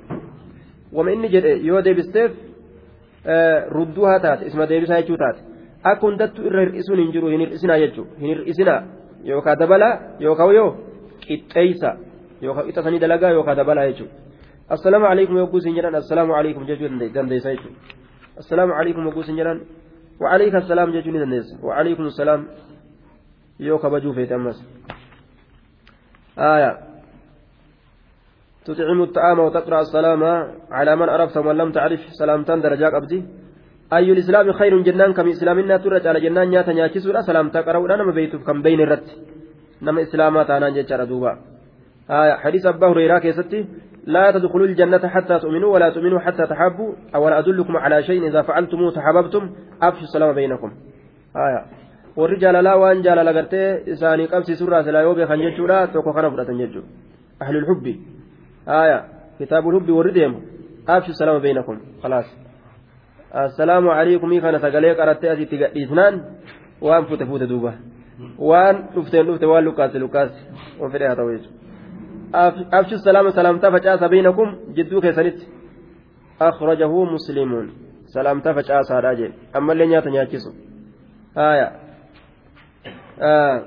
wama 0.95 1.09
inni 1.15 1.29
jedhe 1.35 1.51
yoo 1.69 1.81
deebisteef 1.87 2.31
rudduu 3.77 4.05
haa 4.09 4.19
taate 4.25 4.43
isma 4.49 4.65
deebisaa 4.71 4.99
jechuu 5.01 5.17
taate 5.23 5.41
akka 5.89 6.03
hundattuu 6.07 6.43
irra 6.49 6.61
hir'isuun 6.65 6.99
hin 7.03 7.09
jiru 7.15 7.27
hin 7.33 7.41
hir'isinaa 7.43 7.79
jechuu 7.83 8.05
hin 8.19 8.27
hir'isinaa 8.31 8.79
yookaa 9.31 9.55
dabalaa 9.61 9.93
yookaa 10.25 10.47
yoo 10.59 10.69
qixxeeysa 11.25 11.89
yookaa 12.41 12.63
qixxasanii 12.67 12.99
dalagaa 12.99 13.31
yookaa 13.37 13.55
dabalaa 13.55 13.87
jechuu 13.89 14.09
assalaamu 14.75 15.05
calaykum 15.09 15.37
yogguu 15.37 15.59
isin 15.63 15.75
jedhan 15.77 15.95
assalaamu 16.01 16.33
calaykum 16.37 16.63
jechuu 16.69 16.89
dandeessa 17.15 17.49
jechuu 17.55 17.73
assalaamu 18.41 18.73
calaykum 18.79 19.03
yogguu 19.09 19.25
isin 19.27 19.37
jedhan 19.41 19.59
وعليك 20.21 20.55
السلام 20.55 20.91
جاء 20.91 21.07
نيس 21.07 21.61
وعليكم 21.63 22.03
السلام 22.03 22.41
yoo 23.59 23.77
kabajuu 23.77 24.13
feete 24.13 24.33
ammas. 24.33 24.57
آية 26.37 26.77
تطعم 28.65 29.01
الطعام 29.01 29.39
وتقرأ 29.39 29.81
السلام 29.81 30.23
على 30.71 30.95
من 30.95 31.09
عرفت 31.09 31.37
ومن 31.37 31.55
لم 31.57 31.71
تعرف 31.71 31.99
سلامتان 32.19 32.61
درجات 32.61 32.93
أبدي 32.93 33.23
أي 33.93 34.11
الإسلام 34.11 34.51
خير 34.51 34.81
جنان 34.81 35.13
كم 35.13 35.27
إسلامنا 35.27 35.77
ترج 35.77 36.07
على 36.07 36.19
جنان 36.19 36.47
نياتا 36.49 36.73
نياكسورا 36.73 37.21
سلام 37.21 37.49
تقرأ 37.49 37.95
نما 37.95 38.11
بيتف 38.11 38.41
كم 38.47 38.61
بين 38.61 38.79
الرت 38.81 39.09
نما 39.81 40.01
إسلامات 40.01 40.49
أنا 40.49 40.69
جتشار 40.69 41.03
دوبا 41.03 41.56
حديث 42.09 42.65
أبا 42.65 42.87
هريرة 42.87 43.19
كيستي 43.19 43.65
لا 44.05 44.31
تدخلوا 44.31 44.67
الجنة 44.67 45.07
حتى 45.07 45.39
تؤمنوا 45.39 45.73
ولا 45.73 45.89
تؤمنوا 45.89 46.19
حتى 46.19 46.47
تحبوا 46.47 46.93
أولا 47.15 47.39
أدلكم 47.39 47.77
على 47.77 48.03
شيء 48.03 48.27
إذا 48.27 48.41
فعلتموه 48.41 48.91
تحببتم 48.91 49.51
أفشوا 49.81 50.03
السلام 50.03 50.33
بينكم 50.33 50.71
آية 51.35 51.65
warri 52.17 52.37
jaalalaa 52.41 52.77
waan 52.81 53.03
jaalala 53.05 53.33
gartee 53.33 53.83
isaanii 53.93 54.27
qabsiisurraa 54.27 54.83
silaa 54.83 55.01
yoo 55.07 55.15
beekan 55.15 55.41
jechuudha 55.45 55.75
tokko 55.95 56.13
kana 56.13 56.31
fudhatan 56.31 56.57
jechuudha 56.61 56.89
ahlul 57.45 57.67
hubbi 57.69 57.93
haaya 58.65 58.97
kitaabul 59.37 59.75
hubbi 59.77 59.91
warri 59.97 60.13
deemu 60.15 60.41
abshu 60.95 61.13
salama 61.19 61.43
beeynakum 61.45 61.77
khalaas 62.01 62.31
assalaamu 63.43 63.91
alaykumii 63.97 64.41
kana 64.45 64.63
sagalee 64.65 64.95
qarattee 65.01 65.29
asitti 65.35 65.61
gadhiisnaan 65.61 66.19
waan 66.87 67.05
fute 67.11 67.25
fute 67.31 67.45
duuba 67.53 67.73
waan 68.49 68.83
dhufteen 68.95 69.25
dhufte 69.29 69.45
waan 69.53 69.65
lukkaase 69.69 69.99
lukkaase 69.99 70.39
waan 72.33 72.53
jechuudha 72.55 72.77
abshu 72.77 72.97
salaama 72.97 73.31
salaamtaa 73.31 73.71
facaasa 73.71 74.09
beeynakum 74.09 74.55
jidduu 74.75 75.01
keessanitti 75.01 75.47
akhrajahu 76.39 77.05
muslimuun 77.15 77.67
salaamtaa 78.05 78.53
facaasaadhaa 78.53 79.15
jedhe 79.19 79.35
ammallee 79.53 79.87
nyaata 79.87 80.15
nyaachisu 80.15 80.55
haaya 81.35 81.67
آه 83.21 83.61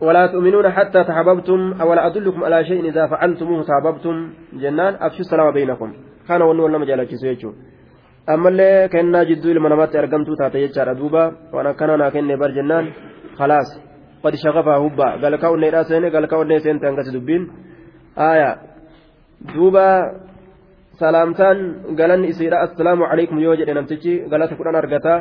ولا 0.00 0.26
تؤمنون 0.26 0.70
حتى 0.70 1.04
تحببتم 1.04 1.74
أولا 1.80 2.06
أدلكم 2.06 2.44
على 2.44 2.64
شيء 2.64 2.88
إذا 2.88 3.06
فعلتموه 3.06 3.62
تحببتم 3.62 4.30
جنان 4.52 4.94
أفشوا 4.94 5.20
السلام 5.20 5.50
بينكم 5.50 5.92
كان 6.28 6.42
ونور 6.42 6.70
لما 6.70 6.84
جالك 6.84 7.14
سيجو 7.14 7.52
أما 8.28 8.48
اللي 8.48 8.88
كنا 8.92 9.22
جدو 9.22 9.52
لما 9.52 9.68
نمت 9.68 9.96
أرقمتو 9.96 10.34
تاتي 10.34 10.58
يجار 10.62 10.92
دوبا 10.92 11.24
وأنا 11.52 11.72
كان 11.72 11.90
أنا 11.90 12.10
كني 12.10 12.36
بر 12.36 12.50
جنان 12.50 12.86
خلاص 13.38 13.68
قد 14.24 14.34
شغفها 14.34 14.76
هبا 14.84 15.08
قال 15.22 15.36
كون 15.36 15.64
راسين 15.64 16.04
قال 16.14 16.24
كون 16.32 16.58
سين 16.58 16.80
تنقص 16.80 17.08
دبين 17.14 17.42
آية 18.18 18.50
دوبا 19.54 19.88
سلامتان 21.00 21.56
قالن 21.98 22.24
إسيرا 22.30 22.56
السلام 22.64 23.02
عليكم 23.10 23.36
يوجد 23.38 23.70
نمتجي 23.70 24.14
قالت 24.30 24.50
قرآن 24.58 24.74
أرقتا 24.80 25.16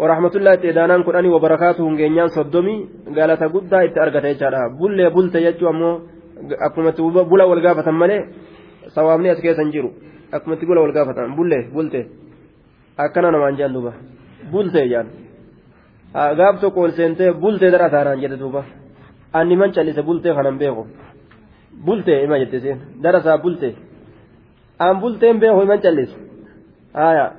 warahmatullahi 0.00 0.56
itti 0.56 0.68
edaanaan 0.72 1.04
kudhanii 1.04 1.28
wabarakaatu 1.36 1.84
hungeenyaan 1.84 2.30
soddomii 2.36 2.78
galata 3.16 3.48
guddaa 3.54 3.82
itti 3.86 4.00
argata 4.00 4.28
jechaadha 4.32 4.70
bullee 4.78 5.10
bulte 5.16 5.42
jechuu 5.44 5.68
ammoo 5.68 5.94
akkumatti 6.66 7.02
bula 7.30 7.44
wal 7.50 7.60
gaafatan 7.66 7.96
malee 8.02 8.20
sawaabni 8.94 9.28
as 9.34 9.40
keessa 9.44 9.62
hin 9.62 9.72
jiru 9.74 9.90
akkumatti 10.32 10.66
bula 10.66 10.80
wal 10.84 10.94
gaafatan 10.96 11.36
bullee 11.36 11.62
bulte 11.74 12.00
akkana 13.04 13.30
namaan 13.30 13.56
jaan 13.60 13.72
duuba 13.76 13.92
bultee 14.52 14.88
jaan 14.88 15.06
gaaf 16.14 16.60
tokko 16.60 16.80
ol 16.86 16.92
seentee 16.98 17.30
bultee 17.42 17.70
dara 17.74 17.88
taanaan 17.94 18.20
jedhe 18.22 18.36
duuba 18.42 18.62
anni 19.38 19.56
man 19.60 19.70
callise 19.76 20.02
bultee 20.08 20.34
kanan 20.38 20.56
beeku 20.62 20.82
bultee 21.86 22.18
ima 22.24 22.36
jette 22.42 22.58
seen 22.64 22.78
darasaa 23.02 23.38
bultee 23.44 23.74
aan 24.84 24.96
bulteen 25.02 25.36
beeku 25.42 25.60
iman 25.66 25.80
callise 25.84 26.14
aayaa 27.06 27.30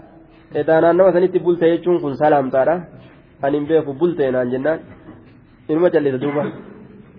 edaanaan 0.60 0.96
nama 0.98 1.12
sanitti 1.16 1.40
bulte 1.46 1.66
jechuun 1.74 1.98
kun 2.04 2.16
salaamtaadha 2.22 2.76
kan 3.42 3.54
hin 3.56 3.66
beeku 3.70 3.92
bulte 4.02 4.24
naan 4.36 4.50
jennaan 4.54 4.80
inuma 5.70 5.90
callisa 5.94 6.18
duuba 6.24 6.44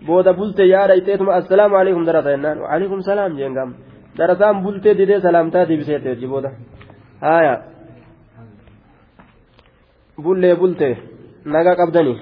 booda 0.07 0.33
bulte 0.39 0.63
yaada 0.75 0.95
iteetuma 1.01 1.33
assalaamu 1.41 1.75
alaikum 1.81 2.03
darasa 2.09 2.31
jennaan 2.35 2.59
waalaikum 2.65 3.01
salaam 3.11 3.33
jeen 3.39 3.53
gam 3.59 3.71
darasaan 4.19 4.57
bultee 4.65 4.95
didee 4.99 5.21
salaamtaa 5.27 5.65
deebiseeteerji 5.69 6.27
booda 6.33 6.51
haya 7.27 7.55
bullee 10.25 10.55
bulte 10.63 10.89
nagaa 11.45 11.77
qabdanii 11.81 12.17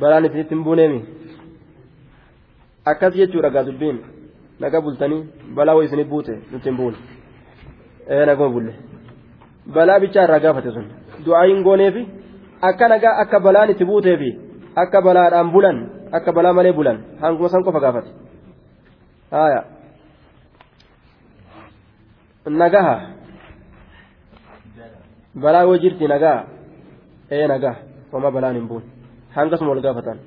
balaan 0.00 0.24
isinitti 0.24 0.54
hin 0.54 0.64
buuneemi 0.64 1.00
akkas 2.92 3.14
jechuudha 3.20 3.50
gaa 3.56 3.64
dubbiin 3.66 3.98
nagaa 4.60 4.80
bultanii 4.86 5.22
balaa 5.56 5.74
wayii 5.76 5.88
isinit 5.90 6.08
buute 6.14 6.34
nutti 6.52 6.68
hin 6.70 6.76
buune 6.76 6.96
ee 8.08 8.26
naguma 8.26 8.50
bulle 8.54 8.74
balaa 9.74 10.00
bichaa 10.04 10.24
irraa 10.28 10.40
gaafate 10.46 10.70
sun 10.76 10.86
du'aa 11.26 11.44
hin 11.50 11.62
gooneefi 11.68 12.06
akka 12.70 12.88
nagaa 12.94 13.14
akka 13.24 13.40
balaan 13.46 13.70
itti 13.74 13.84
buuteefi 13.90 14.30
akka 14.84 15.02
balaadhaan 15.08 15.52
bulan 15.56 15.78
akka 16.20 16.32
balaa 16.38 16.52
malee 16.58 16.72
bulan 16.80 17.04
hanguma 17.20 17.48
san 17.48 17.64
qofa 17.68 17.80
gaafate 17.86 18.10
haaya 19.36 19.64
nagaha 22.62 22.96
balaa 25.44 25.62
yoo 25.68 25.78
jirti 25.84 26.08
nagaa 26.14 26.38
ee 27.36 27.46
nagaa 27.52 27.76
wama 28.12 28.30
balaan 28.36 28.56
hin 28.58 28.66
buune 28.70 28.86
hangasuma 29.36 29.70
wal 29.74 29.82
gaafatan 29.86 30.18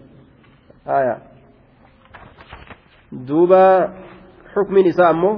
haaya 0.91 1.15
duuba 3.27 3.61
xukmiin 4.53 4.87
isaa 4.93 5.09
ammoo 5.15 5.35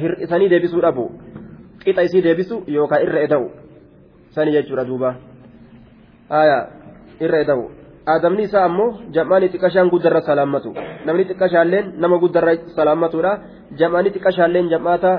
hir'isanii 0.00 0.50
deebisuu 0.52 0.82
dhabu 0.86 1.04
qixa 1.84 2.02
isii 2.08 2.22
deebisu 2.26 2.56
yookaan 2.76 3.02
irra 3.06 3.20
eda'u 3.26 3.46
sani 4.34 4.52
jechuudha 4.56 4.84
duuba 4.90 5.10
haaya 6.34 6.58
irra 7.24 7.38
eda'u 7.44 7.64
aadamni 8.14 8.42
isaa 8.48 8.64
ammoo 8.68 8.88
jam'aanii 9.16 9.52
xiqqashaan 9.52 9.92
guddarra 9.94 10.20
salaammatu 10.30 10.70
namni 11.06 11.24
xiqqashaalleen 11.30 11.86
nama 12.02 12.16
guddarra 12.24 12.52
salaammatudha 12.78 13.32
jam'aanii 13.80 14.14
xiqqashaalleen 14.16 14.66
jam'aata 14.74 15.12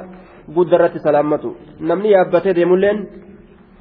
guddarratti 0.56 1.00
salaammatu 1.08 1.50
namni 1.90 2.10
yaabbatee 2.16 2.54
deemulleen 2.60 2.98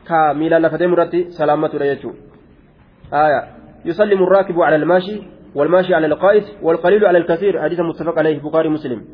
ka 0.08 0.34
miilaan 0.34 0.62
lafa 0.62 0.78
deemu 0.78 0.94
irratti 0.94 1.26
salaammatudha 1.30 1.86
jechuudha. 1.92 3.56
Yusallimu 3.86 4.24
الراكب 4.26 4.60
على 4.60 4.76
الماشي 4.76 5.22
والماشي 5.54 5.94
على 5.94 6.06
القائد 6.06 6.44
والقليل 6.62 7.04
على 7.04 7.18
الكثير 7.18 7.62
حديث 7.62 7.80
متفق 7.80 8.18
عليه 8.18 8.42
بخاري 8.42 8.68
مسلم 8.68 9.04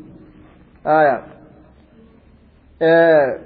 آية 0.87 1.23
آه 2.81 3.39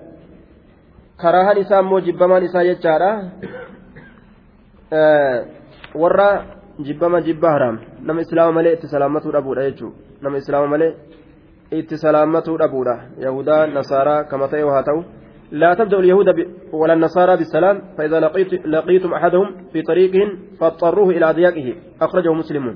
كراهان 1.21 1.57
إساء 1.57 1.81
مو 1.81 1.99
جبمان 1.99 2.43
إساء 2.43 2.65
يجارة 2.65 3.31
آه 4.93 5.45
ورا 5.95 6.45
جبما 6.79 7.19
جبا 7.19 7.49
حرام 7.49 7.79
نم 8.01 8.19
إسلام 8.19 8.55
ملئ 8.55 8.73
اتسلامته 8.73 9.29
ربودا 9.31 9.67
يجو 9.67 9.89
نم 10.23 10.35
إسلام 10.35 10.71
ملئ 10.71 10.91
اتسلامته 11.73 12.57
ربودا 12.57 12.95
يهودا 13.17 13.65
نصارى 13.65 14.23
كما 14.23 14.47
تيو 14.47 14.69
هاتو 14.69 15.03
لا 15.51 15.73
تبدأ 15.73 15.99
اليهود 15.99 16.27
ولا 16.73 16.93
النصارى 16.93 17.37
بالسلام 17.37 17.81
فإذا 17.97 18.19
لقيت 18.19 18.67
لقيتم 18.67 19.13
أحدهم 19.13 19.47
في 19.71 19.81
طريقهم 19.81 20.29
فاضطروه 20.59 21.09
إلى 21.09 21.27
ضيقه 21.31 21.75
أخرجه 22.01 22.33
مسلم 22.33 22.75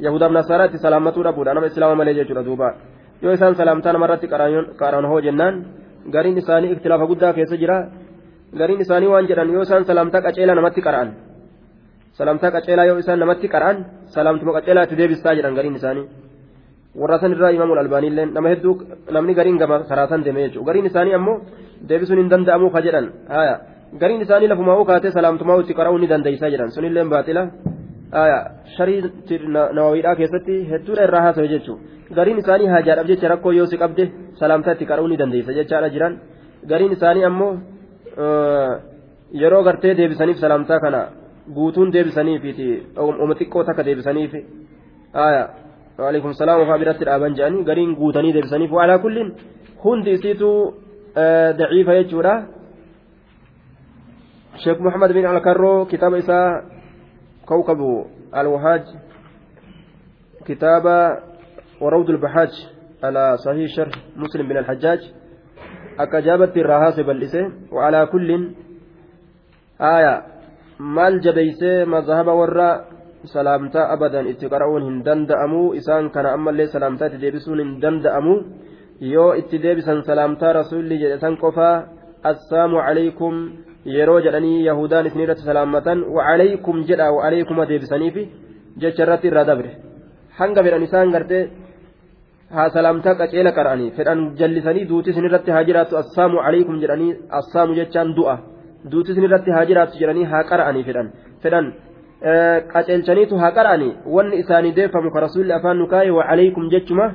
يهودا 0.00 0.28
نصارى 0.28 0.78
سلامته 0.78 1.22
ربودا 1.22 1.52
نم 1.52 1.64
إسلام 1.64 1.98
ملئ 1.98 2.12
يجو 2.20 2.40
دوبا 2.48 2.70
yoo 3.22 3.32
isaan 3.32 3.54
salaamtaa 3.56 3.92
namarratti 3.96 4.28
qaraan 4.28 5.06
hoo 5.10 5.20
jennaan 5.26 5.54
gariin 6.14 6.36
isaanii 6.38 6.72
ikhtilaafa 6.74 7.06
guddaa 7.10 7.32
keessa 7.32 7.56
jira 7.62 7.76
gariin 8.60 8.80
isaanii 8.84 9.08
waan 9.12 9.28
jedhan 9.30 9.52
yoo 9.54 9.62
isaan 9.66 9.84
salaamtaa 9.90 10.20
qaceelaa 10.26 10.56
namatti 10.58 10.84
qara'an 10.86 11.08
salaamtaa 12.18 12.50
qaceelaa 12.56 12.86
yoo 12.90 12.98
isaan 13.02 13.20
namatti 13.24 13.48
qara'an 13.54 13.76
salaamtuma 14.16 14.52
qaceelaa 14.56 14.84
itti 14.86 14.98
deebistaa 15.00 15.34
jedhan 15.38 15.56
gariin 15.58 15.78
isaanii 15.80 16.06
warra 17.00 17.18
san 17.22 17.32
irraa 17.36 17.52
imaamul 17.56 17.80
albaaniillee 17.84 18.26
nama 18.36 18.48
hedduu 18.52 18.74
namni 19.16 19.34
gariin 19.38 19.58
gama 19.62 19.76
karaa 19.90 20.06
san 20.12 20.24
deeme 20.26 20.40
jechuudha 20.44 20.68
gariin 20.68 20.86
isaanii 20.90 21.16
ammoo 21.20 21.36
deebisuun 21.88 22.18
hin 22.22 22.30
danda'amuu 22.34 22.70
ka 22.76 22.80
jedhan 22.86 23.06
haya 23.36 23.54
gariin 24.00 24.22
isaanii 24.26 24.48
lafumaa 24.52 24.84
kaatee 24.92 25.12
salaamtumaa 25.18 25.58
itti 25.64 25.74
qara'uu 25.80 25.98
ni 26.04 26.08
dandeessaa 26.12 26.50
jedhan 26.54 26.70
sunillee 26.76 27.04
baaxila 27.14 27.42
haya 28.18 28.38
sharii 28.76 29.00
nawawiidhaa 29.76 30.16
keessatti 30.22 30.54
hedduudha 30.72 31.02
irraa 31.08 31.22
haasa'e 31.26 31.48
jechuudha. 31.54 31.82
gariin 32.14 32.38
isaanii 32.42 32.68
haajaadhaaf 32.74 33.08
jecha 33.12 33.28
rakkoo 33.32 33.52
yoo 33.58 33.66
si 33.70 33.76
qabde 33.82 34.04
salaamtaa 34.40 34.74
itti 34.76 34.86
qara'uu 34.90 35.08
ni 35.12 35.16
dandeessa 35.22 35.56
jechaadha 35.58 35.88
jiran 35.94 36.18
gariin 36.70 36.92
isaanii 36.96 37.24
ammoo 37.30 37.52
yeroo 39.42 39.62
gartee 39.68 39.94
deebisaniif 40.00 40.38
salaamtaa 40.44 40.80
kana 40.84 41.00
guutuun 41.56 41.92
deebisaniifiti 41.96 42.68
oma 43.24 43.34
xiqqoo 43.40 43.64
takka 43.68 43.82
deebisaniif 43.88 44.32
waalaikum 46.02 46.32
salaam 46.40 46.62
ofaa 46.64 46.78
biratti 46.82 47.04
dhaaban 47.08 47.36
jedhanii 47.38 47.64
gariin 47.70 47.94
guutanii 48.00 48.32
deebisaniif 48.36 48.72
waalaa 48.78 48.98
kulliin 49.04 49.32
hundi 49.84 50.10
isiitu 50.18 50.50
daciifa 51.58 51.92
jechuudha. 52.02 52.34
Sheek 54.62 54.80
muhammad 54.80 55.12
bin 55.12 55.26
alkarroo 55.26 55.86
kitaaba 55.86 56.18
isaa 56.18 56.62
kawkabu 57.48 58.10
alwahaaj 58.32 58.84
kitaaba 60.46 61.26
وروض 61.80 62.10
البحاج 62.10 62.52
على 63.04 63.36
صحيح 63.36 63.68
شرح 63.76 63.94
مسلم 64.16 64.48
بن 64.48 64.56
الحجاج 64.56 65.00
أكجابت 66.00 66.56
الرهاس 66.56 67.00
بلسه 67.00 67.44
وعلى 67.72 68.06
كل 68.06 68.30
آية 69.80 70.14
مال 70.80 71.20
جبيسه 71.20 71.84
مذهب 71.84 72.26
ورا 72.26 72.70
سلامتا 73.24 73.92
أبدا 73.92 74.30
اتقرؤون 74.30 74.82
هندن 74.82 75.26
دأمو 75.26 75.74
إسان 75.74 76.08
كان 76.08 76.26
أما 76.26 76.50
اللي 76.50 76.66
سلامتا 76.66 77.08
تدبسون 77.08 77.60
هندن 77.60 78.00
دأمو 78.00 78.34
yoo 79.00 79.34
itti 79.40 79.58
deebisan 79.64 80.02
salaamtaa 80.08 80.52
rasuulli 80.60 80.98
jedhe 81.02 81.18
san 81.24 81.36
qofaa 81.42 81.74
assaamu 82.30 82.76
calaykum 82.86 83.34
yeroo 83.96 84.20
jedhanii 84.26 84.64
yahudaan 84.68 85.06
isin 85.08 85.20
irratti 85.24 85.44
salaammatan 85.50 85.98
wacalaykum 86.16 86.76
jedha 86.88 87.12
wacalaykuma 87.16 87.66
deebisaniifi 87.70 88.22
jecha 88.82 89.02
irratti 89.04 89.26
irraa 89.30 89.44
dabre 89.50 89.70
hanga 90.38 90.60
fedhan 90.66 90.82
isaan 90.88 91.12
gartee 91.14 91.44
haa 92.56 92.68
salaamtaa 92.76 93.14
qaceela 93.20 93.52
qara'anii 93.58 93.90
fedhan 93.98 94.20
jallisanii 94.40 94.88
duuti 94.90 95.10
isin 95.12 95.24
irratti 95.28 95.50
haa 95.56 95.64
jiraattu 95.68 95.94
assaamu 96.02 96.36
calaykum 96.46 96.76
jedhanii 96.82 97.12
assaamu 97.40 97.72
jechaan 97.80 98.14
du'a 98.18 98.36
duuti 98.92 99.10
isin 99.12 99.24
irratti 99.28 99.50
haa 99.56 99.64
jiraattu 99.70 100.00
jedhanii 100.02 100.26
haa 100.32 100.42
qara'anii 100.50 100.84
fedhan 100.88 101.08
fedhan 101.42 101.66
qaceelchaniitu 102.74 103.34
haa 103.42 103.52
qara'anii 103.58 103.92
wanni 104.16 104.36
isaanii 104.42 104.72
deeffamu 104.78 105.10
ka 105.14 105.20
rasuulli 105.26 105.52
afaan 105.58 105.78
nu 105.82 105.86
kaa'e 105.94 106.10
wacalaykum 106.18 106.70
jechuma 106.74 107.06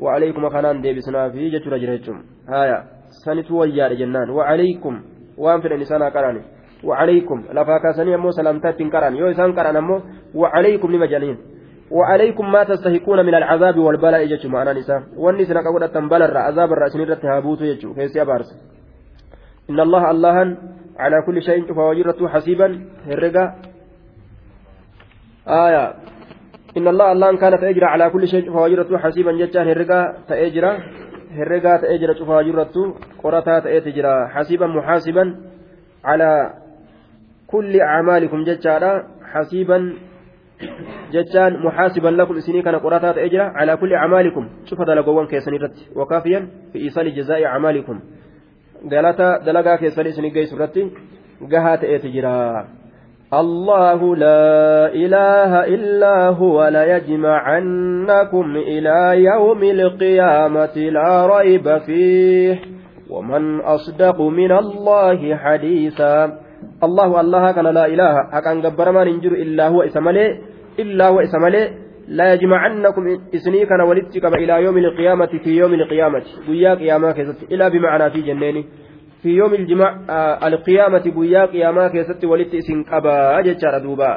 وعليكم 0.00 0.48
خنان 0.48 0.80
ديبسنا 0.80 1.30
في 1.30 1.50
جتر 1.50 1.76
جريتم 1.76 2.16
هايا. 2.48 2.78
سنت 3.24 3.50
ويار 3.50 3.92
جنان. 3.94 4.30
وعليكم. 4.30 4.94
وان 5.38 5.60
في 5.60 5.66
الانسان 5.66 6.02
قراني 6.02 6.42
وعليكم. 6.84 7.38
لفاكا 7.52 7.92
سني 7.96 8.14
امو 8.14 8.30
سلامتات 8.30 8.82
قران. 8.82 9.16
يو 9.16 9.28
انسان 9.28 9.52
قران 9.58 9.76
امو 9.76 10.00
وعليكم 10.34 10.88
لما 10.92 11.06
جنين 11.06 11.38
وعليكم 11.90 12.52
ما 12.52 12.64
تستحقون 12.64 13.26
من 13.26 13.34
العذاب 13.34 13.76
والبلاء 13.78 14.26
جتم 14.26 14.56
أنا 14.56 14.72
نساء 14.72 15.02
واني 15.16 15.44
سنك 15.44 15.64
قد 15.74 15.88
تنبل 15.88 16.22
عذاب 16.36 16.72
الرأسين 16.72 17.00
رت 17.00 17.24
هابوت 17.24 17.60
يجو 17.60 17.94
كيسي 17.94 18.24
بارس 18.24 18.50
إن 19.70 19.80
الله 19.80 20.10
الله 20.10 20.56
على 20.98 21.16
كل 21.26 21.42
شيء 21.42 21.74
فوجرته 21.74 22.28
حسيبا. 22.28 22.68
هرقا. 23.06 23.44
آية. 25.48 25.94
إن 26.76 26.88
الله 26.88 27.12
الله 27.12 27.36
كان 27.36 27.60
تأجر 27.60 27.84
على 27.84 28.10
كل 28.10 28.28
شيء 28.28 28.52
فواجرته 28.52 28.98
حسيبا 28.98 29.32
جتان 29.32 29.68
هرقا 29.68 30.00
تأجر 30.28 30.64
هرقا 31.30 31.76
تأجر 31.76 32.24
فواجرته 32.24 32.94
قرطا 33.22 33.58
تأجر 33.58 34.28
حسيبا 34.28 34.66
محاسبا 34.66 35.24
على 36.04 36.54
كل 37.46 37.80
أعمالكم 37.80 38.44
جتانا 38.44 39.06
حسيبا 39.32 39.78
جتان 41.12 41.52
محاسبا 41.66 42.08
لكم 42.08 42.40
سنين 42.40 42.62
كان 42.62 42.76
قرطا 42.76 43.12
تأجر 43.12 43.40
على 43.40 43.76
كل 43.76 43.92
أعمالكم. 43.94 44.48
شوف 44.64 44.80
هذا 44.80 44.94
لقوان 44.94 45.26
كيسنيرت 45.26 45.76
وكافيا 45.96 46.48
في 46.72 46.78
إيصال 46.78 47.14
جزاء 47.14 47.44
أعمالكم. 47.44 48.00
دلتا 48.84 49.38
دلقا 49.46 49.76
كيسني 49.76 50.12
سنين 50.12 50.32
قيس 50.32 50.54
رتي 50.54 50.90
قهات 51.52 51.80
تأجرا 51.80 52.77
الله 53.32 54.16
لا 54.16 54.88
إله 54.88 55.64
إلا 55.64 56.28
هو 56.28 56.68
ليجمعنكم 56.68 58.56
إلى 58.56 59.24
يوم 59.24 59.62
القيامة 59.62 60.76
لا 60.76 61.38
ريب 61.38 61.78
فيه. 61.78 62.60
ومن 63.10 63.60
أصدق 63.60 64.20
من 64.20 64.52
الله 64.52 65.36
حديثا. 65.36 66.38
الله 66.82 67.20
الله 67.20 67.52
كان 67.52 67.66
لا 67.66 67.86
إله. 67.86 68.14
أكان 68.32 68.66
قبر 68.66 68.92
ما 68.92 69.04
ننجر 69.04 69.32
إلا 69.32 69.68
هو 69.68 69.82
إسمالي 69.82 70.38
إلا 70.78 71.08
هو 71.08 71.20
إسمالي 71.20 71.70
لا 72.08 72.32
يجمعنكم 72.32 73.02
إسني 73.34 73.66
كان 73.66 73.80
ولدتك 73.80 74.24
إلى 74.24 74.62
يوم 74.64 74.78
القيامة 74.78 75.26
في 75.44 75.50
يوم 75.50 75.74
القيامة. 75.74 76.22
ويا 76.48 76.74
قيامة 76.74 77.34
إلى 77.52 77.70
بمعنى 77.70 78.10
في 78.10 78.20
جنيني. 78.20 78.64
في 79.28 79.36
يوم 79.36 79.54
الجمع 79.54 79.88
آه 80.10 80.48
القيامة 80.48 81.04
بويا 81.12 81.44
قياما 81.52 81.88
كيست 81.88 82.24
ولت 82.24 82.54
إسن 82.54 82.88
قبا 82.88 83.40
جتشار 83.44 83.78
دوبا. 83.84 84.12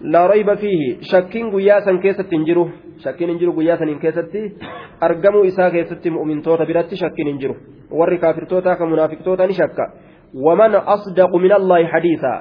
لا 0.00 0.26
ريب 0.30 0.54
فيه. 0.54 1.02
شكين 1.10 1.50
قياسا 1.50 1.92
كيست 1.98 2.30
انجرو. 2.32 2.64
شكين 3.04 3.28
انجرو 3.30 3.52
قياسا 3.58 3.84
إن 3.84 3.98
كيست 3.98 4.34
أرقموا 5.02 5.46
إسا 5.50 5.68
كيست 5.74 6.04
مؤمن 6.08 6.42
توتا 6.46 6.64
برات 6.64 6.94
شكين 6.94 7.28
انجرو. 7.34 7.54
ور 7.90 8.16
كافر 8.22 8.44
توتا 8.44 8.74
كمنافق 8.78 9.18
توتا 9.26 9.46
نشكا. 9.50 9.86
waman 10.34 10.74
asdaqu 10.74 11.38
min 11.42 11.52
allaahi 11.52 11.90
hadiisa 11.90 12.32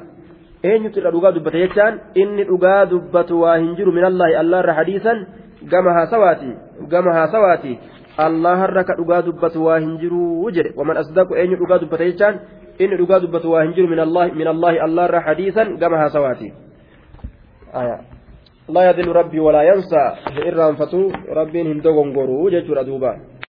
eenyutu 0.64 0.99
irra 1.02 1.11
dhugaa 1.11 1.34
dubbate 1.34 1.57
jechaan 1.66 1.99
inni 2.14 2.44
dhugaa 2.45 2.86
dubbatu 2.86 3.41
waa 3.41 3.57
hin 3.57 3.76
jiru 3.76 3.91
min 3.91 4.03
allaahi 4.03 4.36
allaarra 4.41 4.74
hadiisan 4.80 5.26
gama 5.72 5.94
haasawaati 5.98 6.52
gama 6.91 7.14
haasawaati 7.14 7.80
allaharra 8.25 8.83
ka 8.83 8.93
dhugaa 8.99 9.21
dubbatu 9.27 9.63
waa 9.67 9.79
hin 9.79 9.97
jiru 10.01 10.51
jedhe 10.57 10.73
waman 10.79 10.97
asdaqu 11.03 11.35
eenyu 11.41 11.57
dhugaa 11.61 11.79
dubbate 11.83 12.05
jechaan 12.11 12.39
inni 12.83 12.97
dhugaa 13.01 13.19
dubbatu 13.23 13.51
waa 13.53 13.63
hin 13.63 13.73
jiru 13.77 13.87
min 13.93 13.99
allaahi 14.47 14.79
allaarra 14.87 15.25
hadiisan 15.27 15.77
gama 15.83 15.97
haasawaati 16.03 16.49
لا 18.69 18.81
يدل 18.89 19.07
ربي 19.09 19.39
ولا 19.39 19.61
ينسى 19.65 20.03
إرام 20.45 20.75
فتو 20.75 21.09
ربين 21.39 21.65
هندوغن 21.67 22.13
غورو 22.15 22.49
جيتشورا 22.53 22.81
دوبا 22.85 23.11